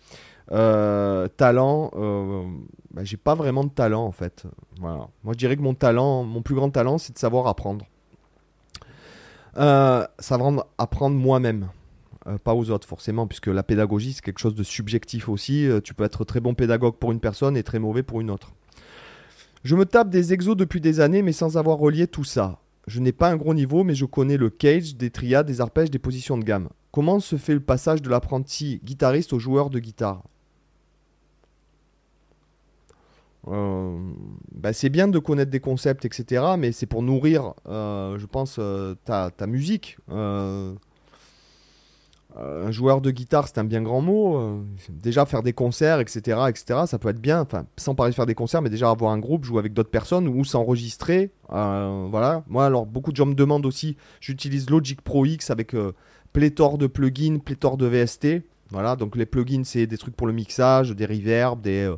Talent, 0.48 1.90
bah, 2.92 3.04
j'ai 3.04 3.16
pas 3.16 3.34
vraiment 3.34 3.64
de 3.64 3.70
talent 3.70 4.04
en 4.04 4.12
fait. 4.12 4.44
Voilà. 4.80 5.08
Moi, 5.24 5.32
je 5.32 5.38
dirais 5.38 5.56
que 5.56 5.62
mon 5.62 5.74
talent, 5.74 6.24
mon 6.24 6.42
plus 6.42 6.54
grand 6.54 6.70
talent, 6.70 6.98
c'est 6.98 7.12
de 7.12 7.18
savoir 7.18 7.46
apprendre. 7.46 7.86
savoir 9.54 10.66
apprendre 10.78 11.16
moi-même. 11.16 11.68
pas 12.42 12.54
aux 12.54 12.70
autres 12.70 12.88
forcément, 12.88 13.26
puisque 13.26 13.48
la 13.48 13.62
pédagogie 13.62 14.12
c'est 14.12 14.22
quelque 14.22 14.38
chose 14.40 14.54
de 14.54 14.62
subjectif 14.62 15.28
aussi. 15.28 15.68
tu 15.82 15.94
peux 15.94 16.04
être 16.04 16.24
très 16.24 16.40
bon 16.40 16.54
pédagogue 16.54 16.96
pour 16.96 17.12
une 17.12 17.20
personne 17.20 17.56
et 17.56 17.62
très 17.62 17.78
mauvais 17.78 18.02
pour 18.02 18.20
une 18.20 18.30
autre. 18.30 18.52
Je 19.62 19.76
me 19.76 19.86
tape 19.86 20.10
des 20.10 20.32
exos 20.32 20.56
depuis 20.56 20.80
des 20.80 21.00
années, 21.00 21.22
mais 21.22 21.32
sans 21.32 21.56
avoir 21.56 21.78
relié 21.78 22.06
tout 22.06 22.24
ça. 22.24 22.60
Je 22.86 23.00
n'ai 23.00 23.12
pas 23.12 23.30
un 23.30 23.36
gros 23.36 23.54
niveau, 23.54 23.82
mais 23.82 23.94
je 23.94 24.04
connais 24.04 24.36
le 24.36 24.50
cage, 24.50 24.96
des 24.96 25.10
triades, 25.10 25.46
des 25.46 25.62
arpèges, 25.62 25.90
des 25.90 25.98
positions 25.98 26.36
de 26.36 26.44
gamme. 26.44 26.68
Comment 26.92 27.18
se 27.18 27.36
fait 27.36 27.54
le 27.54 27.60
passage 27.60 28.02
de 28.02 28.10
l'apprenti 28.10 28.80
guitariste 28.84 29.32
au 29.32 29.38
joueur 29.38 29.70
de 29.70 29.78
guitare? 29.78 30.22
Euh, 33.48 33.98
bah, 34.52 34.72
c'est 34.72 34.88
bien 34.88 35.08
de 35.08 35.18
connaître 35.18 35.50
des 35.50 35.60
concepts, 35.60 36.04
etc. 36.04 36.42
Mais 36.58 36.72
c'est 36.72 36.86
pour 36.86 37.02
nourrir, 37.02 37.54
euh, 37.68 38.18
je 38.18 38.26
pense, 38.26 38.56
euh, 38.58 38.94
ta, 39.04 39.30
ta, 39.30 39.46
musique. 39.46 39.98
Un 42.36 42.72
joueur 42.72 43.00
de 43.00 43.12
guitare, 43.12 43.46
c'est 43.46 43.58
un 43.58 43.64
bien 43.64 43.80
grand 43.80 44.00
mot. 44.00 44.64
Déjà 44.88 45.24
faire 45.24 45.44
des 45.44 45.52
concerts, 45.52 46.00
etc., 46.00 46.40
etc., 46.48 46.80
ça 46.86 46.98
peut 46.98 47.08
être 47.08 47.20
bien. 47.20 47.40
Enfin, 47.42 47.66
sans 47.76 47.94
parler 47.94 48.10
de 48.10 48.16
faire 48.16 48.26
des 48.26 48.34
concerts, 48.34 48.60
mais 48.60 48.70
déjà 48.70 48.90
avoir 48.90 49.12
un 49.12 49.18
groupe, 49.18 49.44
jouer 49.44 49.60
avec 49.60 49.72
d'autres 49.72 49.90
personnes 49.90 50.26
ou 50.26 50.44
s'enregistrer. 50.44 51.30
Voilà. 51.48 52.42
Moi, 52.48 52.66
alors 52.66 52.86
beaucoup 52.86 53.12
de 53.12 53.16
gens 53.16 53.26
me 53.26 53.34
demandent 53.34 53.66
aussi. 53.66 53.96
J'utilise 54.20 54.68
Logic 54.68 55.00
Pro 55.00 55.24
X 55.24 55.50
avec 55.50 55.76
pléthore 56.32 56.76
de 56.76 56.88
plugins, 56.88 57.38
pléthore 57.38 57.76
de 57.76 57.86
VST. 57.86 58.42
Voilà. 58.70 58.96
Donc 58.96 59.14
les 59.14 59.26
plugins, 59.26 59.62
c'est 59.62 59.86
des 59.86 59.98
trucs 59.98 60.16
pour 60.16 60.26
le 60.26 60.32
mixage, 60.32 60.90
des 60.90 61.06
reverbs, 61.06 61.60
des 61.60 61.94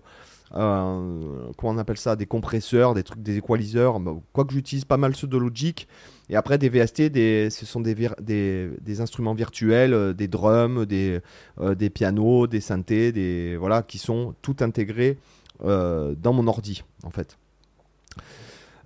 comment 0.50 1.52
on 1.62 1.78
appelle 1.78 1.96
ça, 1.96 2.16
des 2.16 2.26
compresseurs, 2.26 2.94
des 2.94 3.02
trucs, 3.02 3.22
des 3.22 3.38
équaliseurs. 3.38 4.00
Bah, 4.00 4.14
quoique 4.32 4.52
j'utilise 4.52 4.84
pas 4.84 4.96
mal 4.96 5.14
ceux 5.16 5.26
de 5.26 5.36
Logic. 5.36 5.88
Et 6.28 6.36
après, 6.36 6.58
des 6.58 6.68
VST, 6.68 7.02
des, 7.02 7.50
ce 7.50 7.64
sont 7.66 7.80
des, 7.80 7.94
des, 8.20 9.00
instruments 9.00 9.34
virtuels, 9.34 9.94
euh, 9.94 10.12
des 10.12 10.26
drums, 10.28 10.86
des, 10.86 11.20
euh, 11.60 11.74
des 11.74 11.88
pianos, 11.90 12.46
des 12.48 12.60
synthés, 12.60 13.12
des, 13.12 13.56
voilà, 13.56 13.82
qui 13.82 13.98
sont 13.98 14.34
tout 14.42 14.56
intégrés 14.60 15.18
euh, 15.64 16.14
dans 16.20 16.32
mon 16.32 16.46
ordi, 16.48 16.82
en 17.04 17.10
fait. 17.10 17.38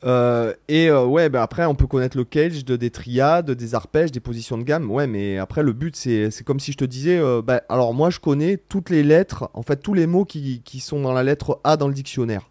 Et 0.03 0.91
ouais, 0.91 1.29
ben 1.29 1.41
après, 1.41 1.67
on 1.67 1.75
peut 1.75 1.87
connaître 1.87 2.17
le 2.17 2.25
cage 2.25 2.65
de, 2.65 2.77
des 2.77 2.91
triades, 2.91 3.51
des 3.51 3.75
arpèges, 3.75 4.13
des 4.13 4.21
positions 4.21 4.59
de 4.59 4.63
gamme. 4.63 4.91
Ouais, 4.91 5.07
mais 5.07 5.39
après, 5.39 5.63
le 5.63 5.73
but, 5.73 5.97
c'est 5.97 6.45
comme 6.45 6.61
si 6.61 6.73
je 6.73 6.79
te 6.79 6.85
disais, 6.85 7.21
ben, 7.43 7.61
alors 7.69 7.95
moi, 7.95 8.11
je 8.11 8.19
connais 8.19 8.57
toutes 8.57 8.91
les 8.91 9.03
lettres, 9.03 9.51
en 9.55 9.63
fait, 9.63 9.77
tous 9.77 9.95
les 9.95 10.07
mots 10.07 10.25
qui, 10.25 10.63
qui, 10.65 10.81
sont 10.81 11.01
dans 11.01 11.13
la 11.13 11.23
lettre 11.23 11.61
A 11.65 11.77
dans 11.77 11.89
le 11.89 11.95
dictionnaire. 11.95 12.51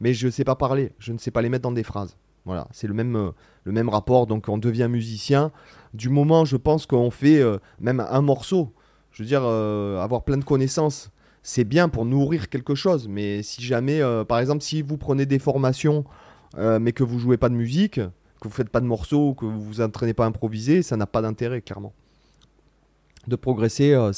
mais 0.00 0.12
je 0.12 0.26
ne 0.26 0.30
sais 0.30 0.44
pas 0.44 0.56
parler, 0.56 0.92
je 0.98 1.12
ne 1.12 1.18
sais 1.18 1.30
pas 1.30 1.42
les 1.42 1.48
mettre 1.48 1.62
dans 1.62 1.72
des 1.72 1.84
phrases. 1.84 2.16
Voilà, 2.46 2.68
c'est 2.70 2.86
le 2.86 2.94
même, 2.94 3.16
euh, 3.16 3.30
le 3.64 3.72
même 3.72 3.88
rapport. 3.88 4.26
Donc 4.26 4.48
on 4.48 4.56
devient 4.56 4.88
musicien. 4.88 5.50
Du 5.92 6.08
moment, 6.08 6.44
je 6.44 6.56
pense 6.56 6.86
qu'on 6.86 7.10
fait 7.10 7.40
euh, 7.40 7.58
même 7.80 8.00
un 8.00 8.22
morceau. 8.22 8.72
Je 9.10 9.22
veux 9.22 9.26
dire, 9.26 9.42
euh, 9.44 10.00
avoir 10.00 10.22
plein 10.22 10.36
de 10.36 10.44
connaissances, 10.44 11.10
c'est 11.42 11.64
bien 11.64 11.88
pour 11.88 12.04
nourrir 12.04 12.48
quelque 12.48 12.76
chose. 12.76 13.08
Mais 13.08 13.42
si 13.42 13.62
jamais, 13.62 14.00
par 14.28 14.38
exemple, 14.38 14.62
si 14.62 14.82
vous 14.82 14.96
prenez 14.96 15.26
des 15.26 15.38
formations, 15.38 16.04
mais 16.56 16.92
que 16.92 17.04
vous 17.04 17.18
jouez 17.18 17.36
pas 17.36 17.48
de 17.48 17.54
musique, 17.54 17.94
que 17.94 18.48
vous 18.48 18.54
faites 18.54 18.70
pas 18.70 18.80
de 18.80 18.86
morceaux, 18.86 19.34
que 19.34 19.44
vous 19.44 19.62
vous 19.62 19.80
entraînez 19.80 20.14
pas 20.14 20.24
à 20.24 20.28
improviser, 20.28 20.82
ça 20.82 20.96
n'a 20.96 21.06
pas 21.06 21.22
d'intérêt, 21.22 21.60
clairement 21.60 21.92
de 23.26 23.36
progresser. 23.36 23.92
Euh, 23.92 24.12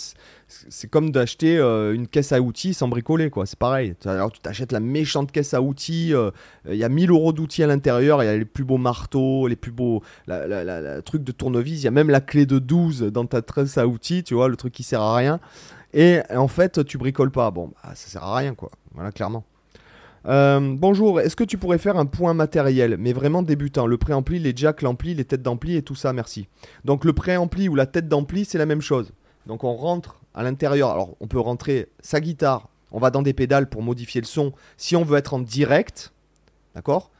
c'est 0.46 0.88
comme 0.88 1.10
d'acheter 1.10 1.58
euh, 1.58 1.94
une 1.94 2.06
caisse 2.06 2.32
à 2.32 2.40
outils 2.40 2.74
sans 2.74 2.88
bricoler, 2.88 3.30
quoi. 3.30 3.46
C'est 3.46 3.58
pareil. 3.58 3.94
Alors 4.04 4.30
tu 4.30 4.40
t'achètes 4.40 4.72
la 4.72 4.80
méchante 4.80 5.32
caisse 5.32 5.54
à 5.54 5.62
outils. 5.62 6.14
Euh, 6.14 6.30
il 6.68 6.76
y 6.76 6.84
a 6.84 6.88
1000 6.88 7.10
euros 7.10 7.32
d'outils 7.32 7.62
à 7.62 7.66
l'intérieur. 7.66 8.22
Il 8.22 8.26
y 8.26 8.28
a 8.28 8.36
les 8.36 8.44
plus 8.44 8.64
beaux 8.64 8.78
marteaux, 8.78 9.46
les 9.46 9.56
plus 9.56 9.72
beaux 9.72 10.02
la, 10.26 11.02
truc 11.02 11.24
de 11.24 11.32
tournevis. 11.32 11.80
Il 11.80 11.84
y 11.84 11.88
a 11.88 11.92
même 11.92 12.10
la 12.10 12.20
clé 12.20 12.46
de 12.46 12.58
12 12.58 13.02
dans 13.12 13.26
ta 13.26 13.42
caisse 13.42 13.78
à 13.78 13.86
outils. 13.86 14.24
Tu 14.24 14.34
vois, 14.34 14.48
le 14.48 14.56
truc 14.56 14.72
qui 14.72 14.82
sert 14.82 15.02
à 15.02 15.16
rien. 15.16 15.40
Et 15.94 16.20
en 16.34 16.48
fait, 16.48 16.84
tu 16.84 16.98
bricoles 16.98 17.30
pas. 17.30 17.50
Bon, 17.50 17.72
bah, 17.82 17.92
ça 17.94 18.08
sert 18.08 18.24
à 18.24 18.36
rien, 18.36 18.54
quoi. 18.54 18.70
Voilà, 18.94 19.12
clairement. 19.12 19.44
Euh, 20.28 20.60
bonjour, 20.60 21.20
est-ce 21.20 21.36
que 21.36 21.44
tu 21.44 21.56
pourrais 21.56 21.78
faire 21.78 21.96
un 21.96 22.04
point 22.04 22.34
matériel, 22.34 22.96
mais 22.98 23.14
vraiment 23.14 23.42
débutant? 23.42 23.86
Le 23.86 23.96
préampli, 23.96 24.38
les 24.38 24.52
jacks, 24.54 24.82
l'ampli, 24.82 25.14
les 25.14 25.24
têtes 25.24 25.40
d'ampli 25.40 25.76
et 25.76 25.82
tout 25.82 25.94
ça, 25.94 26.12
merci. 26.12 26.48
Donc 26.84 27.06
le 27.06 27.14
préampli 27.14 27.66
ou 27.68 27.74
la 27.74 27.86
tête 27.86 28.08
d'ampli, 28.08 28.44
c'est 28.44 28.58
la 28.58 28.66
même 28.66 28.82
chose. 28.82 29.12
Donc 29.46 29.64
on 29.64 29.72
rentre 29.72 30.20
à 30.34 30.42
l'intérieur. 30.42 30.90
Alors 30.90 31.16
on 31.20 31.28
peut 31.28 31.40
rentrer 31.40 31.88
sa 32.00 32.20
guitare, 32.20 32.68
on 32.92 32.98
va 32.98 33.10
dans 33.10 33.22
des 33.22 33.32
pédales 33.32 33.70
pour 33.70 33.82
modifier 33.82 34.20
le 34.20 34.26
son. 34.26 34.52
Si 34.76 34.96
on 34.96 35.02
veut 35.02 35.16
être 35.16 35.32
en 35.32 35.38
direct, 35.38 36.12
d'accord? 36.74 37.10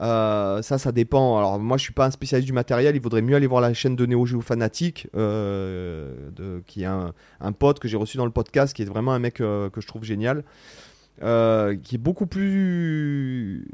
Euh, 0.00 0.62
ça, 0.62 0.78
ça 0.78 0.90
dépend. 0.90 1.38
Alors, 1.38 1.58
moi, 1.60 1.76
je 1.76 1.82
suis 1.82 1.92
pas 1.92 2.06
un 2.06 2.10
spécialiste 2.10 2.46
du 2.46 2.52
matériel. 2.52 2.96
Il 2.96 3.02
vaudrait 3.02 3.22
mieux 3.22 3.36
aller 3.36 3.46
voir 3.46 3.60
la 3.60 3.72
chaîne 3.74 3.94
de 3.94 4.06
Neo 4.06 4.24
Geo 4.24 4.40
Fanatic, 4.40 5.06
euh, 5.14 6.30
qui 6.66 6.82
est 6.82 6.86
un, 6.86 7.12
pote 7.52 7.78
que 7.78 7.86
j'ai 7.86 7.98
reçu 7.98 8.16
dans 8.16 8.24
le 8.24 8.32
podcast, 8.32 8.74
qui 8.74 8.82
est 8.82 8.86
vraiment 8.86 9.12
un 9.12 9.20
mec 9.20 9.34
que 9.34 9.70
je 9.76 9.86
trouve 9.86 10.02
génial. 10.02 10.44
Euh, 11.22 11.76
qui 11.76 11.96
est 11.96 11.98
beaucoup 11.98 12.26
plus. 12.26 13.66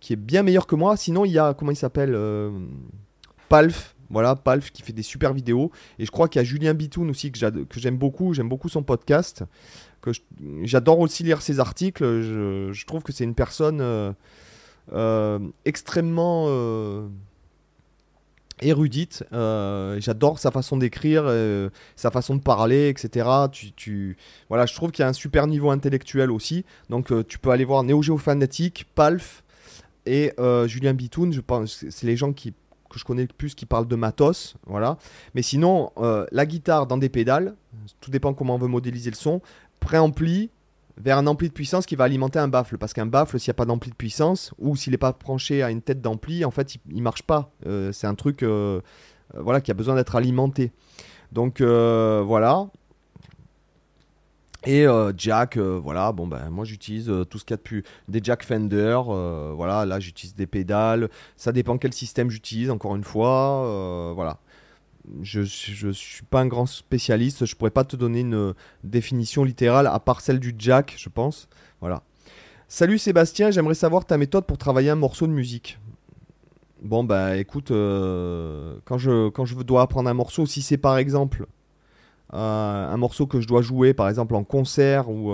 qui 0.00 0.12
est 0.12 0.16
bien 0.16 0.42
meilleur 0.42 0.66
que 0.66 0.74
moi. 0.74 0.96
Sinon, 0.96 1.24
il 1.24 1.32
y 1.32 1.38
a. 1.38 1.54
Comment 1.54 1.72
il 1.72 1.76
s'appelle 1.76 2.14
euh, 2.14 2.50
Palf. 3.48 3.94
Voilà, 4.10 4.36
Palf 4.36 4.70
qui 4.70 4.82
fait 4.82 4.92
des 4.92 5.02
super 5.02 5.34
vidéos. 5.34 5.70
Et 5.98 6.06
je 6.06 6.10
crois 6.10 6.28
qu'il 6.28 6.40
y 6.40 6.42
a 6.42 6.44
Julien 6.44 6.72
Bitoun 6.72 7.10
aussi 7.10 7.30
que 7.30 7.38
j'aime 7.76 7.98
beaucoup. 7.98 8.32
J'aime 8.32 8.48
beaucoup 8.48 8.68
son 8.68 8.82
podcast. 8.82 9.44
J'adore 10.62 11.00
aussi 11.00 11.24
lire 11.24 11.42
ses 11.42 11.60
articles. 11.60 12.02
Je, 12.02 12.86
trouve 12.86 13.02
que 13.02 13.12
c'est 13.12 13.24
une 13.24 13.34
personne 13.34 13.82
euh, 14.92 15.38
extrêmement 15.66 16.46
érudite. 18.60 19.24
Euh, 19.32 20.00
j'adore 20.00 20.38
sa 20.38 20.50
façon 20.50 20.76
d'écrire, 20.76 21.24
euh, 21.26 21.70
sa 21.96 22.10
façon 22.10 22.36
de 22.36 22.40
parler, 22.40 22.88
etc. 22.88 23.28
Tu, 23.76 24.16
Voilà, 24.48 24.66
je 24.66 24.74
trouve 24.74 24.90
qu'il 24.90 25.02
y 25.02 25.06
a 25.06 25.08
un 25.08 25.12
super 25.14 25.46
niveau 25.46 25.70
intellectuel 25.70 26.30
aussi. 26.30 26.64
Donc 26.90 27.12
euh, 27.12 27.24
tu 27.26 27.38
peux 27.38 27.50
aller 27.50 27.64
voir 27.64 27.82
Neo 27.84 28.02
Geo 28.02 28.16
Fanatic, 28.16 28.86
Palf 28.94 29.44
et 30.06 30.32
Julien 30.66 30.94
Bitoun. 30.94 31.32
Je 31.32 31.40
pense 31.40 31.84
c'est 31.90 32.06
les 32.06 32.16
gens 32.16 32.32
qui, 32.32 32.52
que 32.88 32.98
je 32.98 33.04
connais 33.04 33.22
le 33.22 33.28
plus 33.28 33.54
qui 33.54 33.66
parlent 33.66 33.88
de 33.88 33.96
matos. 33.96 34.54
Voilà. 34.66 34.96
Mais 35.34 35.42
sinon, 35.42 35.90
la 36.32 36.46
guitare 36.46 36.86
dans 36.86 36.96
des 36.96 37.10
pédales, 37.10 37.54
tout 38.00 38.10
dépend 38.10 38.32
comment 38.32 38.54
on 38.54 38.58
veut 38.58 38.68
modéliser 38.68 39.10
le 39.10 39.16
son. 39.16 39.42
Préampli, 39.80 40.50
vers 41.00 41.18
un 41.18 41.26
ampli 41.26 41.48
de 41.48 41.54
puissance 41.54 41.86
qui 41.86 41.96
va 41.96 42.04
alimenter 42.04 42.38
un 42.38 42.48
baffle. 42.48 42.78
Parce 42.78 42.92
qu'un 42.92 43.06
baffle, 43.06 43.38
s'il 43.38 43.50
n'y 43.50 43.52
a 43.52 43.54
pas 43.54 43.64
d'ampli 43.64 43.90
de 43.90 43.96
puissance, 43.96 44.52
ou 44.58 44.76
s'il 44.76 44.92
n'est 44.92 44.98
pas 44.98 45.12
branché 45.12 45.62
à 45.62 45.70
une 45.70 45.82
tête 45.82 46.00
d'ampli, 46.00 46.44
en 46.44 46.50
fait, 46.50 46.74
il 46.74 46.96
ne 46.96 47.02
marche 47.02 47.22
pas. 47.22 47.50
Euh, 47.66 47.92
c'est 47.92 48.06
un 48.06 48.14
truc 48.14 48.42
euh, 48.42 48.80
euh, 49.34 49.42
voilà, 49.42 49.60
qui 49.60 49.70
a 49.70 49.74
besoin 49.74 49.94
d'être 49.94 50.16
alimenté. 50.16 50.72
Donc 51.32 51.60
voilà. 51.60 52.68
Et 54.66 54.86
jack, 55.16 55.56
voilà, 55.56 56.10
bon 56.10 56.26
ben 56.26 56.50
moi 56.50 56.64
j'utilise 56.64 57.12
tout 57.30 57.38
ce 57.38 57.44
qu'il 57.44 57.52
y 57.52 57.54
a 57.54 57.58
de 57.58 57.62
plus. 57.62 57.84
Des 58.08 58.20
jack 58.22 58.42
Fender, 58.42 59.00
voilà, 59.54 59.86
là 59.86 60.00
j'utilise 60.00 60.34
des 60.34 60.46
pédales. 60.46 61.08
Ça 61.36 61.52
dépend 61.52 61.78
quel 61.78 61.92
système 61.92 62.28
j'utilise, 62.28 62.70
encore 62.70 62.96
une 62.96 63.04
fois, 63.04 64.12
voilà 64.14 64.40
je 65.22 65.86
ne 65.86 65.92
suis 65.92 66.24
pas 66.24 66.40
un 66.40 66.46
grand 66.46 66.66
spécialiste, 66.66 67.46
je 67.46 67.54
pourrais 67.56 67.70
pas 67.70 67.84
te 67.84 67.96
donner 67.96 68.20
une 68.20 68.54
définition 68.84 69.44
littérale 69.44 69.86
à 69.86 69.98
part 70.00 70.20
celle 70.20 70.40
du 70.40 70.54
jack, 70.58 70.94
je 70.96 71.08
pense. 71.08 71.48
Voilà. 71.80 72.02
Salut 72.68 72.98
Sébastien, 72.98 73.50
j'aimerais 73.50 73.74
savoir 73.74 74.04
ta 74.04 74.18
méthode 74.18 74.44
pour 74.44 74.58
travailler 74.58 74.90
un 74.90 74.94
morceau 74.94 75.26
de 75.26 75.32
musique. 75.32 75.78
Bon 76.82 77.02
bah 77.02 77.36
écoute, 77.36 77.70
euh, 77.70 78.76
quand, 78.84 78.98
je, 78.98 79.62
dois 79.62 79.82
apprendre 79.82 80.08
un 80.08 80.14
morceau, 80.14 80.46
si 80.46 80.62
c'est 80.62 80.76
par 80.76 80.98
exemple 80.98 81.46
euh, 82.34 82.92
un 82.92 82.96
morceau 82.96 83.26
que 83.26 83.40
je 83.40 83.48
dois 83.48 83.62
jouer 83.62 83.94
par 83.94 84.08
exemple 84.08 84.34
en 84.34 84.44
concert 84.44 85.08
ou 85.08 85.32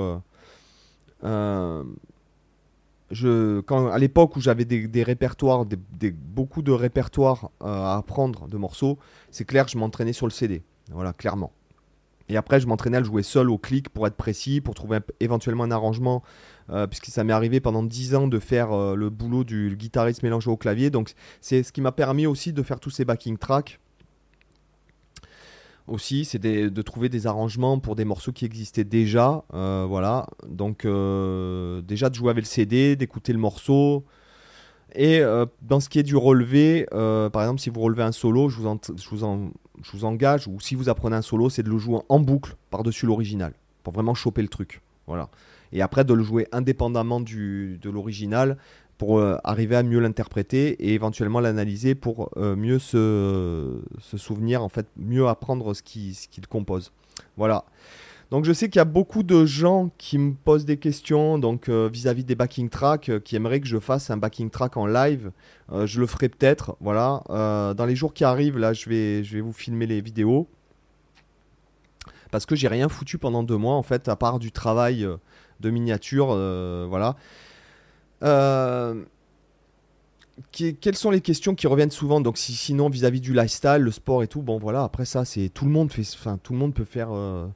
euh, 1.25 1.85
je, 3.11 3.61
quand, 3.61 3.89
à 3.89 3.99
l'époque 3.99 4.37
où 4.37 4.41
j'avais 4.41 4.65
des, 4.65 5.03
répertoires, 5.03 5.67
des, 5.67 6.11
beaucoup 6.11 6.63
de 6.63 6.73
répertoires 6.73 7.51
euh, 7.63 7.67
à 7.67 7.97
apprendre 7.97 8.49
de 8.49 8.57
morceaux, 8.57 8.99
c'est 9.31 9.45
clair, 9.45 9.69
je 9.69 9.79
m'entraînais 9.79 10.13
sur 10.13 10.27
le 10.27 10.33
CD. 10.33 10.63
Voilà, 10.91 11.13
clairement. 11.13 11.53
Et 12.29 12.37
après, 12.37 12.59
je 12.59 12.67
m'entraînais 12.67 12.97
à 12.97 13.01
le 13.01 13.07
jouer 13.07 13.23
seul 13.23 13.51
au 13.51 13.59
clic 13.59 13.91
pour 13.91 14.07
être 14.07 14.17
précis, 14.17 14.61
pour 14.63 14.75
trouver 14.75 14.99
éventuellement 15.21 15.65
un 15.65 15.71
arrangement, 15.71 16.23
euh, 16.71 16.87
puisque 16.87 17.07
ça 17.07 17.23
m'est 17.23 17.35
arrivé 17.35 17.61
pendant 17.61 17.83
10 17.83 18.15
ans 18.15 18.29
de 18.29 18.39
faire 18.39 18.73
euh, 18.73 18.95
le 18.95 19.11
boulot 19.11 19.45
du 19.45 19.77
guitariste 19.77 20.23
mélangé 20.23 20.51
au 20.51 20.57
clavier. 20.57 20.89
Donc, 20.89 21.13
c'est 21.43 21.63
ce 21.63 21.73
qui 21.73 21.83
m'a 21.83 21.93
permis 21.93 22.27
aussi 22.27 22.55
de 22.55 22.63
faire 22.63 22.81
tous 22.81 22.91
ces 22.91 23.05
backing 23.05 23.37
tracks 23.37 23.79
aussi, 25.87 26.24
c'est 26.24 26.39
de 26.39 26.82
trouver 26.82 27.09
des 27.09 27.26
arrangements 27.26 27.78
pour 27.78 27.95
des 27.95 28.05
morceaux 28.05 28.32
qui 28.32 28.45
existaient 28.45 28.85
déjà. 28.85 29.45
Euh, 29.53 29.85
voilà, 29.89 30.26
donc 30.49 30.85
euh, 30.85 31.82
déjà 31.82 32.09
de 32.09 32.14
jouer 32.14 32.30
avec 32.30 32.45
le 32.45 32.49
CD, 32.49 32.97
d'écouter 32.97 33.32
le 33.32 33.39
morceau. 33.39 34.05
Et 34.95 35.20
euh, 35.20 35.45
dans 35.61 35.80
ce 35.80 35.89
qui 35.89 35.99
est 35.99 36.05
du 36.05 36.16
relevé, 36.16 36.87
par 36.91 37.43
exemple, 37.43 37.61
si 37.61 37.70
vous 37.70 37.80
relevez 37.80 38.03
un 38.03 38.12
solo, 38.12 38.49
je 38.49 38.61
vous, 38.61 38.80
je, 38.97 39.09
vous 39.11 39.53
je 39.82 39.93
vous, 39.93 40.05
engage, 40.05 40.49
ou 40.49 40.61
si 40.61 40.74
vous 40.74 40.89
apprenez 40.89 41.16
un 41.16 41.22
solo, 41.22 41.51
c'est 41.51 41.62
de 41.62 41.70
le 41.70 41.78
jouer 41.78 42.01
en 42.09 42.20
boucle 42.20 42.57
par-dessus 42.70 43.07
l'original, 43.07 43.53
pour 43.82 43.93
vraiment 43.93 44.14
choper 44.14 44.43
le 44.43 44.49
truc. 44.49 44.80
Voilà. 45.07 45.28
Et 45.72 45.82
après, 45.82 46.05
de 46.05 46.14
le 46.14 46.22
jouer 46.22 46.47
indépendamment 46.53 47.20
du, 47.20 47.78
de 47.82 47.91
l'original, 47.91 48.57
pour 48.99 49.19
euh, 49.19 49.37
arriver 49.45 49.77
à 49.77 49.83
mieux 49.83 50.01
l'interpréter 50.01 50.71
et 50.85 50.95
éventuellement 50.95 51.41
l'analyser 51.41 51.95
pour 51.95 52.31
euh, 52.37 52.57
mieux 52.57 52.79
se, 52.79 53.81
souvenir, 54.17 54.63
en 54.63 54.69
fait, 54.69 54.87
mieux 54.97 55.27
apprendre 55.27 55.75
ce 55.75 55.83
qu'il 55.83 56.15
ce 56.15 56.29
compose. 56.49 56.93
Voilà. 57.37 57.65
Donc 58.31 58.45
je 58.45 58.53
sais 58.53 58.69
qu'il 58.69 58.79
y 58.79 58.81
a 58.81 58.87
beaucoup 58.87 59.23
de 59.23 59.45
gens 59.45 59.91
qui 59.99 60.19
me 60.19 60.33
posent 60.33 60.65
des 60.65 60.79
questions 60.79 61.39
donc 61.39 61.69
euh, 61.69 61.89
vis-à-vis 61.93 62.25
des 62.25 62.35
backing 62.35 62.69
tracks, 62.69 63.23
qui 63.23 63.37
aimeraient 63.37 63.61
que 63.61 63.67
je 63.67 63.79
fasse 63.79 64.11
un 64.11 64.17
backing 64.17 64.51
track 64.51 64.77
en 64.77 64.87
live. 64.87 65.31
je 65.73 66.01
le 66.01 66.07
ferai 66.07 66.29
peut-être, 66.29 66.77
voilà. 66.81 67.23
dans 67.29 67.87
les 67.87 67.97
jours 67.97 68.15
qui 68.15 68.25
arrivent, 68.25 68.59
là, 68.59 68.73
je 68.73 68.89
vais, 68.89 69.41
vous 69.41 69.53
filmer 69.53 69.87
les 69.87 70.01
vidéos. 70.01 70.49
Parce 72.31 72.47
que 72.47 72.57
j'ai 72.57 72.67
rien 72.67 72.89
foutu 72.89 73.19
pendant 73.19 73.45
deux 73.45 73.57
mois, 73.57 73.75
en 73.75 73.83
fait, 73.83 74.09
à 74.09 74.17
part 74.17 74.41
du 74.41 74.51
travail 74.51 75.07
de 75.61 75.71
miniature, 75.71 76.29
voilà. 76.89 77.17
Euh, 78.25 79.05
quelles 80.51 80.97
sont 80.97 81.11
les 81.11 81.20
questions 81.20 81.55
qui 81.55 81.66
reviennent 81.66 81.91
souvent? 81.91 82.20
Donc, 82.20 82.39
si, 82.39 82.53
sinon, 82.55 82.89
vis-à-vis 82.89 83.20
du 83.20 83.33
lifestyle, 83.33 83.79
le 83.79 83.91
sport 83.91 84.22
et 84.22 84.29
tout, 84.29 84.43
bon 84.43 84.59
voilà, 84.59 84.83
après 84.83 85.05
ça, 85.05 85.25
c'est 85.25 85.49
tout 85.49 85.64
le 85.64 85.70
monde 85.70 85.93
fait, 85.93 86.03
enfin, 86.14 86.39
tout 86.43 86.53
le 86.53 86.59
monde 86.59 86.75
peut 86.75 86.85
faire. 86.85 87.12
Euh, 87.12 87.47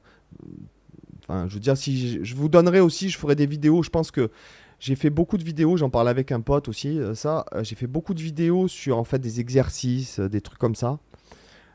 je 1.29 1.53
veux 1.53 1.59
dire, 1.59 1.77
si 1.77 2.23
je, 2.23 2.35
vous 2.35 2.49
donnerai 2.49 2.79
aussi, 2.79 3.09
je 3.09 3.17
ferai 3.17 3.35
des 3.35 3.45
vidéos. 3.45 3.83
Je 3.83 3.89
pense 3.89 4.11
que 4.11 4.31
j'ai 4.79 4.95
fait 4.95 5.09
beaucoup 5.09 5.37
de 5.37 5.43
vidéos, 5.43 5.77
j'en 5.77 5.89
parle 5.89 6.07
avec 6.07 6.31
un 6.31 6.41
pote 6.41 6.69
aussi. 6.69 6.99
Euh, 6.99 7.13
ça, 7.15 7.45
j'ai 7.61 7.75
fait 7.75 7.87
beaucoup 7.87 8.13
de 8.13 8.21
vidéos 8.21 8.67
sur 8.67 8.97
en 8.97 9.03
fait 9.03 9.19
des 9.19 9.39
exercices, 9.39 10.19
des 10.19 10.41
trucs 10.41 10.59
comme 10.59 10.75
ça. 10.75 10.99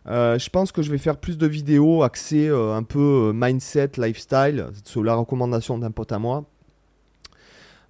je 0.06 0.48
pense 0.48 0.72
que 0.72 0.82
je 0.82 0.90
vais 0.90 0.98
faire 0.98 1.18
plus 1.18 1.38
de 1.38 1.46
vidéos 1.46 2.02
axées 2.02 2.48
un 2.48 2.82
peu 2.82 3.32
mindset, 3.34 3.92
lifestyle, 3.98 4.68
sur 4.84 5.04
la 5.04 5.14
recommandation 5.14 5.78
d'un 5.78 5.90
pote 5.90 6.12
à 6.12 6.18
moi. 6.18 6.46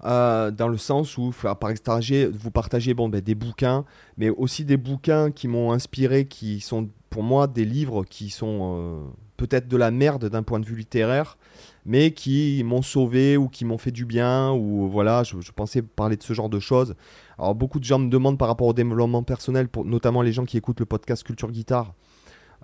Euh, 0.04 0.50
dans 0.50 0.68
le 0.68 0.76
sens 0.76 1.16
où, 1.16 1.32
par 1.58 1.70
extrager, 1.70 2.26
vous 2.26 2.50
partagez 2.50 2.92
bon, 2.92 3.08
ben, 3.08 3.20
des 3.20 3.34
bouquins, 3.34 3.84
mais 4.18 4.28
aussi 4.28 4.64
des 4.64 4.76
bouquins 4.76 5.30
qui 5.30 5.48
m'ont 5.48 5.72
inspiré, 5.72 6.26
qui 6.26 6.60
sont 6.60 6.90
pour 7.08 7.22
moi 7.22 7.46
des 7.46 7.64
livres 7.64 8.04
qui 8.04 8.28
sont 8.28 8.76
euh, 8.76 9.04
peut-être 9.36 9.68
de 9.68 9.76
la 9.76 9.90
merde 9.90 10.28
d'un 10.28 10.42
point 10.42 10.60
de 10.60 10.66
vue 10.66 10.76
littéraire, 10.76 11.38
mais 11.86 12.10
qui 12.10 12.62
m'ont 12.64 12.82
sauvé 12.82 13.36
ou 13.36 13.48
qui 13.48 13.64
m'ont 13.64 13.78
fait 13.78 13.92
du 13.92 14.04
bien, 14.04 14.52
ou 14.52 14.88
voilà, 14.88 15.22
je, 15.22 15.36
pensais 15.52 15.80
parler 15.80 16.16
de 16.16 16.22
ce 16.22 16.34
genre 16.34 16.50
de 16.50 16.58
choses. 16.58 16.96
Alors 17.38 17.54
beaucoup 17.54 17.78
de 17.78 17.84
gens 17.84 17.98
me 17.98 18.10
demandent 18.10 18.36
par 18.36 18.48
rapport 18.48 18.66
au 18.66 18.74
développement 18.74 19.22
personnel, 19.22 19.68
pour, 19.68 19.84
notamment 19.86 20.20
les 20.20 20.32
gens 20.32 20.44
qui 20.44 20.58
écoutent 20.58 20.80
le 20.80 20.86
podcast 20.86 21.22
Culture 21.22 21.50
Guitare, 21.50 21.94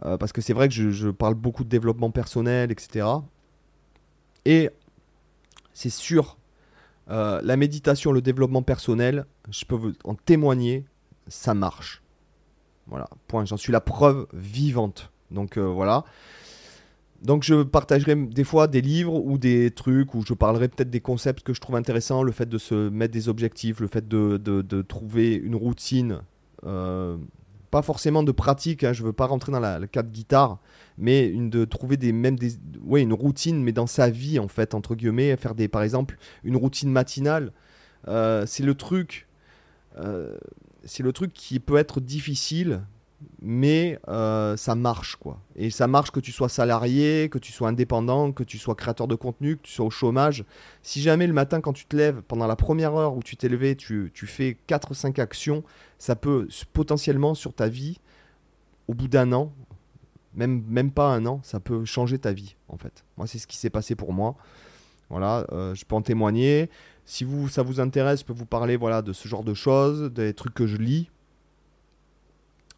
euh, 0.05 0.19
parce 0.19 0.33
que 0.33 0.43
c'est 0.43 0.53
vrai 0.53 0.69
que 0.69 0.75
je 0.75 1.09
parle 1.09 1.35
beaucoup 1.35 1.65
de 1.65 1.71
développement 1.71 2.11
personnel, 2.11 2.71
etc. 2.71 3.07
Et 4.45 4.69
c'est 5.73 5.91
sûr 5.91 6.37
Euh, 7.11 7.41
la 7.43 7.57
méditation, 7.57 8.13
le 8.13 8.23
développement 8.23 8.63
personnel, 8.63 9.27
je 9.51 9.65
peux 9.65 9.75
vous 9.75 9.93
en 10.05 10.15
témoigner, 10.15 10.85
ça 11.29 11.55
marche. 11.55 12.03
Voilà, 12.87 13.09
point. 13.27 13.45
J'en 13.45 13.57
suis 13.57 13.73
la 13.73 13.81
preuve 13.81 14.27
vivante. 14.33 15.11
Donc 15.31 15.57
euh, 15.57 15.63
voilà. 15.63 16.05
Donc 17.23 17.43
je 17.43 17.63
partagerai 17.63 18.17
des 18.17 18.45
fois 18.45 18.67
des 18.67 18.81
livres 18.81 19.15
ou 19.15 19.37
des 19.39 19.71
trucs 19.71 20.15
où 20.15 20.25
je 20.27 20.33
parlerai 20.33 20.69
peut-être 20.69 20.91
des 20.91 21.01
concepts 21.01 21.43
que 21.43 21.53
je 21.53 21.61
trouve 21.61 21.77
intéressants, 21.77 22.23
le 22.23 22.33
fait 22.33 22.49
de 22.49 22.59
se 22.59 22.89
mettre 22.89 23.13
des 23.13 23.29
objectifs, 23.29 23.81
le 23.81 23.89
fait 23.89 24.09
de, 24.09 24.83
trouver 24.83 25.35
une 25.35 25.55
routine, 25.55 26.21
euh, 26.65 27.17
pas 27.71 27.83
forcément 27.83 28.23
de 28.23 28.33
pratique, 28.33 28.85
hein, 28.85 28.93
je 28.93 29.03
veux 29.03 29.13
pas 29.13 29.27
rentrer 29.27 29.53
dans 29.53 29.61
la, 29.61 29.79
le 29.79 29.87
cadre 29.87 30.11
guitare, 30.11 30.59
mais 30.99 31.27
une, 31.27 31.51
de 31.51 31.65
trouver 31.65 31.97
des, 31.97 32.13
même 32.13 32.37
des, 32.37 32.53
ouais, 32.83 33.03
une 33.03 33.13
routine, 33.13 33.63
mais 33.63 33.73
dans 33.73 33.87
sa 33.87 34.11
vie 34.11 34.39
en 34.39 34.49
fait, 34.49 34.75
entre 34.75 34.95
guillemets, 34.95 35.37
faire 35.37 35.55
des, 35.55 35.69
par 35.69 35.83
exemple 35.83 36.19
une 36.45 36.57
routine 36.57 36.91
matinale, 36.91 37.53
euh, 38.09 38.45
c'est 38.47 38.65
le 38.65 38.75
truc, 38.75 39.29
euh, 39.99 40.37
c'est 40.85 41.03
le 41.03 41.13
truc 41.13 41.33
qui 41.33 41.61
peut 41.61 41.77
être 41.77 42.01
difficile 42.01 42.83
mais 43.43 43.99
euh, 44.09 44.57
ça 44.57 44.75
marche 44.75 45.17
quoi. 45.17 45.41
Et 45.57 45.71
ça 45.71 45.87
marche 45.87 46.11
que 46.11 46.21
tu 46.21 46.33
sois 46.33 46.49
salarié, 46.49 47.29
que 47.31 47.39
tu 47.39 47.53
sois 47.53 47.69
indépendant, 47.69 48.33
que 48.33 48.45
tu 48.45 48.59
sois 48.59 48.75
créateur 48.75 49.09
de 49.09 49.15
contenu, 49.15 49.57
que 49.57 49.63
tu 49.63 49.73
sois 49.73 49.87
au 49.87 49.91
chômage. 49.91 50.45
Si 50.83 51.01
jamais 51.01 51.27
le 51.27 51.33
matin 51.33 51.61
quand 51.61 51.73
tu 51.73 51.87
te 51.87 51.97
lèves, 51.97 52.23
pendant 52.23 52.47
la 52.47 52.57
première 52.57 52.95
heure 52.95 53.17
où 53.17 53.23
tu 53.23 53.37
t'es 53.37 53.49
levé, 53.49 53.77
tu, 53.77 54.11
tu 54.15 54.27
fais 54.27 54.57
4 54.67 54.91
ou 54.91 54.95
5 54.95 55.19
actions, 55.19 55.65
ça 55.99 56.17
peut 56.17 56.49
potentiellement 56.73 57.35
sur 57.35 57.55
ta 57.55 57.69
vie, 57.69 57.99
au 58.89 58.95
bout 58.95 59.09
d'un 59.09 59.33
an, 59.33 59.53
même, 60.35 60.63
même 60.69 60.91
pas 60.91 61.09
un 61.09 61.27
an, 61.27 61.41
ça 61.43 61.61
peut 61.61 61.85
changer 61.85 62.19
ta 62.19 62.33
vie 62.33 62.57
en 62.69 62.77
fait. 62.77 63.05
Moi 63.17 63.27
c'est 63.27 63.39
ce 63.39 63.47
qui 63.47 63.57
s'est 63.57 63.71
passé 63.71 63.95
pour 63.95 64.13
moi. 64.13 64.37
Voilà, 65.09 65.45
euh, 65.53 65.75
je 65.75 65.85
peux 65.85 65.97
en 65.97 66.03
témoigner. 66.03 66.71
Si 67.05 67.25
vous, 67.25 67.49
ça 67.49 67.63
vous 67.63 67.81
intéresse, 67.81 68.21
je 68.21 68.25
peux 68.25 68.33
vous 68.33 68.47
parler 68.47 68.77
voilà, 68.77 69.03
de 69.03 69.13
ce 69.13 69.27
genre 69.27 69.43
de 69.43 69.55
choses, 69.55 70.13
des 70.13 70.35
trucs 70.35 70.55
que 70.55 70.69
je 70.69 70.77
lis 70.77 71.11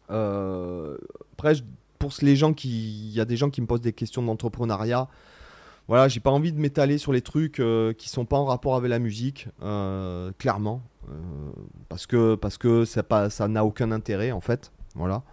après, 0.09 1.53
pour 1.99 2.13
les 2.21 2.35
gens 2.35 2.53
qui. 2.53 3.07
Il 3.07 3.13
y 3.13 3.21
a 3.21 3.25
des 3.25 3.37
gens 3.37 3.49
qui 3.49 3.61
me 3.61 3.67
posent 3.67 3.81
des 3.81 3.93
questions 3.93 4.21
d'entrepreneuriat. 4.21 5.07
Voilà, 5.87 6.07
j'ai 6.07 6.21
pas 6.21 6.31
envie 6.31 6.53
de 6.53 6.59
m'étaler 6.59 6.97
sur 6.97 7.11
les 7.11 7.21
trucs 7.21 7.59
euh, 7.59 7.91
qui 7.91 8.07
sont 8.07 8.25
pas 8.25 8.37
en 8.37 8.45
rapport 8.45 8.75
avec 8.75 8.89
la 8.89 8.99
musique, 8.99 9.49
euh, 9.61 10.31
clairement. 10.37 10.81
parce 11.89 12.07
que, 12.07 12.35
parce 12.35 12.57
que 12.57 12.85
ça 12.85 13.47
n'a 13.49 13.65
aucun 13.65 13.91
intérêt, 13.91 14.31
en 14.31 14.39
fait. 14.39 14.71
Voilà. 14.95 15.23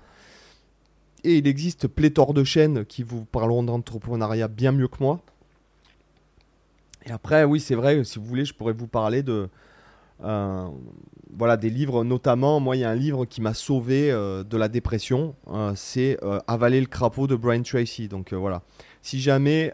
Et 1.23 1.37
il 1.37 1.47
existe 1.47 1.87
pléthore 1.87 2.35
de 2.35 2.45
chaînes 2.45 2.85
qui 2.85 3.03
vous 3.03 3.25
parleront 3.25 3.62
d'entrepreneuriat 3.62 4.49
bien 4.49 4.73
mieux 4.73 4.89
que 4.89 4.97
moi. 5.01 5.21
Et 7.07 7.12
après, 7.12 7.45
oui, 7.45 7.61
c'est 7.61 7.75
vrai, 7.75 8.03
si 8.05 8.18
vous 8.18 8.25
voulez, 8.25 8.45
je 8.45 8.55
pourrais 8.55 8.73
vous 8.73 8.87
parler 8.87 9.23
de, 9.23 9.49
euh, 10.25 10.68
voilà, 11.37 11.57
des 11.57 11.71
livres 11.71 12.05
notamment. 12.05 12.61
Moi, 12.61 12.77
il 12.77 12.81
y 12.81 12.85
a 12.85 12.91
un 12.91 12.95
livre 12.95 13.25
qui 13.25 13.41
m'a 13.41 13.55
sauvé 13.55 14.11
euh, 14.11 14.45
de 14.45 14.57
la 14.57 14.68
dépression. 14.68 15.35
Euh, 15.49 15.73
c'est 15.75 16.18
Avaler 16.47 16.81
le 16.81 16.87
crapaud 16.87 17.27
de 17.27 17.37
Brian 17.37 17.62
Tracy. 17.62 18.09
Donc 18.09 18.33
voilà. 18.33 18.62
Si 19.03 19.21
jamais, 19.21 19.73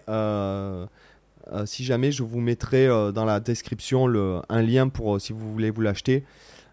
si 1.65 1.85
jamais, 1.85 2.13
je 2.13 2.23
vous 2.23 2.41
mettrai 2.41 2.87
dans 3.13 3.25
la 3.25 3.41
description 3.41 4.07
le, 4.07 4.41
un 4.49 4.63
lien 4.63 4.89
pour 4.89 5.21
si 5.21 5.33
vous 5.33 5.53
voulez 5.53 5.71
vous 5.71 5.81
l'acheter. 5.81 6.25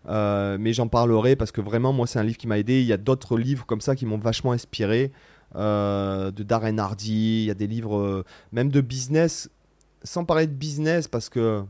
mais 0.07 0.73
j'en 0.73 0.87
parlerai 0.87 1.35
parce 1.35 1.51
que 1.51 1.61
vraiment, 1.61 1.93
moi, 1.93 2.07
c'est 2.07 2.19
un 2.19 2.23
livre 2.23 2.37
qui 2.37 2.47
m'a 2.47 2.59
aidé. 2.59 2.81
Il 2.81 2.87
y 2.87 2.93
a 2.93 2.97
d'autres 2.97 3.37
livres 3.37 3.65
comme 3.65 3.81
ça 3.81 3.95
qui 3.95 4.05
m'ont 4.05 4.19
vachement 4.19 4.51
inspiré. 4.51 5.11
de 5.55 6.43
Darren 6.43 6.77
Hardy, 6.77 7.43
il 7.43 7.45
y 7.45 7.51
a 7.51 7.55
des 7.55 7.67
livres 7.67 8.23
même 8.51 8.69
de 8.69 8.81
business, 8.81 9.49
sans 10.03 10.25
parler 10.25 10.45
de 10.45 10.53
business 10.53 11.07
parce 11.07 11.29
que 11.29 11.63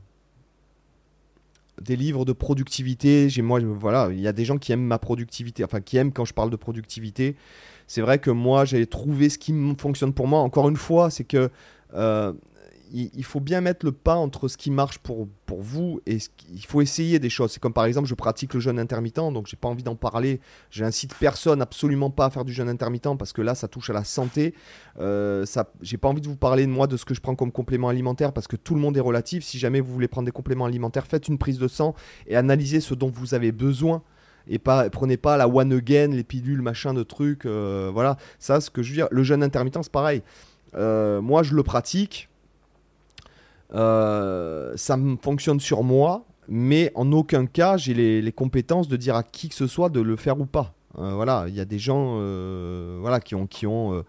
des 1.82 1.96
livres 1.96 2.26
de 2.26 2.34
productivité. 2.34 3.30
J'ai 3.30 3.42
moi, 3.42 3.60
voilà, 3.62 4.10
il 4.12 4.20
y 4.20 4.28
a 4.28 4.34
des 4.34 4.46
gens 4.46 4.58
qui 4.58 4.72
aiment 4.72 4.86
ma 4.86 5.00
productivité, 5.00 5.64
enfin 5.64 5.82
qui 5.82 5.98
aiment 5.98 6.12
quand 6.12 6.26
je 6.26 6.34
parle 6.34 6.50
de 6.50 6.56
productivité. 6.56 7.36
C'est 7.88 8.02
vrai 8.02 8.20
que 8.20 8.32
moi, 8.32 8.66
j'ai 8.66 8.86
trouvé 8.86 9.30
ce 9.30 9.38
qui 9.38 9.54
fonctionne 9.78 10.14
pour 10.14 10.28
moi. 10.28 10.40
Encore 10.40 10.70
une 10.70 10.78
fois, 10.78 11.10
c'est 11.10 11.26
que 11.26 11.50
euh, 11.94 12.34
il, 12.94 13.24
faut 13.24 13.40
bien 13.40 13.60
mettre 13.60 13.86
le 13.86 13.92
pas 13.92 14.16
entre 14.16 14.48
ce 14.48 14.56
qui 14.56 14.70
marche 14.70 15.00
pour, 15.00 15.28
pour 15.48 15.62
vous 15.62 16.00
et 16.06 16.20
ce 16.20 16.30
il 16.54 16.64
faut 16.64 16.82
essayer 16.82 17.18
des 17.18 17.30
choses. 17.30 17.52
C'est 17.52 17.60
comme 17.60 17.74
par 17.74 17.86
exemple, 17.86 18.08
je 18.08 18.14
pratique 18.14 18.54
le 18.54 18.60
jeûne 18.60 18.78
intermittent, 18.78 19.34
donc 19.34 19.48
j'ai 19.48 19.58
pas 19.58 19.68
envie 19.68 19.82
d'en 19.82 19.96
parler. 19.96 20.40
J'incite 20.70 21.16
personne 21.20 21.62
absolument 21.62 22.12
pas 22.12 22.26
à 22.26 22.30
faire 22.30 22.46
du 22.46 22.54
jeûne 22.54 22.70
intermittent 22.70 23.18
parce 23.18 23.34
que 23.34 23.42
là, 23.42 23.56
ça 23.56 23.68
touche 23.68 23.90
à 23.90 23.94
la 23.94 24.04
santé. 24.04 24.54
Euh, 25.00 25.46
ça, 25.46 25.72
j'ai 25.82 25.98
pas 25.98 26.08
envie 26.08 26.22
de 26.22 26.28
vous 26.28 26.36
parler 26.36 26.66
de 26.68 26.72
moi 26.72 26.86
de 26.86 26.96
ce 26.96 27.06
que 27.06 27.16
je 27.16 27.22
prends 27.22 27.36
comme 27.36 27.52
complément 27.52 27.90
alimentaire 27.90 28.32
parce 28.32 28.48
que 28.48 28.56
tout 28.56 28.76
le 28.76 28.82
monde 28.82 28.96
est 28.96 29.02
relatif. 29.02 29.44
Si 29.44 29.58
jamais 29.58 29.80
vous 29.80 29.92
voulez 29.92 30.08
prendre 30.08 30.26
des 30.26 30.32
compléments 30.32 30.66
alimentaires, 30.66 31.08
faites 31.08 31.28
une 31.28 31.40
prise 31.40 31.58
de 31.58 31.68
sang 31.68 31.96
et 32.28 32.36
analysez 32.36 32.80
ce 32.80 32.94
dont 32.94 33.10
vous 33.10 33.34
avez 33.34 33.52
besoin 33.52 34.04
et 34.48 34.60
pas 34.60 34.90
prenez 34.90 35.18
pas 35.18 35.38
la 35.38 35.48
one 35.48 35.74
again, 35.74 36.08
les 36.08 36.24
pilules, 36.24 36.62
machin 36.62 36.94
de 36.94 37.02
trucs. 37.02 37.46
Euh, 37.46 37.90
voilà, 37.92 38.18
ça, 38.38 38.62
ce 38.62 38.70
que 38.70 38.84
je 38.84 38.90
veux 38.90 38.96
dire. 38.96 39.08
Le 39.10 39.24
jeûne 39.24 39.42
intermittent, 39.42 39.80
c'est 39.82 39.92
pareil. 39.92 40.22
Euh, 40.76 41.22
moi, 41.22 41.44
je 41.44 41.56
le 41.56 41.64
pratique. 41.64 42.30
Euh, 43.74 44.74
ça 44.76 44.98
fonctionne 45.22 45.60
sur 45.60 45.84
moi, 45.84 46.26
mais 46.48 46.92
en 46.96 47.12
aucun 47.12 47.46
cas 47.46 47.78
j'ai 47.78 47.94
les, 48.22 48.32
compétences 48.32 48.88
de 48.88 48.98
dire 48.98 49.16
à 49.16 49.24
qui 49.24 49.50
que 49.50 49.56
ce 49.56 49.68
soit 49.68 49.90
de 49.90 50.00
le 50.02 50.16
faire 50.16 50.40
ou 50.40 50.46
pas. 50.46 50.74
Euh, 51.00 51.14
voilà, 51.16 51.46
il 51.48 51.56
y 51.56 51.60
a 51.60 51.66
des 51.66 51.80
gens 51.80 52.18
euh, 52.20 52.98
voilà, 53.02 53.20
qui 53.20 53.36
ont. 53.36 54.04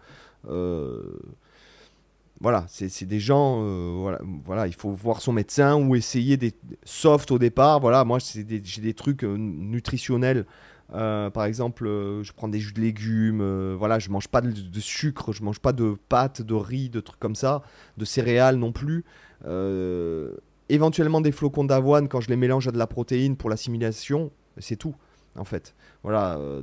Voilà, 2.41 2.65
c'est 2.67 3.05
des 3.05 3.21
gens, 3.21 3.61
voilà, 3.97 4.19
voilà, 4.43 4.67
il 4.67 4.75
faut 4.75 4.91
voir 4.91 5.21
son 5.21 5.31
médecin 5.31 5.77
ou 5.77 5.95
essayer 5.95 6.35
des 6.35 6.53
soft 6.83 7.31
au 7.31 7.39
départ. 7.39 7.79
Voilà, 7.79 8.03
moi 8.03 8.19
j'ai 8.19 8.43
des, 8.43 8.59
des, 8.59 8.93
trucs 8.93 9.23
nutritionnels. 9.23 10.45
par 10.89 11.45
exemple, 11.45 11.85
je 11.85 12.31
prends 12.33 12.49
des 12.49 12.59
jus 12.59 12.73
de 12.73 12.81
légumes, 12.81 13.73
voilà, 13.75 13.99
je 13.99 14.09
mange 14.09 14.27
pas 14.27 14.41
de, 14.41 14.51
de, 14.51 14.79
sucre, 14.79 15.31
je 15.31 15.43
mange 15.43 15.59
pas 15.59 15.71
de 15.71 15.95
pâtes, 16.09 16.41
de 16.41 16.53
riz, 16.53 16.89
de 16.89 16.99
trucs 16.99 17.19
comme 17.19 17.35
ça, 17.35 17.63
de 17.97 18.05
céréales 18.05 18.57
non 18.57 18.73
plus. 18.73 19.05
Euh, 19.45 20.35
éventuellement 20.69 21.21
des 21.21 21.31
flocons 21.31 21.63
d'avoine 21.63 22.07
quand 22.07 22.21
je 22.21 22.29
les 22.29 22.35
mélange 22.35 22.67
à 22.67 22.71
de 22.71 22.77
la 22.77 22.87
protéine 22.87 23.35
pour 23.35 23.49
l'assimilation, 23.49 24.31
c'est 24.57 24.75
tout 24.75 24.95
en 25.37 25.43
fait. 25.43 25.75
Voilà, 26.03 26.37
euh, 26.37 26.61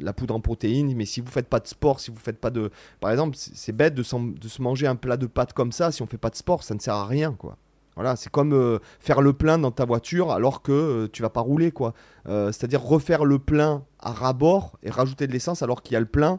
la, 0.00 0.12
poudre 0.12 0.34
en 0.34 0.40
protéines, 0.40 0.94
mais 0.94 1.04
si 1.04 1.20
vous 1.20 1.30
faites 1.30 1.48
pas 1.48 1.58
de 1.58 1.66
sport, 1.66 1.98
si 1.98 2.12
vous 2.12 2.18
faites 2.18 2.38
pas 2.38 2.50
de... 2.50 2.70
Par 3.00 3.10
exemple, 3.10 3.36
c'est 3.36 3.72
bête 3.72 3.94
de, 3.94 4.02
se 4.04 4.62
manger 4.62 4.86
un 4.86 4.94
plat 4.94 5.16
de 5.16 5.26
pâtes 5.26 5.52
comme 5.52 5.72
ça, 5.72 5.90
si 5.90 6.00
on 6.00 6.06
fait 6.06 6.18
pas 6.18 6.30
de 6.30 6.36
sport, 6.36 6.62
ça 6.62 6.74
ne 6.74 6.80
sert 6.80 6.94
à 6.94 7.06
rien, 7.06 7.32
quoi. 7.32 7.56
Voilà, 7.96 8.14
c'est 8.14 8.30
comme 8.30 8.52
euh, 8.52 8.78
faire 9.00 9.20
le 9.20 9.32
plein 9.32 9.58
dans 9.58 9.72
ta 9.72 9.84
voiture 9.84 10.30
alors 10.30 10.62
que 10.62 11.08
tu 11.12 11.22
vas 11.22 11.30
pas 11.30 11.40
rouler, 11.40 11.72
quoi. 11.72 11.94
C'est-à-dire 12.26 12.80
refaire 12.80 13.24
le 13.24 13.40
plein 13.40 13.82
à 13.98 14.12
rabord 14.12 14.78
et 14.84 14.90
rajouter 14.90 15.26
de 15.26 15.32
l'essence 15.32 15.62
alors 15.62 15.82
qu'il 15.82 15.94
y 15.94 15.96
a 15.96 16.00
le 16.00 16.06
plein 16.06 16.38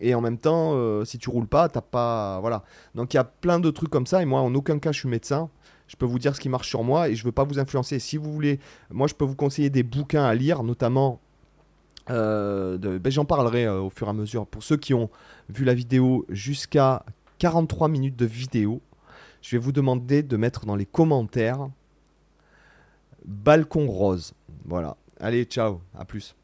et 0.00 0.14
en 0.14 0.20
même 0.20 0.38
temps, 0.38 0.72
euh, 0.74 1.04
si 1.04 1.18
tu 1.18 1.30
roules 1.30 1.46
pas, 1.46 1.68
t'as 1.68 1.80
pas. 1.80 2.40
Voilà. 2.40 2.64
Donc 2.94 3.12
il 3.12 3.16
y 3.16 3.20
a 3.20 3.24
plein 3.24 3.60
de 3.60 3.70
trucs 3.70 3.90
comme 3.90 4.06
ça. 4.06 4.22
Et 4.22 4.24
moi, 4.24 4.40
en 4.40 4.54
aucun 4.54 4.78
cas, 4.78 4.92
je 4.92 5.00
suis 5.00 5.08
médecin. 5.08 5.50
Je 5.86 5.96
peux 5.96 6.06
vous 6.06 6.18
dire 6.18 6.34
ce 6.34 6.40
qui 6.40 6.48
marche 6.48 6.68
sur 6.68 6.84
moi 6.84 7.08
et 7.08 7.14
je 7.14 7.24
veux 7.24 7.32
pas 7.32 7.44
vous 7.44 7.58
influencer. 7.58 7.98
Si 7.98 8.16
vous 8.16 8.32
voulez, 8.32 8.60
moi, 8.90 9.06
je 9.08 9.14
peux 9.14 9.24
vous 9.24 9.34
conseiller 9.34 9.70
des 9.70 9.82
bouquins 9.82 10.24
à 10.24 10.34
lire, 10.34 10.62
notamment. 10.62 11.20
Euh, 12.08 12.78
ben, 12.78 13.10
J'en 13.10 13.24
parlerai 13.24 13.66
euh, 13.66 13.80
au 13.80 13.90
fur 13.90 14.06
et 14.06 14.10
à 14.10 14.12
mesure. 14.12 14.46
Pour 14.46 14.62
ceux 14.62 14.76
qui 14.76 14.94
ont 14.94 15.10
vu 15.48 15.64
la 15.64 15.74
vidéo 15.74 16.24
jusqu'à 16.28 17.04
43 17.38 17.88
minutes 17.88 18.16
de 18.16 18.26
vidéo, 18.26 18.80
je 19.42 19.56
vais 19.56 19.58
vous 19.58 19.72
demander 19.72 20.22
de 20.22 20.36
mettre 20.36 20.64
dans 20.64 20.76
les 20.76 20.86
commentaires 20.86 21.68
Balcon 23.24 23.86
Rose. 23.86 24.32
Voilà. 24.64 24.96
Allez, 25.18 25.44
ciao. 25.44 25.80
À 25.98 26.04
plus. 26.04 26.34